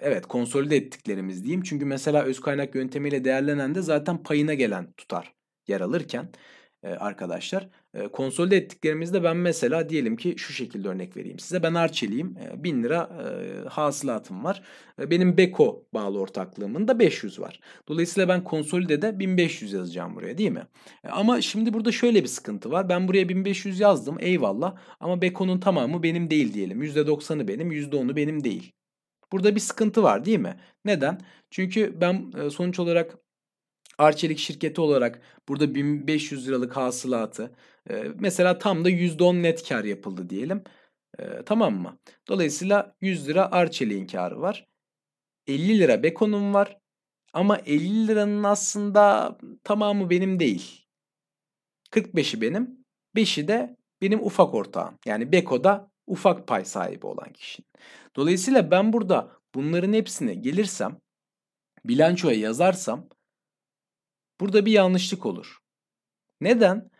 evet 0.00 0.26
konsolide 0.26 0.76
ettiklerimiz 0.76 1.42
diyeyim. 1.44 1.62
Çünkü 1.62 1.84
mesela 1.84 2.22
öz 2.22 2.40
kaynak 2.40 2.74
yöntemiyle 2.74 3.24
değerlenen 3.24 3.74
de 3.74 3.82
zaten 3.82 4.22
payına 4.22 4.54
gelen 4.54 4.92
tutar 4.92 5.34
yer 5.68 5.80
alırken 5.80 6.30
e, 6.82 6.88
arkadaşlar 6.88 7.68
e, 7.94 8.08
konsolide 8.08 8.56
ettiklerimizde 8.56 9.22
ben 9.24 9.36
mesela 9.36 9.88
diyelim 9.88 10.16
ki 10.16 10.34
şu 10.38 10.52
şekilde 10.52 10.88
örnek 10.88 11.16
vereyim 11.16 11.38
size. 11.38 11.62
Ben 11.62 11.74
Arçelik'im. 11.74 12.36
E, 12.38 12.64
1000 12.64 12.82
lira 12.82 13.10
e, 13.22 13.68
hasılatım 13.68 14.44
var. 14.44 14.62
E, 15.00 15.10
benim 15.10 15.36
Beko 15.36 15.86
bağlı 15.94 16.20
ortaklığımın 16.20 16.88
da 16.88 16.98
500 16.98 17.40
var. 17.40 17.60
Dolayısıyla 17.88 18.28
ben 18.28 18.44
konsolidede 18.44 19.18
1500 19.18 19.72
yazacağım 19.72 20.16
buraya 20.16 20.38
değil 20.38 20.50
mi? 20.50 20.66
E, 21.04 21.08
ama 21.08 21.40
şimdi 21.40 21.74
burada 21.74 21.92
şöyle 21.92 22.22
bir 22.22 22.28
sıkıntı 22.28 22.70
var. 22.70 22.88
Ben 22.88 23.08
buraya 23.08 23.28
1500 23.28 23.80
yazdım 23.80 24.16
eyvallah 24.20 24.76
ama 25.00 25.22
Beko'nun 25.22 25.60
tamamı 25.60 26.02
benim 26.02 26.30
değil 26.30 26.54
diyelim. 26.54 26.82
%90'ı 26.82 27.48
benim 27.48 27.72
%10'u 27.72 28.16
benim 28.16 28.44
değil. 28.44 28.72
Burada 29.32 29.54
bir 29.54 29.60
sıkıntı 29.60 30.02
var 30.02 30.24
değil 30.24 30.38
mi? 30.38 30.60
Neden? 30.84 31.20
Çünkü 31.50 32.00
ben 32.00 32.30
sonuç 32.48 32.78
olarak 32.78 33.18
Arçelik 33.98 34.38
şirketi 34.38 34.80
olarak 34.80 35.20
burada 35.48 35.74
1500 35.74 36.48
liralık 36.48 36.76
hasılatı 36.76 37.56
mesela 38.14 38.58
tam 38.58 38.84
da 38.84 38.90
%10 38.90 39.42
net 39.42 39.68
kar 39.68 39.84
yapıldı 39.84 40.30
diyelim. 40.30 40.64
Tamam 41.46 41.74
mı? 41.74 41.98
Dolayısıyla 42.28 42.96
100 43.00 43.28
lira 43.28 43.52
Arçelik'in 43.52 44.06
karı 44.06 44.40
var. 44.40 44.66
50 45.46 45.78
lira 45.78 46.02
Beko'nun 46.02 46.54
var. 46.54 46.78
Ama 47.32 47.56
50 47.58 48.08
liranın 48.08 48.42
aslında 48.42 49.38
tamamı 49.64 50.10
benim 50.10 50.40
değil. 50.40 50.86
45'i 51.90 52.40
benim. 52.40 52.84
5'i 53.16 53.48
de 53.48 53.76
benim 54.00 54.20
ufak 54.20 54.54
ortağım. 54.54 54.98
Yani 55.06 55.32
Beko'da 55.32 55.90
ufak 56.06 56.46
pay 56.46 56.64
sahibi 56.64 57.06
olan 57.06 57.32
kişinin. 57.32 57.68
Dolayısıyla 58.16 58.70
ben 58.70 58.92
burada 58.92 59.30
bunların 59.54 59.92
hepsine 59.92 60.34
gelirsem, 60.34 61.00
bilançoya 61.84 62.38
yazarsam 62.38 63.08
burada 64.40 64.66
bir 64.66 64.72
yanlışlık 64.72 65.26
olur. 65.26 65.58
Neden? 66.40 66.90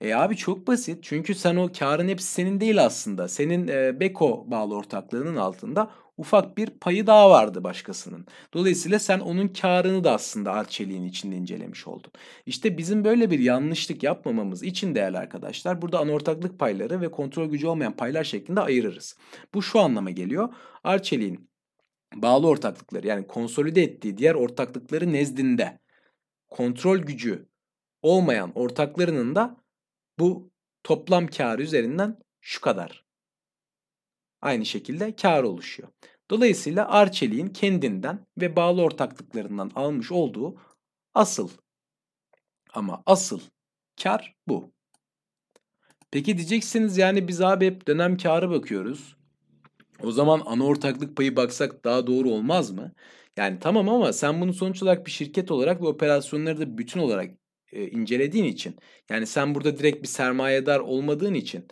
E 0.00 0.14
abi 0.14 0.36
çok 0.36 0.66
basit. 0.66 1.04
Çünkü 1.04 1.34
sen 1.34 1.56
o 1.56 1.72
karın 1.78 2.08
hepsi 2.08 2.26
senin 2.26 2.60
değil 2.60 2.84
aslında. 2.84 3.28
Senin 3.28 3.68
e, 3.68 4.00
Beko 4.00 4.50
bağlı 4.50 4.76
ortaklığının 4.76 5.36
altında 5.36 5.90
ufak 6.16 6.58
bir 6.58 6.70
payı 6.70 7.06
daha 7.06 7.30
vardı 7.30 7.64
başkasının. 7.64 8.26
Dolayısıyla 8.54 8.98
sen 8.98 9.20
onun 9.20 9.48
karını 9.48 10.04
da 10.04 10.12
aslında 10.12 10.52
Arçelik'in 10.52 11.04
içinde 11.04 11.36
incelemiş 11.36 11.86
oldun. 11.86 12.12
İşte 12.46 12.78
bizim 12.78 13.04
böyle 13.04 13.30
bir 13.30 13.38
yanlışlık 13.38 14.02
yapmamamız 14.02 14.62
için 14.62 14.94
değerli 14.94 15.18
arkadaşlar 15.18 15.82
burada 15.82 15.98
anortaklık 15.98 16.58
payları 16.58 17.00
ve 17.00 17.10
kontrol 17.10 17.46
gücü 17.50 17.66
olmayan 17.66 17.96
paylar 17.96 18.24
şeklinde 18.24 18.60
ayırırız. 18.60 19.16
Bu 19.54 19.62
şu 19.62 19.80
anlama 19.80 20.10
geliyor. 20.10 20.48
Arçelik'in 20.84 21.50
bağlı 22.14 22.48
ortaklıkları 22.48 23.06
yani 23.06 23.26
konsolide 23.26 23.82
ettiği 23.82 24.18
diğer 24.18 24.34
ortaklıkları 24.34 25.12
nezdinde 25.12 25.78
kontrol 26.48 26.98
gücü 26.98 27.48
olmayan 28.02 28.52
ortaklarının 28.54 29.34
da 29.34 29.56
bu 30.18 30.50
toplam 30.82 31.26
kar 31.26 31.58
üzerinden 31.58 32.18
şu 32.40 32.60
kadar. 32.60 33.05
Aynı 34.42 34.66
şekilde 34.66 35.16
kar 35.16 35.42
oluşuyor. 35.42 35.88
Dolayısıyla 36.30 36.88
Arçelik'in 36.88 37.48
kendinden 37.48 38.26
ve 38.40 38.56
bağlı 38.56 38.82
ortaklıklarından 38.82 39.70
almış 39.74 40.12
olduğu 40.12 40.56
asıl 41.14 41.48
ama 42.72 43.02
asıl 43.06 43.40
kar 44.02 44.36
bu. 44.48 44.72
Peki 46.10 46.36
diyeceksiniz 46.36 46.98
yani 46.98 47.28
biz 47.28 47.40
abi 47.40 47.66
hep 47.66 47.88
dönem 47.88 48.16
karı 48.16 48.50
bakıyoruz. 48.50 49.16
O 50.02 50.12
zaman 50.12 50.42
ana 50.46 50.64
ortaklık 50.66 51.16
payı 51.16 51.36
baksak 51.36 51.84
daha 51.84 52.06
doğru 52.06 52.30
olmaz 52.30 52.70
mı? 52.70 52.92
Yani 53.36 53.58
tamam 53.60 53.88
ama 53.88 54.12
sen 54.12 54.40
bunu 54.40 54.52
sonuç 54.54 54.82
olarak 54.82 55.06
bir 55.06 55.10
şirket 55.10 55.50
olarak 55.50 55.82
ve 55.82 55.86
operasyonları 55.86 56.58
da 56.60 56.78
bütün 56.78 57.00
olarak 57.00 57.30
e, 57.72 57.88
incelediğin 57.88 58.44
için 58.44 58.76
yani 59.10 59.26
sen 59.26 59.54
burada 59.54 59.78
direkt 59.78 60.02
bir 60.02 60.08
sermayedar 60.08 60.80
olmadığın 60.80 61.34
için 61.34 61.66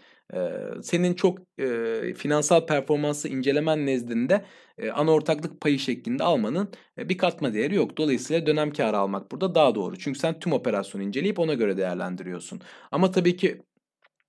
senin 0.83 1.15
çok 1.15 1.39
e, 1.59 2.15
finansal 2.15 2.67
performansı 2.67 3.29
incelemen 3.29 3.87
nezdinde 3.87 4.45
e, 4.79 4.91
ana 4.91 5.11
ortaklık 5.13 5.61
payı 5.61 5.79
şeklinde 5.79 6.25
almanın 6.25 6.73
e, 6.99 7.09
bir 7.09 7.19
katma 7.19 7.55
değeri 7.55 7.75
yok. 7.75 7.97
Dolayısıyla 7.97 8.47
dönem 8.47 8.71
karı 8.73 8.99
almak 8.99 9.33
burada 9.33 9.55
daha 9.55 9.75
doğru. 9.75 9.99
Çünkü 9.99 10.19
sen 10.19 10.39
tüm 10.41 10.53
operasyonu 10.53 11.05
inceleyip 11.05 11.39
ona 11.39 11.55
göre 11.55 11.77
değerlendiriyorsun. 11.77 12.61
Ama 12.93 13.11
tabii 13.11 13.37
ki 13.37 13.63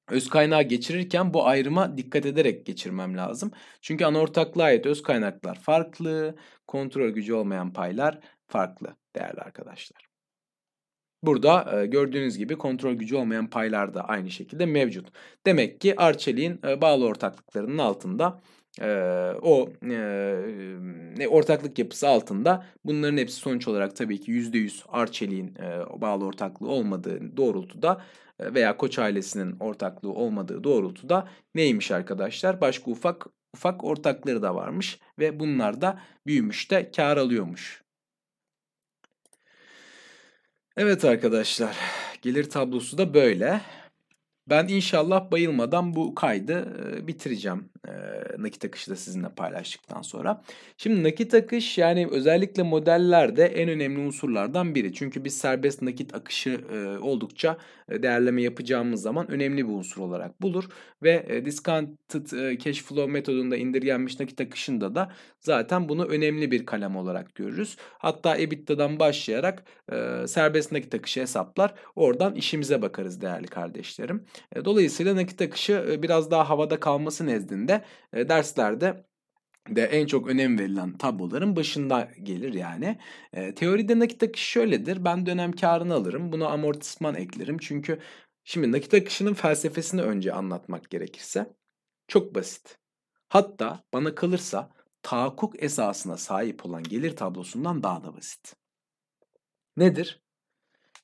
öz 0.10 0.30
kaynağı 0.30 0.64
geçirirken 0.64 1.34
bu 1.34 1.48
ayrıma 1.48 1.98
dikkat 1.98 2.26
ederek 2.26 2.66
geçirmem 2.66 3.18
lazım. 3.18 3.52
Çünkü 3.82 4.06
ana 4.06 4.20
ortaklığa 4.20 4.66
ait 4.66 4.86
öz 4.86 5.04
kaynaklar 5.04 5.60
farklı, 5.60 6.36
kontrol 6.68 7.10
gücü 7.10 7.34
olmayan 7.34 7.74
paylar 7.74 8.20
farklı 8.48 8.96
değerli 9.16 9.42
arkadaşlar. 9.42 10.05
Burada 11.26 11.82
e, 11.82 11.86
gördüğünüz 11.86 12.38
gibi 12.38 12.56
kontrol 12.56 12.94
gücü 12.94 13.16
olmayan 13.16 13.48
paylar 13.48 13.94
da 13.94 14.02
aynı 14.02 14.32
şekilde 14.32 14.66
mevcut. 14.66 15.08
Demek 15.46 15.82
ki 15.82 16.00
Arçelik'in 16.00 16.60
e, 16.68 16.82
bağlı 16.82 17.06
ortaklıklarının 17.06 17.78
altında 17.78 18.42
e, 18.82 18.88
o 19.42 19.70
e, 21.20 21.28
ortaklık 21.28 21.80
yapısı 21.80 22.08
altında 22.08 22.66
bunların 22.86 23.18
hepsi 23.18 23.36
sonuç 23.36 23.68
olarak 23.68 23.96
tabii 23.96 24.22
ki 24.22 24.32
%100 24.32 24.84
Arçelik'in 24.88 25.56
bağlı 26.02 26.26
ortaklığı 26.26 26.70
olmadığı 26.70 27.38
doğrultuda 27.38 28.02
veya 28.40 28.78
Koç 28.78 29.00
ailesinin 29.00 29.56
ortaklığı 29.60 30.14
olmadığı 30.14 30.64
doğrultuda 30.64 31.28
neymiş 31.56 31.92
arkadaşlar? 31.92 32.62
Başka 32.62 32.92
ufak 32.92 33.28
ufak 33.54 33.84
ortakları 33.84 34.42
da 34.42 34.56
varmış 34.56 35.00
ve 35.20 35.40
bunlar 35.40 35.82
da 35.82 36.00
büyümüş 36.28 36.72
de 36.72 36.92
kar 36.92 37.18
alıyormuş. 37.18 37.85
Evet 40.78 41.06
arkadaşlar, 41.06 41.78
gelir 42.22 42.50
tablosu 42.50 42.98
da 42.98 43.14
böyle. 43.14 43.62
Ben 44.50 44.68
inşallah 44.68 45.32
bayılmadan 45.32 45.96
bu 45.96 46.16
kaydı 46.16 46.68
bitireceğim 47.08 47.70
nakit 48.38 48.66
akışı 48.66 48.92
da 48.92 48.96
sizinle 48.96 49.30
paylaştıktan 49.30 50.02
sonra. 50.02 50.42
Şimdi 50.78 51.04
nakit 51.04 51.34
akış 51.34 51.78
yani 51.78 52.08
özellikle 52.12 52.64
modellerde 52.64 53.46
en 53.46 53.70
önemli 53.70 54.00
unsurlardan 54.00 54.76
biri. 54.76 54.94
Çünkü 54.94 55.24
biz 55.24 55.38
serbest 55.38 55.82
nakit 55.82 56.16
akışı 56.16 56.62
oldukça 57.02 57.58
değerleme 57.90 58.42
yapacağımız 58.42 59.02
zaman 59.02 59.32
önemli 59.32 59.68
bir 59.68 59.74
unsur 59.74 60.02
olarak 60.02 60.42
bulur. 60.42 60.64
Ve 61.04 61.42
discounted 61.46 62.58
cash 62.60 62.84
flow 62.84 63.12
metodunda 63.12 63.58
indirgenmiş 63.58 64.20
nakit 64.20 64.42
akışında 64.42 64.96
da 64.96 65.12
zaten 65.40 65.90
bunu 65.90 66.06
önemli 66.06 66.52
bir 66.52 66.66
kalem 66.66 66.96
olarak 66.96 67.36
görürüz. 67.36 67.78
Hatta 67.98 68.38
EBITDA'dan 68.38 69.00
başlayarak 69.00 69.64
serbest 70.28 70.72
nakit 70.72 70.96
akışı 70.96 71.22
hesaplar. 71.22 71.74
Oradan 71.96 72.36
işimize 72.36 72.82
bakarız 72.82 73.22
değerli 73.22 73.48
kardeşlerim. 73.48 74.26
Dolayısıyla 74.66 75.16
nakit 75.16 75.42
akışı 75.42 76.00
biraz 76.04 76.32
daha 76.32 76.50
havada 76.50 76.80
kalması 76.80 77.26
nezdinde 77.26 77.75
derslerde 78.14 79.06
de 79.70 79.84
en 79.84 80.06
çok 80.06 80.28
önem 80.28 80.60
verilen 80.60 80.98
tabloların 80.98 81.56
başında 81.56 82.12
gelir 82.24 82.54
yani. 82.54 83.00
E, 83.34 83.56
teoride 83.56 84.00
nakit 84.00 84.24
akışı 84.24 84.52
şöyledir. 84.52 85.06
Ben 85.06 85.26
dönem 85.26 85.52
karını 85.52 85.94
alırım. 85.94 86.32
Buna 86.32 86.48
amortisman 86.48 87.16
eklerim. 87.16 87.58
Çünkü 87.58 88.00
şimdi 88.44 88.72
nakit 88.72 88.94
akışının 88.94 89.34
felsefesini 89.34 90.02
önce 90.02 90.34
anlatmak 90.34 90.90
gerekirse 90.90 91.54
çok 92.08 92.36
basit. 92.36 92.80
Hatta 93.30 93.84
bana 93.94 94.16
kalırsa 94.16 94.72
tahakkuk 95.02 95.64
esasına 95.64 96.18
sahip 96.18 96.66
olan 96.66 96.84
gelir 96.84 97.16
tablosundan 97.16 97.84
daha 97.84 98.04
da 98.04 98.16
basit. 98.18 98.56
Nedir? 99.78 100.22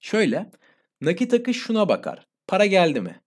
Şöyle, 0.01 0.51
nakit 1.01 1.34
akış 1.34 1.57
şuna 1.61 1.89
bakar. 1.89 2.28
Para 2.47 2.65
geldi 2.65 3.01
mi? 3.01 3.22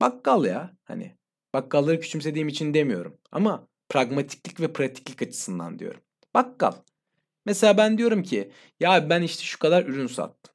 Bakkal 0.00 0.44
ya 0.44 0.76
hani 0.84 1.16
bakkalları 1.54 2.00
küçümsediğim 2.00 2.48
için 2.48 2.74
demiyorum 2.74 3.18
ama 3.32 3.68
pragmatiklik 3.88 4.60
ve 4.60 4.72
pratiklik 4.72 5.22
açısından 5.22 5.78
diyorum. 5.78 6.00
Bakkal. 6.34 6.72
Mesela 7.46 7.76
ben 7.76 7.98
diyorum 7.98 8.22
ki 8.22 8.52
ya 8.80 9.10
ben 9.10 9.22
işte 9.22 9.42
şu 9.42 9.58
kadar 9.58 9.86
ürün 9.86 10.06
sattım. 10.06 10.54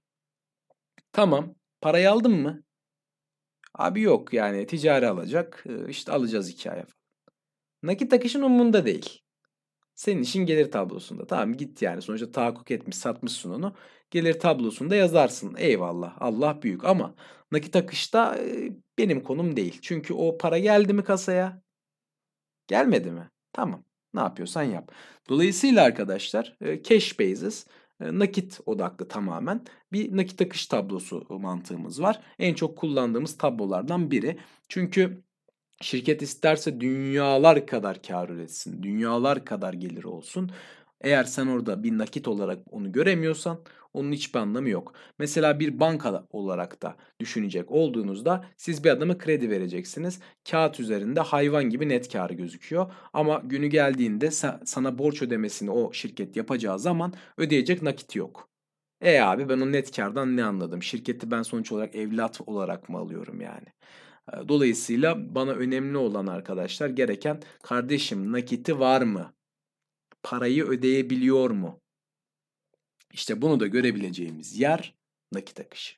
Tamam 1.12 1.56
parayı 1.82 2.12
aldın 2.12 2.32
mı? 2.32 2.64
Abi 3.74 4.02
yok 4.02 4.34
yani 4.34 4.68
ticari 4.68 5.08
alacak 5.08 5.66
işte 5.90 6.12
alacağız 6.12 6.50
iki 6.50 6.72
aya 6.72 6.86
falan. 6.86 7.00
Nakit 7.84 8.14
akışın 8.14 8.42
umurunda 8.42 8.86
değil. 8.86 9.24
Senin 10.00 10.22
işin 10.22 10.46
gelir 10.46 10.72
tablosunda. 10.72 11.28
Tamam 11.28 11.54
git 11.54 11.82
yani 11.82 12.02
sonuçta 12.02 12.32
tahakkuk 12.32 12.72
etmiş 12.72 12.98
satmışsın 12.98 13.52
onu. 13.52 13.76
Gelir 14.12 14.40
tablosunda 14.40 14.96
yazarsın. 14.96 15.56
Eyvallah 15.58 16.18
Allah 16.20 16.62
büyük 16.62 16.86
ama 16.86 17.16
nakit 17.52 17.76
akışta 17.76 18.38
benim 18.98 19.24
konum 19.24 19.56
değil. 19.56 19.80
Çünkü 19.82 20.14
o 20.14 20.38
para 20.38 20.60
geldi 20.60 20.94
mi 20.94 21.04
kasaya? 21.04 21.62
Gelmedi 22.68 23.12
mi? 23.12 23.30
Tamam. 23.54 23.84
Ne 24.14 24.20
yapıyorsan 24.20 24.64
yap. 24.64 24.92
Dolayısıyla 25.30 25.84
arkadaşlar 25.84 26.58
cash 26.84 27.20
basis 27.20 27.68
nakit 28.00 28.60
odaklı 28.66 29.08
tamamen 29.08 29.66
bir 29.92 30.18
nakit 30.18 30.42
akış 30.42 30.68
tablosu 30.68 31.26
mantığımız 31.30 32.02
var. 32.02 32.22
En 32.40 32.54
çok 32.54 32.78
kullandığımız 32.78 33.38
tablolardan 33.38 34.12
biri. 34.12 34.40
Çünkü 34.70 35.24
Şirket 35.82 36.22
isterse 36.22 36.82
dünyalar 36.82 37.68
kadar 37.68 38.02
kar 38.02 38.30
üretsin, 38.30 38.84
dünyalar 38.84 39.46
kadar 39.46 39.74
gelir 39.74 40.04
olsun. 40.04 40.52
Eğer 41.02 41.24
sen 41.24 41.48
orada 41.48 41.84
bir 41.84 41.98
nakit 41.98 42.28
olarak 42.28 42.60
onu 42.72 42.92
göremiyorsan 42.92 43.60
onun 43.94 44.12
hiçbir 44.12 44.40
anlamı 44.40 44.70
yok. 44.70 44.94
Mesela 45.20 45.60
bir 45.60 45.80
banka 45.80 46.28
olarak 46.32 46.82
da 46.82 46.96
düşünecek 47.20 47.72
olduğunuzda 47.72 48.46
siz 48.58 48.84
bir 48.84 48.90
adama 48.90 49.18
kredi 49.18 49.50
vereceksiniz. 49.50 50.20
Kağıt 50.50 50.80
üzerinde 50.80 51.20
hayvan 51.20 51.70
gibi 51.70 51.90
net 51.90 52.14
karı 52.14 52.34
gözüküyor. 52.34 52.92
Ama 53.14 53.42
günü 53.46 53.68
geldiğinde 53.68 54.32
sana 54.66 54.98
borç 54.98 55.22
ödemesini 55.22 55.72
o 55.72 55.94
şirket 55.94 56.36
yapacağı 56.36 56.80
zaman 56.80 57.14
ödeyecek 57.38 57.82
nakit 57.82 58.16
yok. 58.16 58.50
E 59.02 59.20
abi 59.20 59.50
ben 59.50 59.60
o 59.62 59.72
net 59.72 59.96
kardan 59.96 60.38
ne 60.38 60.44
anladım? 60.44 60.84
Şirketi 60.84 61.32
ben 61.32 61.42
sonuç 61.42 61.72
olarak 61.72 61.96
evlat 61.96 62.42
olarak 62.48 62.90
mı 62.90 62.98
alıyorum 62.98 63.42
yani? 63.42 63.68
Dolayısıyla 64.48 65.36
bana 65.36 65.52
önemli 65.52 65.98
olan 65.98 66.28
arkadaşlar 66.28 66.90
gereken 66.90 67.42
kardeşim 67.64 68.32
nakiti 68.32 68.80
var 68.80 69.02
mı? 69.02 69.34
Parayı 70.24 70.66
ödeyebiliyor 70.66 71.50
mu? 71.50 71.82
İşte 73.14 73.42
bunu 73.42 73.60
da 73.60 73.68
görebileceğimiz 73.68 74.60
yer 74.60 74.96
nakit 75.34 75.60
akışı. 75.60 75.96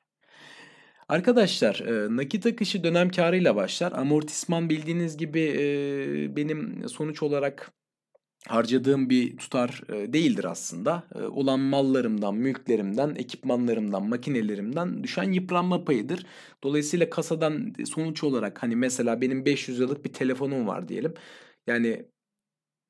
Arkadaşlar 1.09 1.84
nakit 2.15 2.45
akışı 2.45 2.84
dönem 2.84 3.09
karıyla 3.09 3.55
başlar. 3.55 3.91
Amortisman 3.91 4.69
bildiğiniz 4.69 5.17
gibi 5.17 5.55
benim 6.36 6.89
sonuç 6.89 7.23
olarak 7.23 7.71
harcadığım 8.48 9.10
bir 9.10 9.38
tutar 9.38 9.82
değildir 9.89 10.44
aslında. 10.46 11.04
Olan 11.32 11.60
mallarımdan, 11.60 12.36
mülklerimden, 12.36 13.16
ekipmanlarımdan, 13.16 14.10
makinelerimden 14.10 15.04
düşen 15.04 15.32
yıpranma 15.32 15.86
payıdır. 15.86 16.26
Dolayısıyla 16.64 17.10
kasadan 17.10 17.74
sonuç 17.86 18.24
olarak 18.24 18.64
hani 18.64 18.76
mesela 18.76 19.22
benim 19.22 19.46
500 19.46 19.80
liralık 19.80 20.06
bir 20.06 20.14
telefonum 20.14 20.68
var 20.68 20.88
diyelim. 20.88 21.14
Yani 21.68 22.06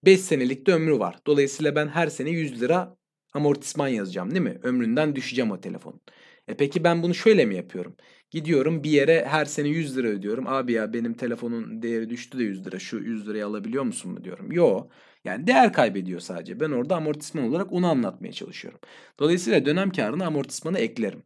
5 0.06 0.22
senelik 0.22 0.68
de 0.68 0.74
ömrü 0.74 0.99
var. 0.99 1.20
Dolayısıyla 1.28 1.76
ben 1.76 1.88
her 1.88 2.08
sene 2.08 2.30
100 2.30 2.62
lira 2.62 2.97
amortisman 3.34 3.88
yazacağım 3.88 4.32
değil 4.32 4.41
mi? 4.41 4.60
Ömründen 4.64 5.16
düşeceğim 5.16 5.52
o 5.52 5.62
telefonun. 5.62 6.02
E 6.47 6.58
peki 6.58 6.84
ben 6.84 7.04
bunu 7.04 7.14
şöyle 7.14 7.45
mi 7.45 7.56
yapıyorum? 7.56 7.95
Gidiyorum 8.32 8.84
bir 8.84 8.89
yere 8.89 9.26
her 9.26 9.45
sene 9.45 9.68
100 9.70 9.97
lira 9.97 10.08
ödüyorum. 10.08 10.47
Abi 10.47 10.74
ya 10.74 10.93
benim 10.93 11.14
telefonun 11.14 11.82
değeri 11.82 12.10
düştü 12.10 12.39
de 12.39 12.43
100 12.43 12.66
lira. 12.68 12.80
Şu 12.80 12.97
100 12.97 13.28
lirayı 13.28 13.45
alabiliyor 13.45 13.84
musun 13.84 14.12
mu 14.12 14.24
diyorum. 14.24 14.52
Yo. 14.52 14.88
Yani 15.26 15.47
değer 15.47 15.74
kaybediyor 15.74 16.19
sadece. 16.19 16.59
Ben 16.59 16.72
orada 16.72 16.95
amortisman 16.95 17.49
olarak 17.49 17.74
onu 17.74 17.88
anlatmaya 17.88 18.34
çalışıyorum. 18.34 18.80
Dolayısıyla 19.19 19.65
dönem 19.65 19.91
karını 19.91 20.26
amortismana 20.26 20.80
eklerim. 20.80 21.24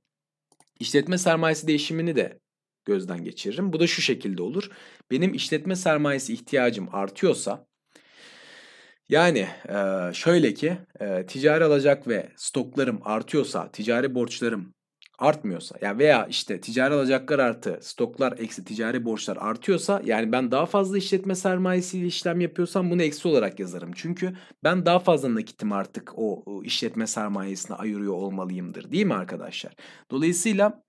İşletme 0.79 1.17
sermayesi 1.17 1.67
değişimini 1.67 2.15
de 2.15 2.39
gözden 2.85 3.23
geçiririm. 3.23 3.73
Bu 3.73 3.79
da 3.79 3.87
şu 3.87 4.01
şekilde 4.01 4.41
olur. 4.41 4.69
Benim 5.11 5.33
işletme 5.33 5.75
sermayesi 5.75 6.33
ihtiyacım 6.33 6.89
artıyorsa 6.91 7.67
yani 9.09 9.47
şöyle 10.13 10.53
ki 10.53 10.77
ticari 11.27 11.63
alacak 11.63 12.07
ve 12.07 12.31
stoklarım 12.35 12.99
artıyorsa, 13.03 13.71
ticari 13.71 14.15
borçlarım 14.15 14.74
artmıyorsa 15.19 15.75
ya 15.81 15.97
veya 15.97 16.25
işte 16.25 16.61
ticari 16.61 16.93
alacaklar 16.93 17.39
artı 17.39 17.79
stoklar 17.81 18.37
eksi 18.37 18.65
ticari 18.65 19.05
borçlar 19.05 19.37
artıyorsa 19.37 20.01
yani 20.05 20.31
ben 20.31 20.51
daha 20.51 20.65
fazla 20.65 20.97
işletme 20.97 21.35
sermayesiyle 21.35 22.07
işlem 22.07 22.41
yapıyorsam 22.41 22.91
bunu 22.91 23.03
eksi 23.03 23.27
olarak 23.27 23.59
yazarım. 23.59 23.91
Çünkü 23.95 24.33
ben 24.63 24.85
daha 24.85 24.99
fazla 24.99 25.35
nakitim 25.35 25.71
artık 25.71 26.13
o, 26.15 26.43
işletme 26.63 27.07
sermayesine 27.07 27.77
ayırıyor 27.77 28.13
olmalıyımdır 28.13 28.91
değil 28.91 29.05
mi 29.05 29.13
arkadaşlar? 29.13 29.73
Dolayısıyla 30.11 30.83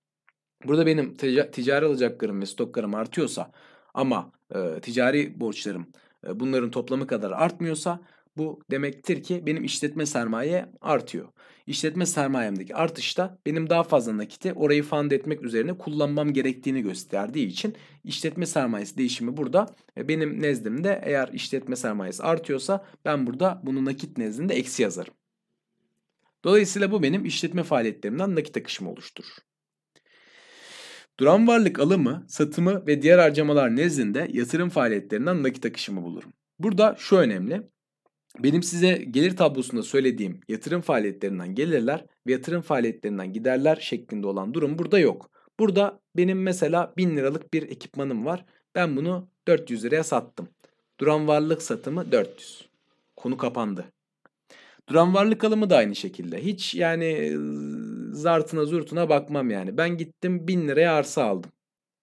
burada 0.65 0.85
benim 0.85 1.15
ticari 1.51 1.85
alacaklarım 1.85 2.41
ve 2.41 2.45
stoklarım 2.45 2.95
artıyorsa 2.95 3.51
ama 3.93 4.31
e, 4.55 4.81
ticari 4.81 5.39
borçlarım 5.39 5.87
e, 6.27 6.39
bunların 6.39 6.71
toplamı 6.71 7.07
kadar 7.07 7.31
artmıyorsa 7.31 7.99
bu 8.37 8.59
demektir 8.71 9.23
ki 9.23 9.43
benim 9.45 9.63
işletme 9.63 10.05
sermaye 10.05 10.65
artıyor. 10.81 11.27
İşletme 11.67 12.05
sermayemdeki 12.05 12.75
artışta 12.75 13.39
benim 13.45 13.69
daha 13.69 13.83
fazla 13.83 14.17
nakiti 14.17 14.53
orayı 14.53 14.83
fund 14.83 15.11
etmek 15.11 15.43
üzerine 15.43 15.77
kullanmam 15.77 16.33
gerektiğini 16.33 16.81
gösterdiği 16.81 17.47
için 17.47 17.75
işletme 18.03 18.45
sermayesi 18.45 18.97
değişimi 18.97 19.37
burada 19.37 19.75
e, 19.97 20.07
benim 20.07 20.41
nezdimde 20.41 21.01
eğer 21.03 21.29
işletme 21.33 21.75
sermayesi 21.75 22.23
artıyorsa 22.23 22.85
ben 23.05 23.27
burada 23.27 23.61
bunu 23.63 23.85
nakit 23.85 24.17
nezdinde 24.17 24.53
eksi 24.53 24.83
yazarım. 24.83 25.13
Dolayısıyla 26.43 26.91
bu 26.91 27.03
benim 27.03 27.25
işletme 27.25 27.63
faaliyetlerimden 27.63 28.35
nakit 28.35 28.57
akışımı 28.57 28.91
oluşturur. 28.91 29.37
Duran 31.19 31.47
varlık 31.47 31.79
alımı, 31.79 32.25
satımı 32.27 32.87
ve 32.87 33.01
diğer 33.01 33.19
harcamalar 33.19 33.75
nezdinde 33.75 34.27
yatırım 34.31 34.69
faaliyetlerinden 34.69 35.43
nakit 35.43 35.65
akışımı 35.65 36.03
bulurum. 36.03 36.33
Burada 36.59 36.95
şu 36.99 37.15
önemli. 37.15 37.61
Benim 38.39 38.63
size 38.63 38.93
gelir 38.97 39.35
tablosunda 39.35 39.83
söylediğim 39.83 40.39
yatırım 40.47 40.81
faaliyetlerinden 40.81 41.55
gelirler 41.55 42.05
ve 42.27 42.31
yatırım 42.31 42.61
faaliyetlerinden 42.61 43.33
giderler 43.33 43.75
şeklinde 43.75 44.27
olan 44.27 44.53
durum 44.53 44.79
burada 44.79 44.99
yok. 44.99 45.29
Burada 45.59 45.99
benim 46.17 46.41
mesela 46.41 46.93
1000 46.97 47.17
liralık 47.17 47.53
bir 47.53 47.63
ekipmanım 47.63 48.25
var. 48.25 48.45
Ben 48.75 48.97
bunu 48.97 49.29
400 49.47 49.83
liraya 49.83 50.03
sattım. 50.03 50.49
Duran 50.99 51.27
varlık 51.27 51.61
satımı 51.61 52.11
400. 52.11 52.69
Konu 53.15 53.37
kapandı. 53.37 53.85
Duran 54.89 55.13
varlık 55.13 55.43
alımı 55.43 55.69
da 55.69 55.77
aynı 55.77 55.95
şekilde. 55.95 56.43
Hiç 56.45 56.75
yani 56.75 57.37
zartına 58.11 58.65
zurtuna 58.65 59.09
bakmam 59.09 59.49
yani. 59.49 59.77
Ben 59.77 59.97
gittim 59.97 60.47
1000 60.47 60.67
liraya 60.67 60.93
arsa 60.93 61.23
aldım. 61.23 61.51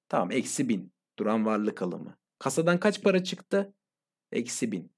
Tamam 0.08 0.30
eksi 0.32 0.68
1000. 0.68 0.92
Duran 1.18 1.46
varlık 1.46 1.82
alımı. 1.82 2.16
Kasadan 2.38 2.80
kaç 2.80 3.02
para 3.02 3.24
çıktı? 3.24 3.74
Eksi 4.32 4.72
1000. 4.72 4.93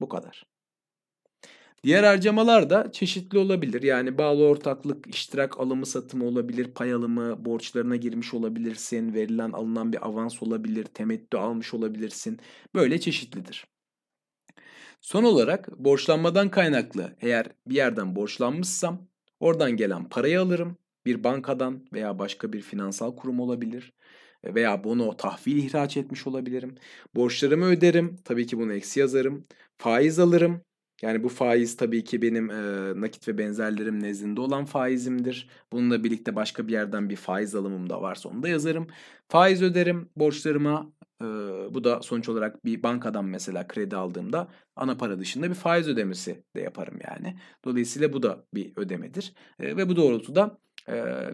Bu 0.00 0.08
kadar. 0.08 0.46
Diğer 1.84 2.04
harcamalar 2.04 2.70
da 2.70 2.92
çeşitli 2.92 3.38
olabilir. 3.38 3.82
Yani 3.82 4.18
bağlı 4.18 4.44
ortaklık, 4.44 5.14
iştirak 5.14 5.60
alımı 5.60 5.86
satımı 5.86 6.24
olabilir, 6.24 6.74
pay 6.74 6.92
alımı, 6.92 7.44
borçlarına 7.44 7.96
girmiş 7.96 8.34
olabilirsin, 8.34 9.14
verilen 9.14 9.52
alınan 9.52 9.92
bir 9.92 10.06
avans 10.06 10.42
olabilir, 10.42 10.84
temettü 10.84 11.36
almış 11.36 11.74
olabilirsin. 11.74 12.40
Böyle 12.74 13.00
çeşitlidir. 13.00 13.66
Son 15.00 15.24
olarak 15.24 15.78
borçlanmadan 15.78 16.50
kaynaklı 16.50 17.16
eğer 17.20 17.46
bir 17.66 17.74
yerden 17.74 18.16
borçlanmışsam 18.16 19.08
oradan 19.40 19.76
gelen 19.76 20.08
parayı 20.08 20.40
alırım. 20.40 20.76
Bir 21.06 21.24
bankadan 21.24 21.86
veya 21.92 22.18
başka 22.18 22.52
bir 22.52 22.60
finansal 22.60 23.16
kurum 23.16 23.40
olabilir 23.40 23.92
veya 24.44 24.84
bono 24.84 25.16
tahvil 25.16 25.56
ihraç 25.56 25.96
etmiş 25.96 26.26
olabilirim. 26.26 26.74
Borçlarımı 27.14 27.64
öderim. 27.64 28.16
Tabii 28.24 28.46
ki 28.46 28.58
bunu 28.58 28.72
eksi 28.72 29.00
yazarım. 29.00 29.46
Faiz 29.78 30.18
alırım. 30.18 30.60
Yani 31.02 31.22
bu 31.24 31.28
faiz 31.28 31.76
tabii 31.76 32.04
ki 32.04 32.22
benim 32.22 32.50
e, 32.50 32.54
nakit 33.00 33.28
ve 33.28 33.38
benzerlerim 33.38 34.02
nezdinde 34.02 34.40
olan 34.40 34.64
faizimdir. 34.64 35.48
Bununla 35.72 36.04
birlikte 36.04 36.36
başka 36.36 36.68
bir 36.68 36.72
yerden 36.72 37.10
bir 37.10 37.16
faiz 37.16 37.54
alımım 37.54 37.90
da 37.90 38.02
varsa 38.02 38.28
onu 38.28 38.42
da 38.42 38.48
yazarım. 38.48 38.86
Faiz 39.28 39.62
öderim 39.62 40.10
borçlarıma. 40.16 40.92
E, 41.22 41.24
bu 41.74 41.84
da 41.84 42.02
sonuç 42.02 42.28
olarak 42.28 42.64
bir 42.64 42.82
bankadan 42.82 43.24
mesela 43.24 43.68
kredi 43.68 43.96
aldığımda 43.96 44.48
ana 44.76 44.96
para 44.96 45.18
dışında 45.18 45.48
bir 45.50 45.54
faiz 45.54 45.88
ödemesi 45.88 46.44
de 46.56 46.60
yaparım 46.60 46.98
yani. 47.10 47.36
Dolayısıyla 47.64 48.12
bu 48.12 48.22
da 48.22 48.44
bir 48.54 48.72
ödemedir. 48.76 49.34
E, 49.60 49.76
ve 49.76 49.88
bu 49.88 49.96
doğrultuda 49.96 50.58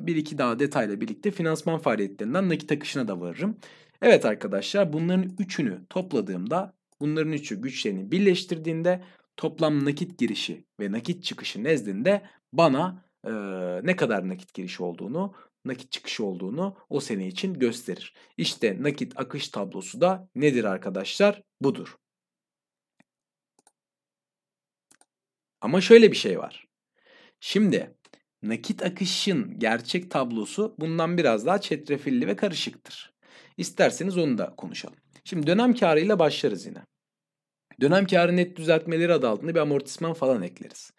bir 0.00 0.16
iki 0.16 0.38
daha 0.38 0.58
detayla 0.58 1.00
birlikte 1.00 1.30
finansman 1.30 1.78
faaliyetlerinden 1.78 2.48
nakit 2.48 2.72
akışına 2.72 3.08
da 3.08 3.20
varırım. 3.20 3.56
Evet 4.02 4.24
arkadaşlar 4.24 4.92
bunların 4.92 5.30
üçünü 5.38 5.86
topladığımda 5.90 6.74
bunların 7.00 7.32
üçü 7.32 7.60
güçlerini 7.60 8.10
birleştirdiğinde 8.10 9.04
toplam 9.36 9.84
nakit 9.84 10.18
girişi 10.18 10.64
ve 10.80 10.92
nakit 10.92 11.24
çıkışı 11.24 11.64
nezdinde 11.64 12.22
bana 12.52 13.04
e, 13.24 13.30
ne 13.82 13.96
kadar 13.96 14.28
nakit 14.28 14.54
girişi 14.54 14.82
olduğunu, 14.82 15.34
nakit 15.64 15.92
çıkışı 15.92 16.24
olduğunu 16.24 16.76
o 16.88 17.00
sene 17.00 17.26
için 17.26 17.54
gösterir. 17.54 18.14
İşte 18.36 18.82
nakit 18.82 19.20
akış 19.20 19.48
tablosu 19.48 20.00
da 20.00 20.28
nedir 20.34 20.64
arkadaşlar? 20.64 21.42
Budur. 21.60 21.96
Ama 25.60 25.80
şöyle 25.80 26.10
bir 26.12 26.16
şey 26.16 26.38
var. 26.38 26.66
Şimdi 27.40 27.96
nakit 28.42 28.82
akışın 28.82 29.58
gerçek 29.58 30.10
tablosu 30.10 30.74
bundan 30.78 31.18
biraz 31.18 31.46
daha 31.46 31.60
çetrefilli 31.60 32.26
ve 32.26 32.36
karışıktır. 32.36 33.14
İsterseniz 33.56 34.18
onu 34.18 34.38
da 34.38 34.54
konuşalım. 34.56 35.03
Şimdi 35.24 35.46
dönem 35.46 35.74
karıyla 35.74 36.18
başlarız 36.18 36.66
yine. 36.66 36.78
Dönem 37.80 38.06
karı 38.06 38.36
net 38.36 38.56
düzeltmeleri 38.56 39.12
adı 39.12 39.28
altında 39.28 39.54
bir 39.54 39.60
amortisman 39.60 40.12
falan 40.12 40.42
ekleriz. 40.42 40.90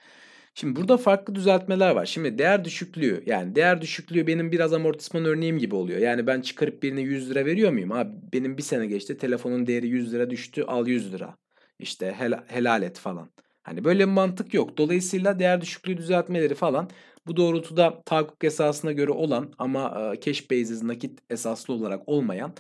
Şimdi 0.55 0.76
burada 0.76 0.97
farklı 0.97 1.36
düzeltmeler 1.36 1.89
var. 1.95 2.05
Şimdi 2.05 2.38
değer 2.38 2.65
düşüklüğü 2.65 3.23
yani 3.26 3.55
değer 3.55 3.82
düşüklüğü 3.82 4.28
benim 4.28 4.51
biraz 4.51 4.73
amortisman 4.73 5.26
örneğim 5.26 5.57
gibi 5.57 5.76
oluyor. 5.76 5.99
Yani 5.99 6.28
ben 6.28 6.41
çıkarıp 6.41 6.84
birine 6.84 7.01
100 7.01 7.30
lira 7.30 7.45
veriyor 7.45 7.71
muyum? 7.71 7.91
Abi 7.91 8.11
benim 8.34 8.57
bir 8.57 8.63
sene 8.63 8.86
geçti 8.88 9.17
telefonun 9.17 9.67
değeri 9.67 9.88
100 9.88 10.13
lira 10.13 10.30
düştü 10.30 10.63
al 10.63 10.88
100 10.88 11.13
lira. 11.13 11.38
İşte 11.80 12.13
hel 12.17 12.43
helal 12.47 12.84
et 12.84 12.99
falan. 12.99 13.30
Hani 13.63 13.84
böyle 13.84 13.99
bir 13.99 14.11
mantık 14.11 14.53
yok. 14.53 14.78
Dolayısıyla 14.78 15.39
değer 15.39 15.61
düşüklüğü 15.61 15.97
düzeltmeleri 15.97 16.55
falan 16.55 16.89
bu 17.28 17.38
doğrultuda 17.38 18.01
tahakkuk 18.05 18.43
esasına 18.43 18.91
göre 18.91 19.11
olan 19.11 19.53
ama 19.57 20.13
cash 20.21 20.51
basis 20.51 20.84
nakit 20.84 21.19
esaslı 21.30 21.73
olarak 21.73 22.09
olmayan 22.09 22.53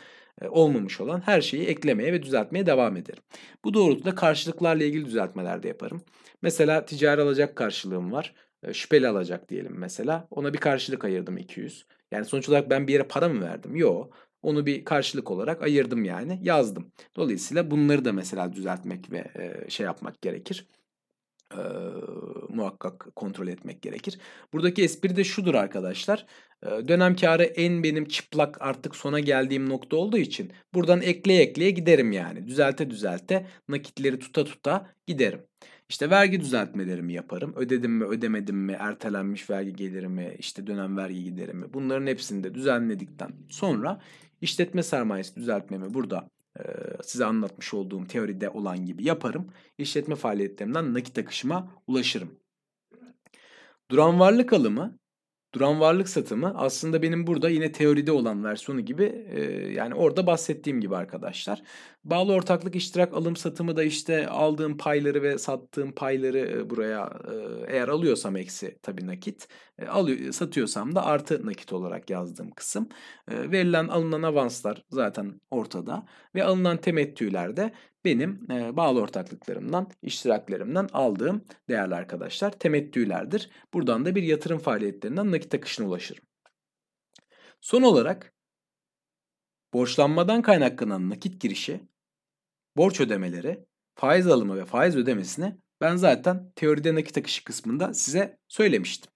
olmamış 0.49 1.01
olan 1.01 1.19
her 1.19 1.41
şeyi 1.41 1.65
eklemeye 1.65 2.13
ve 2.13 2.23
düzeltmeye 2.23 2.65
devam 2.65 2.97
ederim. 2.97 3.23
Bu 3.63 3.73
doğrultuda 3.73 4.15
karşılıklarla 4.15 4.83
ilgili 4.83 5.05
düzeltmeler 5.05 5.63
de 5.63 5.67
yaparım. 5.67 6.01
Mesela 6.41 6.85
ticari 6.85 7.21
alacak 7.21 7.55
karşılığım 7.55 8.11
var. 8.11 8.33
Şüpheli 8.73 9.07
alacak 9.07 9.49
diyelim 9.49 9.73
mesela. 9.77 10.27
Ona 10.31 10.53
bir 10.53 10.57
karşılık 10.57 11.05
ayırdım 11.05 11.37
200. 11.37 11.85
Yani 12.11 12.25
sonuç 12.25 12.49
olarak 12.49 12.69
ben 12.69 12.87
bir 12.87 12.93
yere 12.93 13.03
para 13.03 13.29
mı 13.29 13.41
verdim? 13.41 13.75
Yok. 13.75 14.17
Onu 14.41 14.65
bir 14.65 14.85
karşılık 14.85 15.31
olarak 15.31 15.61
ayırdım 15.63 16.05
yani 16.05 16.39
yazdım. 16.41 16.91
Dolayısıyla 17.15 17.71
bunları 17.71 18.05
da 18.05 18.13
mesela 18.13 18.53
düzeltmek 18.53 19.11
ve 19.11 19.31
şey 19.69 19.85
yapmak 19.85 20.21
gerekir 20.21 20.67
e, 21.53 21.61
muhakkak 22.49 23.07
kontrol 23.15 23.47
etmek 23.47 23.81
gerekir. 23.81 24.19
Buradaki 24.53 24.83
espri 24.83 25.15
de 25.15 25.23
şudur 25.23 25.55
arkadaşlar. 25.55 26.25
E, 26.63 26.87
dönem 26.87 27.15
karı 27.15 27.43
en 27.43 27.83
benim 27.83 28.05
çıplak 28.05 28.61
artık 28.61 28.95
sona 28.95 29.19
geldiğim 29.19 29.69
nokta 29.69 29.97
olduğu 29.97 30.17
için 30.17 30.51
buradan 30.73 31.01
ekleye 31.01 31.41
ekleye 31.41 31.71
giderim 31.71 32.11
yani. 32.11 32.47
Düzelte 32.47 32.89
düzelte 32.89 33.47
nakitleri 33.69 34.19
tuta 34.19 34.43
tuta 34.43 34.89
giderim. 35.07 35.41
İşte 35.89 36.09
vergi 36.09 36.41
düzeltmelerimi 36.41 37.13
yaparım. 37.13 37.53
Ödedim 37.55 37.91
mi 37.91 38.05
ödemedim 38.05 38.57
mi 38.57 38.75
ertelenmiş 38.79 39.49
vergi 39.49 39.73
gelirimi 39.73 40.35
işte 40.39 40.67
dönem 40.67 40.97
vergi 40.97 41.23
giderimi 41.23 41.73
bunların 41.73 42.07
hepsini 42.07 42.43
de 42.43 42.53
düzenledikten 42.53 43.31
sonra 43.49 44.01
işletme 44.41 44.83
sermayesi 44.83 45.35
düzeltmemi 45.35 45.93
burada 45.93 46.29
size 47.03 47.25
anlatmış 47.25 47.73
olduğum 47.73 48.07
teoride 48.07 48.49
olan 48.49 48.85
gibi 48.85 49.03
yaparım. 49.03 49.47
İşletme 49.77 50.15
faaliyetlerimden 50.15 50.93
nakit 50.93 51.17
akışıma 51.17 51.71
ulaşırım. 51.87 52.39
Duran 53.91 54.19
varlık 54.19 54.53
alımı, 54.53 54.99
duran 55.53 55.79
varlık 55.79 56.09
satımı 56.09 56.53
aslında 56.55 57.01
benim 57.01 57.27
burada 57.27 57.49
yine 57.49 57.71
teoride 57.71 58.11
olan 58.11 58.43
versiyonu 58.43 58.81
gibi 58.81 59.27
yani 59.75 59.95
orada 59.95 60.27
bahsettiğim 60.27 60.81
gibi 60.81 60.95
arkadaşlar. 60.95 61.61
Bağlı 62.05 62.33
ortaklık 62.33 62.75
iştirak 62.75 63.13
alım 63.13 63.35
satımı 63.35 63.75
da 63.75 63.83
işte 63.83 64.27
aldığım 64.27 64.77
payları 64.77 65.21
ve 65.21 65.37
sattığım 65.37 65.91
payları 65.91 66.69
buraya 66.69 67.13
eğer 67.67 67.87
alıyorsam 67.87 68.35
eksi 68.35 68.79
tabii 68.81 69.07
nakit, 69.07 69.47
alıyor, 69.87 70.31
satıyorsam 70.31 70.95
da 70.95 71.05
artı 71.05 71.45
nakit 71.45 71.73
olarak 71.73 72.09
yazdığım 72.09 72.51
kısım. 72.51 72.89
Verilen 73.29 73.87
alınan 73.87 74.23
avanslar 74.23 74.83
zaten 74.89 75.41
ortada 75.51 76.05
ve 76.35 76.43
alınan 76.43 76.77
temettüler 76.77 77.57
de 77.57 77.73
benim 78.05 78.47
bağlı 78.77 79.01
ortaklıklarımdan, 79.01 79.91
iştiraklerimden 80.01 80.89
aldığım 80.93 81.45
değerli 81.69 81.95
arkadaşlar 81.95 82.51
temettülerdir. 82.51 83.49
Buradan 83.73 84.05
da 84.05 84.15
bir 84.15 84.23
yatırım 84.23 84.59
faaliyetlerinden 84.59 85.31
nakit 85.31 85.53
akışına 85.55 85.87
ulaşırım. 85.87 86.23
Son 87.61 87.81
olarak 87.81 88.33
borçlanmadan 89.73 90.41
kaynaklanan 90.41 91.09
nakit 91.09 91.41
girişi 91.41 91.94
borç 92.77 93.01
ödemeleri, 93.01 93.65
faiz 93.95 94.27
alımı 94.27 94.57
ve 94.57 94.65
faiz 94.65 94.95
ödemesini 94.95 95.55
ben 95.81 95.95
zaten 95.95 96.51
teoride 96.55 96.95
nakit 96.95 97.17
akışı 97.17 97.43
kısmında 97.43 97.93
size 97.93 98.37
söylemiştim. 98.47 99.11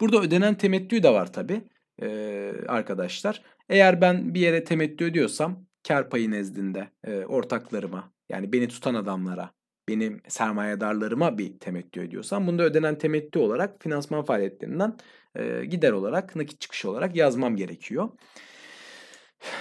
Burada 0.00 0.20
ödenen 0.20 0.54
temettü 0.54 1.02
de 1.02 1.10
var 1.10 1.32
tabi 1.32 1.62
ee, 2.02 2.52
arkadaşlar. 2.68 3.42
Eğer 3.68 4.00
ben 4.00 4.34
bir 4.34 4.40
yere 4.40 4.64
temettü 4.64 5.04
ödüyorsam 5.04 5.66
kar 5.88 6.10
payı 6.10 6.30
nezdinde 6.30 6.88
e, 7.04 7.24
ortaklarıma 7.24 8.12
yani 8.28 8.52
beni 8.52 8.68
tutan 8.68 8.94
adamlara, 8.94 9.50
benim 9.88 10.20
sermayedarlarıma 10.28 11.38
bir 11.38 11.58
temettü 11.58 12.00
ödüyorsam 12.00 12.46
bunda 12.46 12.62
ödenen 12.62 12.98
temettü 12.98 13.38
olarak 13.38 13.82
finansman 13.82 14.24
faaliyetlerinden 14.24 14.96
e, 15.34 15.64
gider 15.64 15.92
olarak 15.92 16.36
nakit 16.36 16.60
çıkışı 16.60 16.90
olarak 16.90 17.16
yazmam 17.16 17.56
gerekiyor. 17.56 18.08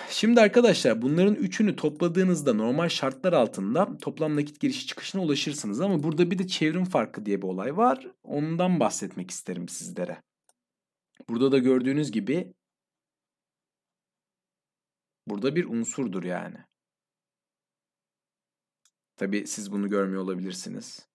Şimdi 0.09 0.41
arkadaşlar 0.41 1.01
bunların 1.01 1.35
üçünü 1.35 1.75
topladığınızda 1.75 2.53
normal 2.53 2.89
şartlar 2.89 3.33
altında 3.33 3.97
toplam 3.97 4.35
nakit 4.35 4.59
girişi 4.59 4.87
çıkışına 4.87 5.21
ulaşırsınız. 5.21 5.81
Ama 5.81 6.03
burada 6.03 6.31
bir 6.31 6.37
de 6.37 6.47
çevrim 6.47 6.85
farkı 6.85 7.25
diye 7.25 7.41
bir 7.41 7.47
olay 7.47 7.77
var. 7.77 8.07
Ondan 8.23 8.79
bahsetmek 8.79 9.31
isterim 9.31 9.69
sizlere. 9.69 10.21
Burada 11.29 11.51
da 11.51 11.57
gördüğünüz 11.57 12.11
gibi 12.11 12.53
burada 15.27 15.55
bir 15.55 15.65
unsurdur 15.65 16.23
yani. 16.23 16.57
Tabi 19.15 19.47
siz 19.47 19.71
bunu 19.71 19.89
görmüyor 19.89 20.21
olabilirsiniz. 20.21 21.10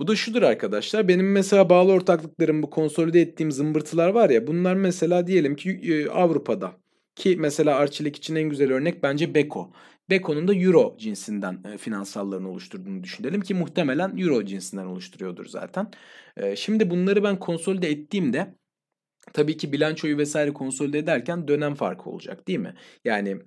Bu 0.00 0.06
da 0.06 0.16
şudur 0.16 0.42
arkadaşlar. 0.42 1.08
Benim 1.08 1.32
mesela 1.32 1.70
bağlı 1.70 1.92
ortaklıklarım 1.92 2.62
bu 2.62 2.70
konsolide 2.70 3.20
ettiğim 3.20 3.52
zımbırtılar 3.52 4.08
var 4.08 4.30
ya. 4.30 4.46
Bunlar 4.46 4.74
mesela 4.74 5.26
diyelim 5.26 5.56
ki 5.56 6.08
Avrupa'da. 6.12 6.72
Ki 7.14 7.36
mesela 7.38 7.76
arçelik 7.76 8.16
için 8.16 8.34
en 8.34 8.48
güzel 8.48 8.72
örnek 8.72 9.02
bence 9.02 9.34
Beko. 9.34 9.72
Beko'nun 10.10 10.48
da 10.48 10.54
Euro 10.54 10.96
cinsinden 10.98 11.60
e, 11.74 11.78
finansallarını 11.78 12.50
oluşturduğunu 12.50 13.02
düşünelim 13.02 13.40
ki 13.40 13.54
muhtemelen 13.54 14.18
Euro 14.18 14.44
cinsinden 14.44 14.86
oluşturuyordur 14.86 15.46
zaten. 15.46 15.90
E, 16.36 16.56
şimdi 16.56 16.90
bunları 16.90 17.22
ben 17.22 17.38
konsolide 17.38 17.90
ettiğimde 17.90 18.54
tabii 19.32 19.56
ki 19.56 19.72
bilançoyu 19.72 20.18
vesaire 20.18 20.52
konsolide 20.52 20.98
ederken 20.98 21.48
dönem 21.48 21.74
farkı 21.74 22.10
olacak 22.10 22.48
değil 22.48 22.58
mi? 22.58 22.74
Yani 23.04 23.38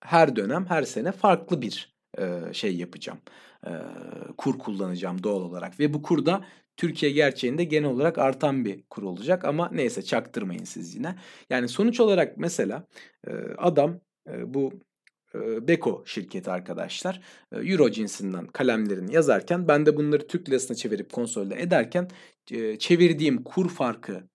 her 0.00 0.36
dönem 0.36 0.66
her 0.66 0.82
sene 0.82 1.12
farklı 1.12 1.62
bir 1.62 1.94
e, 2.18 2.40
şey 2.52 2.76
yapacağım 2.76 3.18
kur 4.36 4.58
kullanacağım 4.58 5.22
doğal 5.22 5.40
olarak. 5.40 5.80
Ve 5.80 5.94
bu 5.94 6.02
kur 6.02 6.26
da 6.26 6.44
Türkiye 6.76 7.12
gerçeğinde 7.12 7.64
genel 7.64 7.90
olarak 7.90 8.18
artan 8.18 8.64
bir 8.64 8.82
kur 8.90 9.02
olacak 9.02 9.44
ama 9.44 9.70
neyse 9.72 10.02
çaktırmayın 10.02 10.64
siz 10.64 10.94
yine. 10.94 11.16
Yani 11.50 11.68
sonuç 11.68 12.00
olarak 12.00 12.38
mesela 12.38 12.86
adam 13.58 14.00
bu 14.46 14.72
Beko 15.60 16.02
şirketi 16.06 16.50
arkadaşlar 16.50 17.20
Euro 17.52 17.90
cinsinden 17.90 18.46
kalemlerini 18.46 19.14
yazarken 19.14 19.68
ben 19.68 19.86
de 19.86 19.96
bunları 19.96 20.26
Türk 20.26 20.48
lirasına 20.48 20.76
çevirip 20.76 21.12
konsolde 21.12 21.60
ederken 21.62 22.08
çevirdiğim 22.78 23.44
kur 23.44 23.68
farkı 23.68 24.28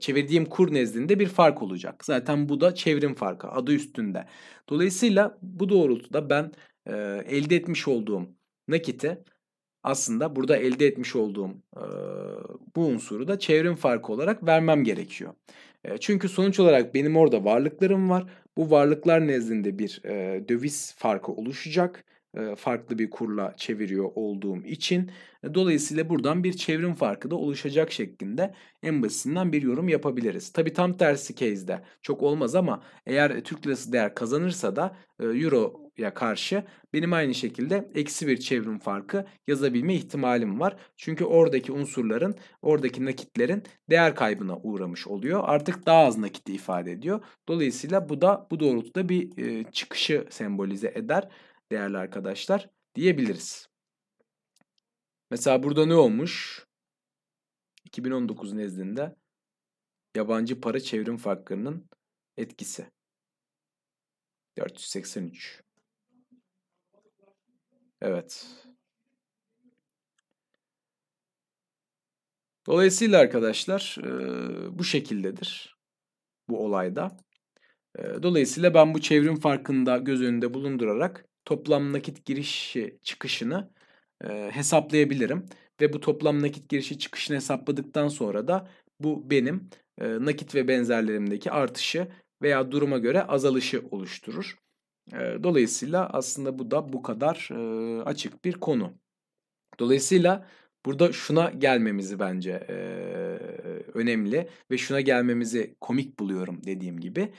çevirdiğim 0.00 0.46
kur 0.46 0.74
nezdinde 0.74 1.18
bir 1.20 1.26
fark 1.26 1.62
olacak. 1.62 2.04
Zaten 2.04 2.48
bu 2.48 2.60
da 2.60 2.74
çevrim 2.74 3.14
farkı 3.14 3.48
adı 3.48 3.72
üstünde. 3.72 4.26
Dolayısıyla 4.68 5.38
bu 5.42 5.68
doğrultuda 5.68 6.30
ben 6.30 6.52
elde 7.26 7.56
etmiş 7.56 7.88
olduğum 7.88 8.28
nakiti 8.70 9.18
aslında 9.82 10.36
burada 10.36 10.56
elde 10.56 10.86
etmiş 10.86 11.16
olduğum 11.16 11.50
e, 11.76 11.84
bu 12.76 12.86
unsuru 12.86 13.28
da 13.28 13.38
çevrim 13.38 13.74
farkı 13.74 14.12
olarak 14.12 14.46
vermem 14.46 14.84
gerekiyor. 14.84 15.34
E, 15.84 15.98
çünkü 15.98 16.28
sonuç 16.28 16.60
olarak 16.60 16.94
benim 16.94 17.16
orada 17.16 17.44
varlıklarım 17.44 18.10
var. 18.10 18.24
Bu 18.56 18.70
varlıklar 18.70 19.26
nezdinde 19.26 19.78
bir 19.78 20.00
e, 20.04 20.48
döviz 20.48 20.94
farkı 20.98 21.32
oluşacak 21.32 22.04
farklı 22.56 22.98
bir 22.98 23.10
kurla 23.10 23.54
çeviriyor 23.56 24.10
olduğum 24.14 24.62
için. 24.62 25.10
Dolayısıyla 25.54 26.08
buradan 26.08 26.44
bir 26.44 26.52
çevrim 26.52 26.94
farkı 26.94 27.30
da 27.30 27.36
oluşacak 27.36 27.92
şeklinde 27.92 28.54
en 28.82 29.02
basitinden 29.02 29.52
bir 29.52 29.62
yorum 29.62 29.88
yapabiliriz. 29.88 30.52
Tabi 30.52 30.72
tam 30.72 30.96
tersi 30.96 31.34
case'de 31.34 31.82
çok 32.02 32.22
olmaz 32.22 32.54
ama 32.54 32.82
eğer 33.06 33.40
Türk 33.40 33.66
lirası 33.66 33.92
değer 33.92 34.14
kazanırsa 34.14 34.76
da 34.76 34.96
Euro'ya 36.00 36.14
karşı 36.14 36.64
benim 36.92 37.12
aynı 37.12 37.34
şekilde 37.34 37.90
eksi 37.94 38.26
bir 38.26 38.40
çevrim 38.40 38.78
farkı 38.78 39.26
yazabilme 39.46 39.94
ihtimalim 39.94 40.60
var. 40.60 40.76
Çünkü 40.96 41.24
oradaki 41.24 41.72
unsurların, 41.72 42.34
oradaki 42.62 43.04
nakitlerin 43.04 43.62
değer 43.90 44.14
kaybına 44.14 44.56
uğramış 44.56 45.06
oluyor. 45.06 45.42
Artık 45.44 45.86
daha 45.86 46.04
az 46.04 46.18
nakiti 46.18 46.54
ifade 46.54 46.92
ediyor. 46.92 47.24
Dolayısıyla 47.48 48.08
bu 48.08 48.20
da 48.20 48.46
bu 48.50 48.60
doğrultuda 48.60 49.08
bir 49.08 49.64
çıkışı 49.72 50.26
sembolize 50.30 50.92
eder 50.94 51.28
değerli 51.72 51.98
arkadaşlar 51.98 52.70
diyebiliriz. 52.94 53.68
Mesela 55.30 55.62
burada 55.62 55.86
ne 55.86 55.94
olmuş? 55.94 56.66
2019 57.84 58.52
nezdinde 58.52 59.16
yabancı 60.16 60.60
para 60.60 60.80
çevrim 60.80 61.16
farklarının 61.16 61.88
etkisi. 62.36 62.86
483. 64.58 65.69
Evet. 68.00 68.46
Dolayısıyla 72.66 73.20
arkadaşlar 73.20 73.96
bu 74.70 74.84
şekildedir 74.84 75.76
bu 76.48 76.64
olayda. 76.64 77.16
Dolayısıyla 78.22 78.74
ben 78.74 78.94
bu 78.94 79.00
çevrim 79.00 79.36
farkında 79.36 79.96
göz 79.98 80.22
önünde 80.22 80.54
bulundurarak 80.54 81.26
toplam 81.44 81.92
nakit 81.92 82.24
girişi 82.26 82.98
çıkışını 83.02 83.70
e, 84.24 84.50
hesaplayabilirim. 84.52 85.46
Ve 85.80 85.92
bu 85.92 86.00
toplam 86.00 86.42
nakit 86.42 86.68
girişi 86.68 86.98
çıkışını 86.98 87.36
hesapladıktan 87.36 88.08
sonra 88.08 88.48
da 88.48 88.68
bu 89.00 89.30
benim 89.30 89.70
e, 89.98 90.24
nakit 90.24 90.54
ve 90.54 90.68
benzerlerimdeki 90.68 91.50
artışı 91.50 92.08
veya 92.42 92.72
duruma 92.72 92.98
göre 92.98 93.22
azalışı 93.22 93.82
oluşturur. 93.90 94.56
Dolayısıyla 95.42 96.06
aslında 96.12 96.58
bu 96.58 96.70
da 96.70 96.92
bu 96.92 97.02
kadar 97.02 97.48
açık 98.04 98.44
bir 98.44 98.52
konu. 98.52 98.92
Dolayısıyla 99.78 100.46
burada 100.86 101.12
şuna 101.12 101.50
gelmemizi 101.50 102.18
bence 102.18 102.52
önemli 103.94 104.48
ve 104.70 104.78
şuna 104.78 105.00
gelmemizi 105.00 105.76
komik 105.80 106.18
buluyorum 106.18 106.60
dediğim 106.66 107.00
gibi. 107.00 107.32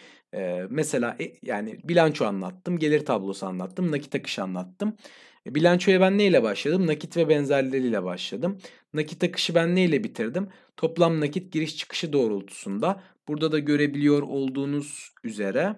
Mesela 0.69 1.17
e, 1.21 1.33
yani 1.43 1.79
bilanço 1.83 2.25
anlattım, 2.25 2.79
gelir 2.79 3.05
tablosu 3.05 3.45
anlattım, 3.45 3.91
nakit 3.91 4.15
akışı 4.15 4.43
anlattım. 4.43 4.97
E, 5.45 5.55
bilançoya 5.55 6.01
ben 6.01 6.17
neyle 6.17 6.43
başladım? 6.43 6.87
Nakit 6.87 7.17
ve 7.17 7.29
benzerleriyle 7.29 8.03
başladım. 8.03 8.57
Nakit 8.93 9.23
akışı 9.23 9.55
ben 9.55 9.75
neyle 9.75 10.03
bitirdim? 10.03 10.47
Toplam 10.77 11.19
nakit 11.19 11.53
giriş 11.53 11.77
çıkışı 11.77 12.13
doğrultusunda. 12.13 13.03
Burada 13.27 13.51
da 13.51 13.59
görebiliyor 13.59 14.21
olduğunuz 14.21 15.11
üzere 15.23 15.75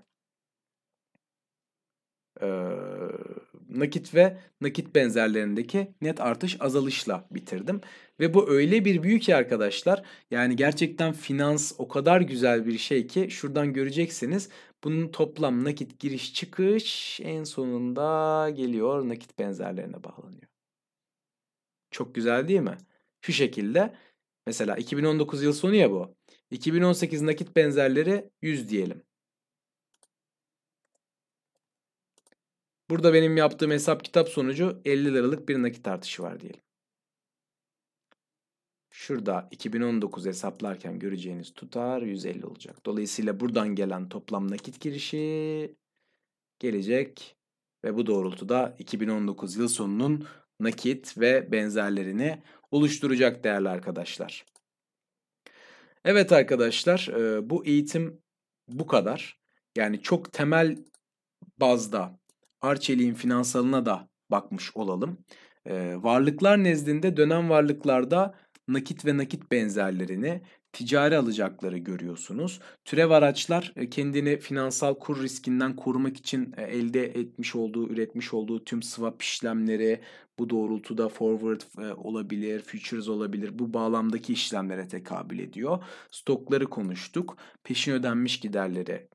e, 2.44 2.48
nakit 3.70 4.16
ve 4.16 4.38
nakit 4.62 4.96
benzerlerindeki 4.96 5.94
net 6.02 6.22
artış 6.22 6.58
azalışla 6.60 7.28
bitirdim. 7.32 7.82
Ve 8.20 8.34
bu 8.34 8.50
öyle 8.50 8.86
bir 8.86 9.04
büyük 9.04 9.24
ki 9.24 9.36
arkadaşlar 9.36 10.04
yani 10.32 10.56
gerçekten 10.56 11.14
finans 11.14 11.74
o 11.78 11.88
kadar 11.88 12.22
güzel 12.22 12.66
bir 12.66 12.78
şey 12.78 13.08
ki 13.08 13.28
şuradan 13.32 13.74
göreceksiniz 13.74 14.50
bunun 14.84 15.08
toplam 15.08 15.64
nakit 15.64 16.00
giriş 16.00 16.34
çıkış 16.34 17.20
en 17.24 17.44
sonunda 17.44 18.50
geliyor 18.50 19.10
nakit 19.10 19.40
benzerlerine 19.40 20.04
bağlanıyor. 20.04 20.48
Çok 21.92 22.16
güzel 22.16 22.48
değil 22.48 22.60
mi? 22.60 22.78
Şu 23.22 23.34
şekilde 23.34 23.94
mesela 24.48 24.76
2019 24.78 25.44
yıl 25.44 25.54
sonu 25.54 25.76
ya 25.76 25.92
bu. 25.92 26.16
2018 26.52 27.22
nakit 27.22 27.56
benzerleri 27.56 28.30
100 28.42 28.70
diyelim. 28.70 29.04
Burada 32.90 33.14
benim 33.14 33.38
yaptığım 33.38 33.72
hesap 33.72 34.04
kitap 34.04 34.30
sonucu 34.30 34.82
50 34.86 35.14
liralık 35.14 35.50
bir 35.50 35.62
nakit 35.62 35.88
artışı 35.88 36.24
var 36.24 36.40
diyelim. 36.40 36.62
Şurada 38.92 39.48
2019 39.52 40.26
hesaplarken 40.26 41.00
göreceğiniz 41.00 41.54
tutar 41.54 42.02
150 42.02 42.46
olacak. 42.46 42.86
Dolayısıyla 42.86 43.40
buradan 43.40 43.76
gelen 43.76 44.10
toplam 44.10 44.52
nakit 44.52 44.82
girişi 44.82 45.76
gelecek 46.60 47.36
ve 47.84 47.96
bu 47.96 48.06
doğrultuda 48.08 48.76
2019 48.80 49.56
yıl 49.56 49.68
sonunun 49.68 50.28
nakit 50.60 51.18
ve 51.18 51.52
benzerlerini 51.52 52.42
oluşturacak 52.72 53.44
değerli 53.44 53.70
arkadaşlar. 53.70 54.46
Evet 56.06 56.32
arkadaşlar 56.32 57.10
bu 57.50 57.66
eğitim 57.66 58.22
bu 58.68 58.88
kadar. 58.88 59.40
Yani 59.76 60.02
çok 60.02 60.34
temel 60.34 60.78
bazda 61.58 62.20
Arçelik'in 62.64 63.14
finansalına 63.14 63.86
da 63.86 64.10
bakmış 64.32 64.72
olalım. 64.76 65.18
Varlıklar 65.96 66.64
nezdinde 66.64 67.18
dönem 67.18 67.50
varlıklarda 67.50 68.36
nakit 68.68 69.06
ve 69.06 69.18
nakit 69.18 69.52
benzerlerini, 69.52 70.42
ticari 70.74 71.18
alacakları 71.18 71.78
görüyorsunuz. 71.78 72.60
Türev 72.86 73.10
araçlar 73.10 73.74
e, 73.76 73.90
kendini 73.90 74.38
finansal 74.38 75.00
kur 75.00 75.24
riskinden 75.24 75.76
korumak 75.76 76.18
için 76.18 76.54
e, 76.58 76.64
elde 76.64 77.06
etmiş 77.06 77.56
olduğu, 77.56 77.90
üretmiş 77.90 78.34
olduğu 78.34 78.64
tüm 78.64 78.84
swap 78.84 79.22
işlemleri, 79.22 80.02
bu 80.40 80.50
doğrultuda 80.50 81.10
forward 81.10 81.62
e, 81.84 81.94
olabilir, 81.94 82.62
futures 82.62 83.08
olabilir. 83.08 83.60
Bu 83.60 83.74
bağlamdaki 83.74 84.34
işlemlere 84.34 84.88
tekabül 84.88 85.40
ediyor. 85.40 85.84
Stokları 86.12 86.66
konuştuk. 86.66 87.38
Peşin 87.64 87.92
ödenmiş 87.92 88.40
giderleri 88.40 89.08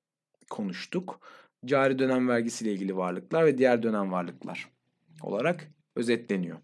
konuştuk. 0.50 1.20
Cari 1.64 1.98
dönem 1.98 2.28
vergisiyle 2.28 2.72
ilgili 2.72 2.96
varlıklar 2.96 3.46
ve 3.46 3.58
diğer 3.58 3.82
dönem 3.82 4.12
varlıklar 4.12 4.68
olarak 5.22 5.68
özetleniyor. 5.96 6.58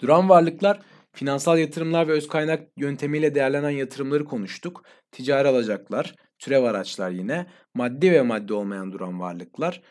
Duran 0.00 0.28
varlıklar 0.28 0.80
Finansal 1.14 1.58
yatırımlar 1.58 2.08
ve 2.08 2.12
öz 2.12 2.28
kaynak 2.28 2.68
yöntemiyle 2.76 3.34
değerlenen 3.34 3.70
yatırımları 3.70 4.24
konuştuk. 4.24 4.84
Ticari 5.12 5.48
alacaklar, 5.48 6.14
türev 6.38 6.62
araçlar 6.62 7.10
yine, 7.10 7.46
maddi 7.74 8.12
ve 8.12 8.22
maddi 8.22 8.52
olmayan 8.52 8.92
duran 8.92 9.20
varlıklar, 9.20 9.82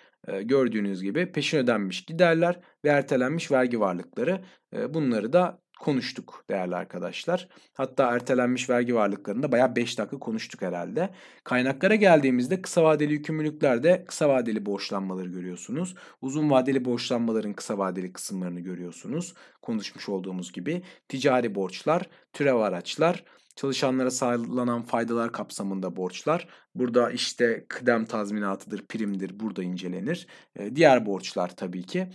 gördüğünüz 0.42 1.04
gibi 1.04 1.32
peşin 1.32 1.58
ödenmiş 1.58 2.06
giderler 2.06 2.60
ve 2.86 2.90
ertelenmiş 2.90 3.52
vergi 3.52 3.80
varlıkları. 3.80 4.44
bunları 4.90 5.34
da 5.34 5.63
konuştuk 5.84 6.46
değerli 6.50 6.76
arkadaşlar. 6.76 7.48
Hatta 7.74 8.16
ertelenmiş 8.16 8.70
vergi 8.70 8.96
varlıklarında 8.96 9.52
bayağı 9.52 9.76
5 9.76 9.98
dakika 9.98 10.20
konuştuk 10.20 10.62
herhalde. 10.62 11.10
Kaynaklara 11.44 11.96
geldiğimizde 11.96 12.62
kısa 12.62 12.84
vadeli 12.84 13.14
yükümlülüklerde 13.14 14.06
kısa 14.08 14.30
vadeli 14.30 14.66
borçlanmaları 14.66 15.30
görüyorsunuz. 15.30 15.96
Uzun 16.22 16.50
vadeli 16.50 16.86
borçlanmaların 16.86 17.54
kısa 17.54 17.78
vadeli 17.78 18.14
kısımlarını 18.14 18.60
görüyorsunuz. 18.60 19.34
Konuşmuş 19.62 20.10
olduğumuz 20.10 20.52
gibi 20.52 20.82
ticari 21.10 21.56
borçlar, 21.56 22.10
türev 22.34 22.56
araçlar, 22.56 23.24
çalışanlara 23.56 24.12
sağlanan 24.12 24.84
faydalar 24.84 25.32
kapsamında 25.32 25.96
borçlar. 25.96 26.48
Burada 26.76 27.12
işte 27.12 27.66
kıdem 27.70 28.06
tazminatıdır, 28.06 28.86
primdir 28.86 29.40
burada 29.40 29.64
incelenir. 29.64 30.28
Diğer 30.76 31.06
borçlar 31.06 31.56
tabii 31.56 31.84
ki 31.84 32.08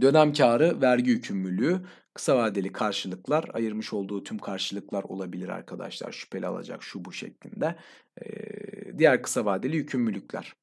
Dönem 0.00 0.32
karı 0.32 0.80
vergi 0.80 1.10
yükümlülüğü, 1.10 1.80
kısa 2.14 2.36
vadeli 2.36 2.72
karşılıklar, 2.72 3.44
ayırmış 3.52 3.92
olduğu 3.92 4.24
tüm 4.24 4.38
karşılıklar 4.38 5.02
olabilir 5.02 5.48
arkadaşlar. 5.48 6.12
Şüpheli 6.12 6.46
alacak 6.46 6.82
şu 6.82 7.04
bu 7.04 7.12
şeklinde. 7.12 7.76
Ee, 8.22 8.98
diğer 8.98 9.22
kısa 9.22 9.44
vadeli 9.44 9.76
yükümlülükler. 9.76 10.54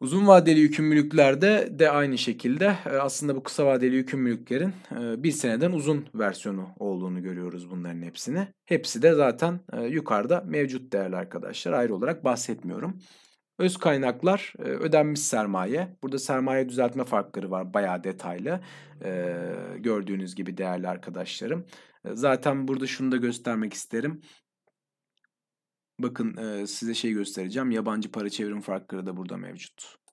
Uzun 0.00 0.26
vadeli 0.26 0.60
yükümlülüklerde 0.60 1.68
de 1.78 1.90
aynı 1.90 2.18
şekilde 2.18 2.76
aslında 3.00 3.36
bu 3.36 3.42
kısa 3.42 3.66
vadeli 3.66 3.96
yükümlülüklerin 3.96 4.72
bir 4.92 5.30
seneden 5.30 5.72
uzun 5.72 6.06
versiyonu 6.14 6.68
olduğunu 6.78 7.22
görüyoruz 7.22 7.70
bunların 7.70 8.02
hepsini. 8.02 8.48
Hepsi 8.64 9.02
de 9.02 9.14
zaten 9.14 9.60
yukarıda 9.88 10.44
mevcut 10.46 10.92
değerli 10.92 11.16
arkadaşlar. 11.16 11.72
Ayrı 11.72 11.94
olarak 11.94 12.24
bahsetmiyorum. 12.24 12.98
Öz 13.58 13.76
kaynaklar, 13.76 14.52
ödenmiş 14.58 15.20
sermaye. 15.20 15.96
Burada 16.02 16.18
sermaye 16.18 16.68
düzeltme 16.68 17.04
farkları 17.04 17.50
var 17.50 17.74
bayağı 17.74 18.04
detaylı. 18.04 18.60
gördüğünüz 19.78 20.34
gibi 20.34 20.56
değerli 20.56 20.88
arkadaşlarım. 20.88 21.66
zaten 22.12 22.68
burada 22.68 22.86
şunu 22.86 23.12
da 23.12 23.16
göstermek 23.16 23.72
isterim. 23.72 24.20
Bakın 25.98 26.64
size 26.64 26.94
şey 26.94 27.12
göstereceğim. 27.12 27.70
Yabancı 27.70 28.12
para 28.12 28.30
çevrim 28.30 28.60
farkları 28.60 29.06
da 29.06 29.16
burada 29.16 29.36
mevcut 29.36 30.03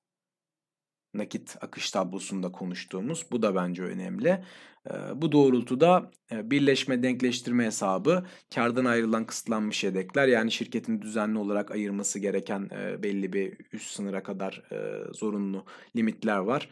nakit 1.13 1.57
akış 1.61 1.91
tablosunda 1.91 2.51
konuştuğumuz. 2.51 3.25
Bu 3.31 3.41
da 3.41 3.55
bence 3.55 3.83
önemli. 3.83 4.43
Bu 5.15 5.31
doğrultuda 5.31 6.11
birleşme 6.31 7.03
denkleştirme 7.03 7.65
hesabı, 7.65 8.25
kardan 8.55 8.85
ayrılan 8.85 9.25
kısıtlanmış 9.25 9.83
yedekler 9.83 10.27
yani 10.27 10.51
şirketin 10.51 11.01
düzenli 11.01 11.39
olarak 11.39 11.71
ayırması 11.71 12.19
gereken 12.19 12.69
belli 13.03 13.33
bir 13.33 13.57
üst 13.71 13.91
sınıra 13.91 14.23
kadar 14.23 14.63
zorunlu 15.13 15.65
limitler 15.95 16.37
var 16.37 16.69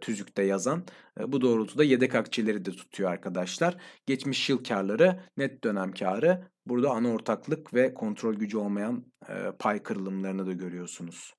tüzükte 0.00 0.42
yazan. 0.42 0.84
Bu 1.26 1.40
doğrultuda 1.40 1.84
yedek 1.84 2.14
akçeleri 2.14 2.64
de 2.64 2.70
tutuyor 2.70 3.10
arkadaşlar. 3.10 3.76
Geçmiş 4.06 4.50
yıl 4.50 4.64
karları, 4.64 5.20
net 5.36 5.64
dönem 5.64 5.92
karı, 5.92 6.42
burada 6.66 6.90
ana 6.90 7.12
ortaklık 7.12 7.74
ve 7.74 7.94
kontrol 7.94 8.34
gücü 8.34 8.56
olmayan 8.56 9.04
pay 9.58 9.82
kırılımlarını 9.82 10.46
da 10.46 10.52
görüyorsunuz. 10.52 11.34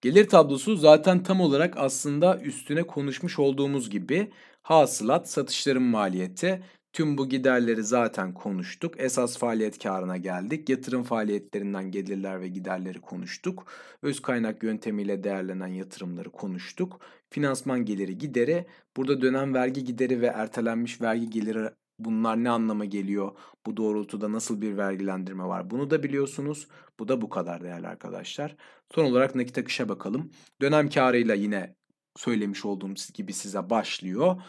Gelir 0.00 0.28
tablosu 0.28 0.76
zaten 0.76 1.22
tam 1.22 1.40
olarak 1.40 1.76
aslında 1.76 2.38
üstüne 2.40 2.82
konuşmuş 2.82 3.38
olduğumuz 3.38 3.90
gibi 3.90 4.30
hasılat, 4.62 5.30
satışların 5.30 5.82
maliyeti, 5.82 6.62
tüm 6.92 7.18
bu 7.18 7.28
giderleri 7.28 7.82
zaten 7.84 8.34
konuştuk. 8.34 8.94
Esas 9.00 9.38
faaliyet 9.38 9.78
karına 9.82 10.16
geldik. 10.16 10.68
Yatırım 10.68 11.02
faaliyetlerinden 11.02 11.90
gelirler 11.90 12.40
ve 12.40 12.48
giderleri 12.48 13.00
konuştuk. 13.00 13.66
Öz 14.02 14.22
kaynak 14.22 14.62
yöntemiyle 14.62 15.24
değerlenen 15.24 15.66
yatırımları 15.66 16.30
konuştuk. 16.30 17.00
Finansman 17.30 17.84
geliri 17.84 18.18
gideri, 18.18 18.66
burada 18.96 19.20
dönem 19.20 19.54
vergi 19.54 19.84
gideri 19.84 20.20
ve 20.20 20.26
ertelenmiş 20.26 21.00
vergi 21.00 21.30
geliri 21.30 21.70
Bunlar 21.98 22.44
ne 22.44 22.50
anlama 22.50 22.84
geliyor? 22.84 23.32
Bu 23.66 23.76
doğrultuda 23.76 24.32
nasıl 24.32 24.60
bir 24.60 24.76
vergilendirme 24.76 25.44
var? 25.44 25.70
Bunu 25.70 25.90
da 25.90 26.02
biliyorsunuz. 26.02 26.68
Bu 26.98 27.08
da 27.08 27.20
bu 27.20 27.28
kadar 27.28 27.62
değerli 27.62 27.88
arkadaşlar. 27.88 28.56
Son 28.94 29.04
olarak 29.04 29.34
nakit 29.34 29.58
akışa 29.58 29.88
bakalım. 29.88 30.30
Dönem 30.60 30.90
karıyla 30.90 31.34
yine 31.34 31.76
söylemiş 32.16 32.64
olduğum 32.64 32.94
gibi 33.14 33.32
size 33.32 33.70
başlıyor. 33.70 34.42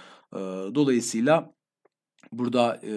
Dolayısıyla 0.76 1.54
Burada 2.32 2.80
e, 2.84 2.92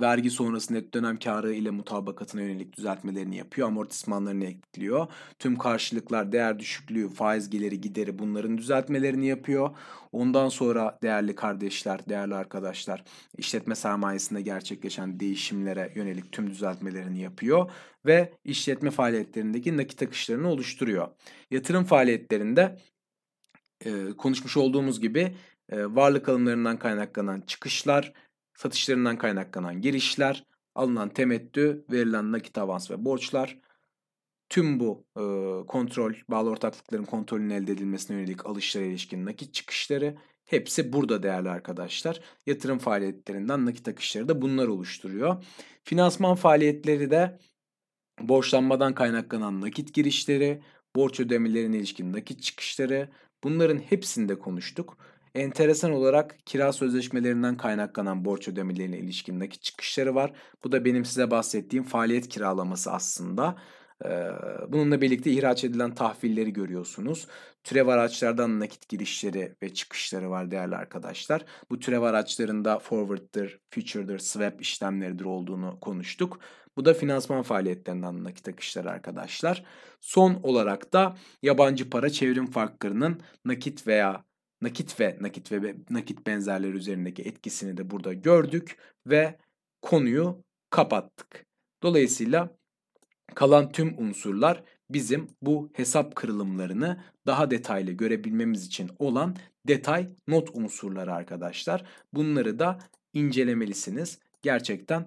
vergi 0.00 0.30
sonrası 0.30 0.74
net 0.74 0.94
dönem 0.94 1.18
karı 1.18 1.54
ile 1.54 1.70
mutabakatına 1.70 2.42
yönelik 2.42 2.76
düzeltmelerini 2.76 3.36
yapıyor. 3.36 3.68
Amortismanlarını 3.68 4.44
ekliyor. 4.44 5.06
Tüm 5.38 5.58
karşılıklar, 5.58 6.32
değer 6.32 6.58
düşüklüğü, 6.58 7.08
faiz 7.08 7.50
geliri, 7.50 7.80
gideri 7.80 8.18
bunların 8.18 8.58
düzeltmelerini 8.58 9.26
yapıyor. 9.26 9.70
Ondan 10.12 10.48
sonra 10.48 10.98
değerli 11.02 11.34
kardeşler, 11.34 12.00
değerli 12.08 12.34
arkadaşlar 12.34 13.04
işletme 13.38 13.74
sermayesinde 13.74 14.42
gerçekleşen 14.42 15.20
değişimlere 15.20 15.92
yönelik 15.94 16.32
tüm 16.32 16.50
düzeltmelerini 16.50 17.20
yapıyor. 17.20 17.70
Ve 18.06 18.32
işletme 18.44 18.90
faaliyetlerindeki 18.90 19.76
nakit 19.76 20.02
akışlarını 20.02 20.48
oluşturuyor. 20.48 21.08
Yatırım 21.50 21.84
faaliyetlerinde 21.84 22.78
e, 23.84 24.10
konuşmuş 24.16 24.56
olduğumuz 24.56 25.00
gibi 25.00 25.36
varlık 25.72 26.28
alımlarından 26.28 26.78
kaynaklanan 26.78 27.40
çıkışlar, 27.40 28.12
satışlarından 28.54 29.18
kaynaklanan 29.18 29.80
girişler, 29.80 30.44
alınan 30.74 31.08
temettü, 31.08 31.84
verilen 31.90 32.32
nakit 32.32 32.58
avans 32.58 32.90
ve 32.90 33.04
borçlar, 33.04 33.58
tüm 34.48 34.80
bu 34.80 35.06
e, 35.16 35.22
kontrol, 35.66 36.12
bağlı 36.28 36.50
ortaklıkların 36.50 37.04
kontrolünün 37.04 37.50
elde 37.50 37.72
edilmesine 37.72 38.16
yönelik 38.16 38.46
alışlara 38.46 38.84
ilişkin 38.84 39.26
nakit 39.26 39.54
çıkışları 39.54 40.16
hepsi 40.44 40.92
burada 40.92 41.22
değerli 41.22 41.50
arkadaşlar. 41.50 42.20
Yatırım 42.46 42.78
faaliyetlerinden 42.78 43.66
nakit 43.66 43.88
akışları 43.88 44.28
da 44.28 44.42
bunlar 44.42 44.68
oluşturuyor. 44.68 45.44
Finansman 45.84 46.34
faaliyetleri 46.34 47.10
de 47.10 47.38
borçlanmadan 48.20 48.94
kaynaklanan 48.94 49.60
nakit 49.60 49.94
girişleri, 49.94 50.62
borç 50.96 51.20
ödemelerine 51.20 51.76
ilişkin 51.76 52.12
nakit 52.12 52.42
çıkışları 52.42 53.08
bunların 53.44 53.78
hepsinde 53.78 54.38
konuştuk. 54.38 54.98
Enteresan 55.34 55.92
olarak 55.92 56.46
kira 56.46 56.72
sözleşmelerinden 56.72 57.56
kaynaklanan 57.56 58.24
borç 58.24 58.48
ödemelerine 58.48 58.98
ilişkin 58.98 59.48
çıkışları 59.48 60.14
var. 60.14 60.32
Bu 60.64 60.72
da 60.72 60.84
benim 60.84 61.04
size 61.04 61.30
bahsettiğim 61.30 61.84
faaliyet 61.84 62.28
kiralaması 62.28 62.92
aslında. 62.92 63.56
Bununla 64.68 65.00
birlikte 65.00 65.30
ihraç 65.30 65.64
edilen 65.64 65.94
tahvilleri 65.94 66.52
görüyorsunuz. 66.52 67.26
Türev 67.64 67.86
araçlardan 67.88 68.60
nakit 68.60 68.88
girişleri 68.88 69.54
ve 69.62 69.74
çıkışları 69.74 70.30
var 70.30 70.50
değerli 70.50 70.76
arkadaşlar. 70.76 71.44
Bu 71.70 71.78
türev 71.80 72.02
araçlarında 72.02 72.78
forward'dır, 72.78 73.60
future'dır, 73.70 74.18
swap 74.18 74.60
işlemleridir 74.60 75.24
olduğunu 75.24 75.80
konuştuk. 75.80 76.38
Bu 76.76 76.84
da 76.84 76.94
finansman 76.94 77.42
faaliyetlerinden 77.42 78.24
nakit 78.24 78.48
akışları 78.48 78.90
arkadaşlar. 78.90 79.64
Son 80.00 80.34
olarak 80.42 80.92
da 80.92 81.16
yabancı 81.42 81.90
para 81.90 82.10
çevrim 82.10 82.46
farklarının 82.46 83.20
nakit 83.44 83.86
veya 83.86 84.24
nakit 84.60 85.00
ve 85.00 85.16
nakit 85.20 85.52
ve 85.52 85.76
nakit 85.90 86.26
benzerleri 86.26 86.76
üzerindeki 86.76 87.22
etkisini 87.22 87.76
de 87.76 87.90
burada 87.90 88.12
gördük 88.12 88.76
ve 89.06 89.38
konuyu 89.82 90.44
kapattık. 90.70 91.46
Dolayısıyla 91.82 92.56
kalan 93.34 93.72
tüm 93.72 93.98
unsurlar 93.98 94.62
bizim 94.90 95.28
bu 95.42 95.70
hesap 95.72 96.16
kırılımlarını 96.16 97.04
daha 97.26 97.50
detaylı 97.50 97.92
görebilmemiz 97.92 98.66
için 98.66 98.90
olan 98.98 99.36
detay 99.68 100.08
not 100.28 100.50
unsurları 100.54 101.14
arkadaşlar. 101.14 101.84
Bunları 102.12 102.58
da 102.58 102.78
incelemelisiniz. 103.12 104.18
Gerçekten 104.42 105.06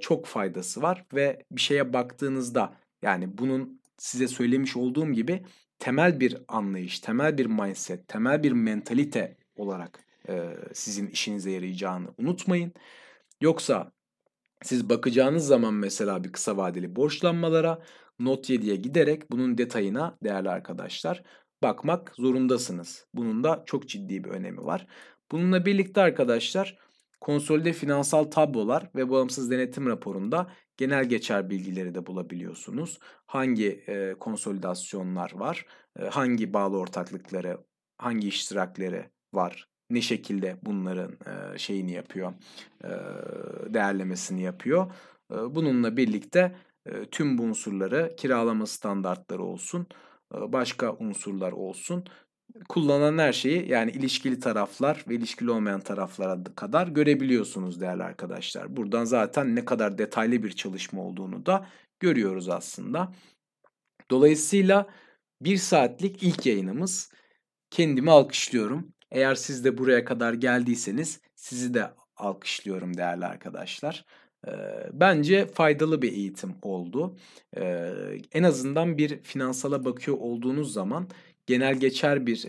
çok 0.00 0.26
faydası 0.26 0.82
var 0.82 1.04
ve 1.14 1.42
bir 1.52 1.60
şeye 1.60 1.92
baktığınızda 1.92 2.74
yani 3.02 3.38
bunun 3.38 3.80
size 3.96 4.28
söylemiş 4.28 4.76
olduğum 4.76 5.12
gibi 5.12 5.44
temel 5.78 6.20
bir 6.20 6.36
anlayış, 6.48 7.00
temel 7.00 7.38
bir 7.38 7.46
mindset, 7.46 8.08
temel 8.08 8.42
bir 8.42 8.52
mentalite 8.52 9.36
olarak 9.56 10.04
sizin 10.72 11.06
işinize 11.06 11.50
yarayacağını 11.50 12.08
unutmayın. 12.18 12.72
Yoksa 13.40 13.92
siz 14.62 14.88
bakacağınız 14.88 15.46
zaman 15.46 15.74
mesela 15.74 16.24
bir 16.24 16.32
kısa 16.32 16.56
vadeli 16.56 16.96
borçlanmalara 16.96 17.82
Not 18.18 18.50
7'ye 18.50 18.76
giderek 18.76 19.30
bunun 19.30 19.58
detayına 19.58 20.18
değerli 20.24 20.50
arkadaşlar 20.50 21.22
bakmak 21.62 22.12
zorundasınız. 22.16 23.06
Bunun 23.14 23.44
da 23.44 23.62
çok 23.66 23.88
ciddi 23.88 24.24
bir 24.24 24.30
önemi 24.30 24.64
var. 24.64 24.86
Bununla 25.32 25.66
birlikte 25.66 26.00
arkadaşlar 26.00 26.78
konsolide 27.20 27.72
finansal 27.72 28.24
tablolar 28.24 28.90
ve 28.94 29.10
bağımsız 29.10 29.50
denetim 29.50 29.86
raporunda 29.86 30.52
genel 30.78 31.04
geçer 31.04 31.50
bilgileri 31.50 31.94
de 31.94 32.06
bulabiliyorsunuz. 32.06 32.98
Hangi 33.26 33.84
e, 33.86 34.14
konsolidasyonlar 34.20 35.32
var, 35.34 35.66
e, 35.98 36.04
hangi 36.04 36.52
bağlı 36.52 36.78
ortaklıkları, 36.78 37.58
hangi 37.98 38.28
iştirakleri 38.28 39.10
var, 39.34 39.68
ne 39.90 40.00
şekilde 40.00 40.56
bunların 40.62 41.12
e, 41.12 41.58
şeyini 41.58 41.92
yapıyor, 41.92 42.32
e, 42.84 42.88
değerlemesini 43.74 44.42
yapıyor. 44.42 44.92
E, 45.32 45.34
bununla 45.34 45.96
birlikte 45.96 46.56
e, 46.86 47.04
tüm 47.04 47.38
bu 47.38 47.42
unsurları 47.42 48.14
kiralama 48.16 48.66
standartları 48.66 49.42
olsun, 49.42 49.86
başka 50.32 50.92
unsurlar 50.92 51.52
olsun 51.52 52.04
kullanan 52.68 53.18
her 53.18 53.32
şeyi 53.32 53.70
yani 53.70 53.90
ilişkili 53.90 54.40
taraflar 54.40 55.04
ve 55.08 55.14
ilişkili 55.14 55.50
olmayan 55.50 55.80
taraflara 55.80 56.44
kadar 56.56 56.88
görebiliyorsunuz 56.88 57.80
değerli 57.80 58.02
arkadaşlar. 58.02 58.76
Buradan 58.76 59.04
zaten 59.04 59.56
ne 59.56 59.64
kadar 59.64 59.98
detaylı 59.98 60.42
bir 60.42 60.50
çalışma 60.50 61.02
olduğunu 61.02 61.46
da 61.46 61.66
görüyoruz 62.00 62.48
aslında. 62.48 63.12
Dolayısıyla 64.10 64.86
bir 65.42 65.56
saatlik 65.56 66.22
ilk 66.22 66.46
yayınımız. 66.46 67.12
Kendimi 67.70 68.10
alkışlıyorum. 68.10 68.92
Eğer 69.10 69.34
siz 69.34 69.64
de 69.64 69.78
buraya 69.78 70.04
kadar 70.04 70.32
geldiyseniz 70.32 71.20
sizi 71.34 71.74
de 71.74 71.90
alkışlıyorum 72.16 72.96
değerli 72.96 73.26
arkadaşlar. 73.26 74.04
Bence 74.92 75.46
faydalı 75.46 76.02
bir 76.02 76.12
eğitim 76.12 76.54
oldu. 76.62 77.16
En 78.32 78.42
azından 78.42 78.98
bir 78.98 79.22
finansala 79.22 79.84
bakıyor 79.84 80.16
olduğunuz 80.20 80.72
zaman 80.72 81.08
genel 81.48 81.74
geçer 81.74 82.26
bir 82.26 82.46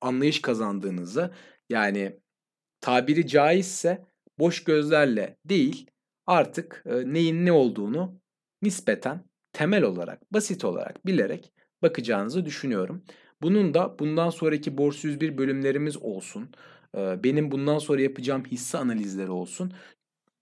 anlayış 0.00 0.42
kazandığınızı 0.42 1.34
yani 1.68 2.20
tabiri 2.80 3.26
caizse 3.26 4.06
boş 4.38 4.64
gözlerle 4.64 5.36
değil 5.44 5.86
artık 6.26 6.82
neyin 7.04 7.46
ne 7.46 7.52
olduğunu 7.52 8.20
nispeten 8.62 9.24
temel 9.52 9.82
olarak, 9.82 10.32
basit 10.32 10.64
olarak 10.64 11.06
bilerek 11.06 11.52
bakacağınızı 11.82 12.44
düşünüyorum. 12.44 13.04
Bunun 13.42 13.74
da 13.74 13.98
bundan 13.98 14.30
sonraki 14.30 14.78
Borsa 14.78 15.08
101 15.08 15.38
bölümlerimiz 15.38 15.96
olsun. 15.96 16.50
Benim 16.94 17.50
bundan 17.50 17.78
sonra 17.78 18.02
yapacağım 18.02 18.44
hisse 18.44 18.78
analizleri 18.78 19.30
olsun 19.30 19.72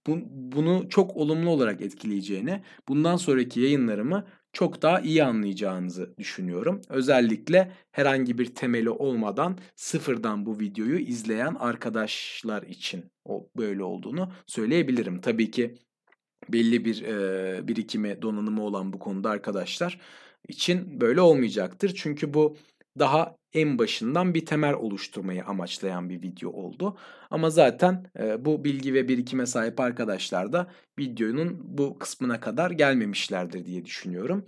bunu 0.07 0.89
çok 0.89 1.16
olumlu 1.16 1.51
olarak 1.51 1.81
etkileyeceğini, 1.81 2.62
bundan 2.89 3.16
sonraki 3.16 3.61
yayınlarımı 3.61 4.27
çok 4.57 4.82
daha 4.82 5.00
iyi 5.00 5.24
anlayacağınızı 5.24 6.14
düşünüyorum. 6.18 6.80
Özellikle 6.88 7.72
herhangi 7.92 8.38
bir 8.38 8.54
temeli 8.54 8.90
olmadan 8.90 9.59
sıfırdan 9.74 10.46
bu 10.46 10.61
videoyu 10.61 10.98
izleyen 10.98 11.54
arkadaşlar 11.54 12.62
için 12.62 13.04
o 13.24 13.48
böyle 13.57 13.82
olduğunu 13.82 14.32
söyleyebilirim. 14.46 15.20
Tabii 15.20 15.50
ki 15.50 15.74
belli 16.48 16.84
bir 16.84 17.02
e, 17.02 17.68
birikimi, 17.68 18.22
donanımı 18.22 18.62
olan 18.62 18.92
bu 18.92 18.98
konuda 18.98 19.30
arkadaşlar 19.30 20.00
için 20.48 21.00
böyle 21.00 21.20
olmayacaktır. 21.20 21.92
Çünkü 21.96 22.34
bu 22.34 22.57
daha 22.98 23.36
en 23.57 23.78
başından 23.78 24.34
bir 24.34 24.46
temel 24.46 24.74
oluşturmayı 24.74 25.44
amaçlayan 25.44 26.09
bir 26.09 26.22
video 26.22 26.50
oldu. 26.50 26.96
Ama 27.30 27.50
zaten 27.50 28.11
e, 28.18 28.44
bu 28.44 28.64
bilgi 28.64 28.94
ve 28.94 29.09
birikime 29.09 29.46
sahip 29.46 29.80
arkadaşlar 29.80 30.52
da 30.52 30.66
videonun 30.98 31.61
bu 31.64 31.98
kısmına 31.98 32.40
kadar 32.40 32.70
gelmemişlerdir 32.70 33.64
diye 33.64 33.84
düşünüyorum. 33.84 34.44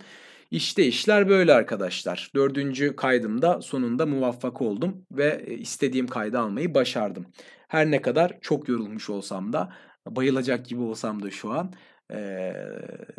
İşte 0.51 0.85
işler 0.85 1.29
böyle 1.29 1.53
arkadaşlar. 1.53 2.31
Dördüncü 2.35 2.95
kaydımda 2.95 3.61
sonunda 3.61 4.05
muvaffak 4.05 4.61
oldum 4.61 5.05
ve 5.11 5.45
istediğim 5.59 6.07
kaydı 6.07 6.39
almayı 6.39 6.73
başardım. 6.73 7.25
Her 7.67 7.91
ne 7.91 8.01
kadar 8.01 8.37
çok 8.41 8.69
yorulmuş 8.69 9.09
olsam 9.09 9.53
da 9.53 9.73
bayılacak 10.07 10.65
gibi 10.65 10.81
olsam 10.81 11.23
da 11.23 11.31
şu 11.31 11.51
an 11.51 11.73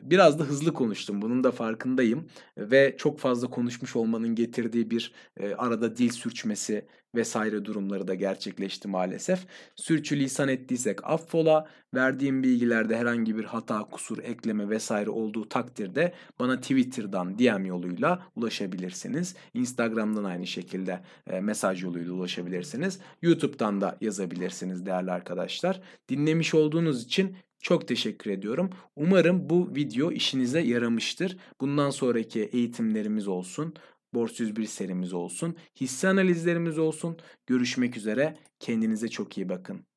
biraz 0.02 0.38
da 0.38 0.44
hızlı 0.44 0.74
konuştum. 0.74 1.22
Bunun 1.22 1.44
da 1.44 1.50
farkındayım. 1.50 2.26
Ve 2.58 2.94
çok 2.98 3.18
fazla 3.18 3.50
konuşmuş 3.50 3.96
olmanın 3.96 4.34
getirdiği 4.34 4.90
bir 4.90 5.12
arada 5.58 5.96
dil 5.96 6.10
sürçmesi 6.10 6.84
vesaire 7.14 7.64
durumları 7.64 8.08
da 8.08 8.14
gerçekleşti 8.14 8.88
maalesef. 8.88 9.46
Sürçülisan 9.76 10.48
ettiysek 10.48 11.04
affola. 11.04 11.66
Verdiğim 11.94 12.42
bilgilerde 12.42 12.96
herhangi 12.96 13.36
bir 13.38 13.44
hata, 13.44 13.84
kusur, 13.84 14.18
ekleme 14.18 14.68
vesaire 14.68 15.10
olduğu 15.10 15.48
takdirde 15.48 16.12
bana 16.38 16.60
Twitter'dan 16.60 17.38
DM 17.38 17.64
yoluyla 17.64 18.26
ulaşabilirsiniz. 18.36 19.34
Instagram'dan 19.54 20.24
aynı 20.24 20.46
şekilde 20.46 21.00
mesaj 21.40 21.82
yoluyla 21.82 22.12
ulaşabilirsiniz. 22.12 22.98
YouTube'dan 23.22 23.80
da 23.80 23.98
yazabilirsiniz 24.00 24.86
değerli 24.86 25.10
arkadaşlar. 25.12 25.80
Dinlemiş 26.08 26.54
olduğunuz 26.54 27.04
için 27.04 27.36
çok 27.60 27.88
teşekkür 27.88 28.30
ediyorum. 28.30 28.70
Umarım 28.96 29.50
bu 29.50 29.74
video 29.74 30.12
işinize 30.12 30.60
yaramıştır. 30.60 31.36
Bundan 31.60 31.90
sonraki 31.90 32.42
eğitimlerimiz 32.42 33.28
olsun, 33.28 33.74
Borsa 34.14 34.44
101 34.44 34.66
serimiz 34.66 35.12
olsun, 35.12 35.56
hisse 35.80 36.08
analizlerimiz 36.08 36.78
olsun. 36.78 37.16
Görüşmek 37.46 37.96
üzere. 37.96 38.38
Kendinize 38.58 39.08
çok 39.08 39.38
iyi 39.38 39.48
bakın. 39.48 39.89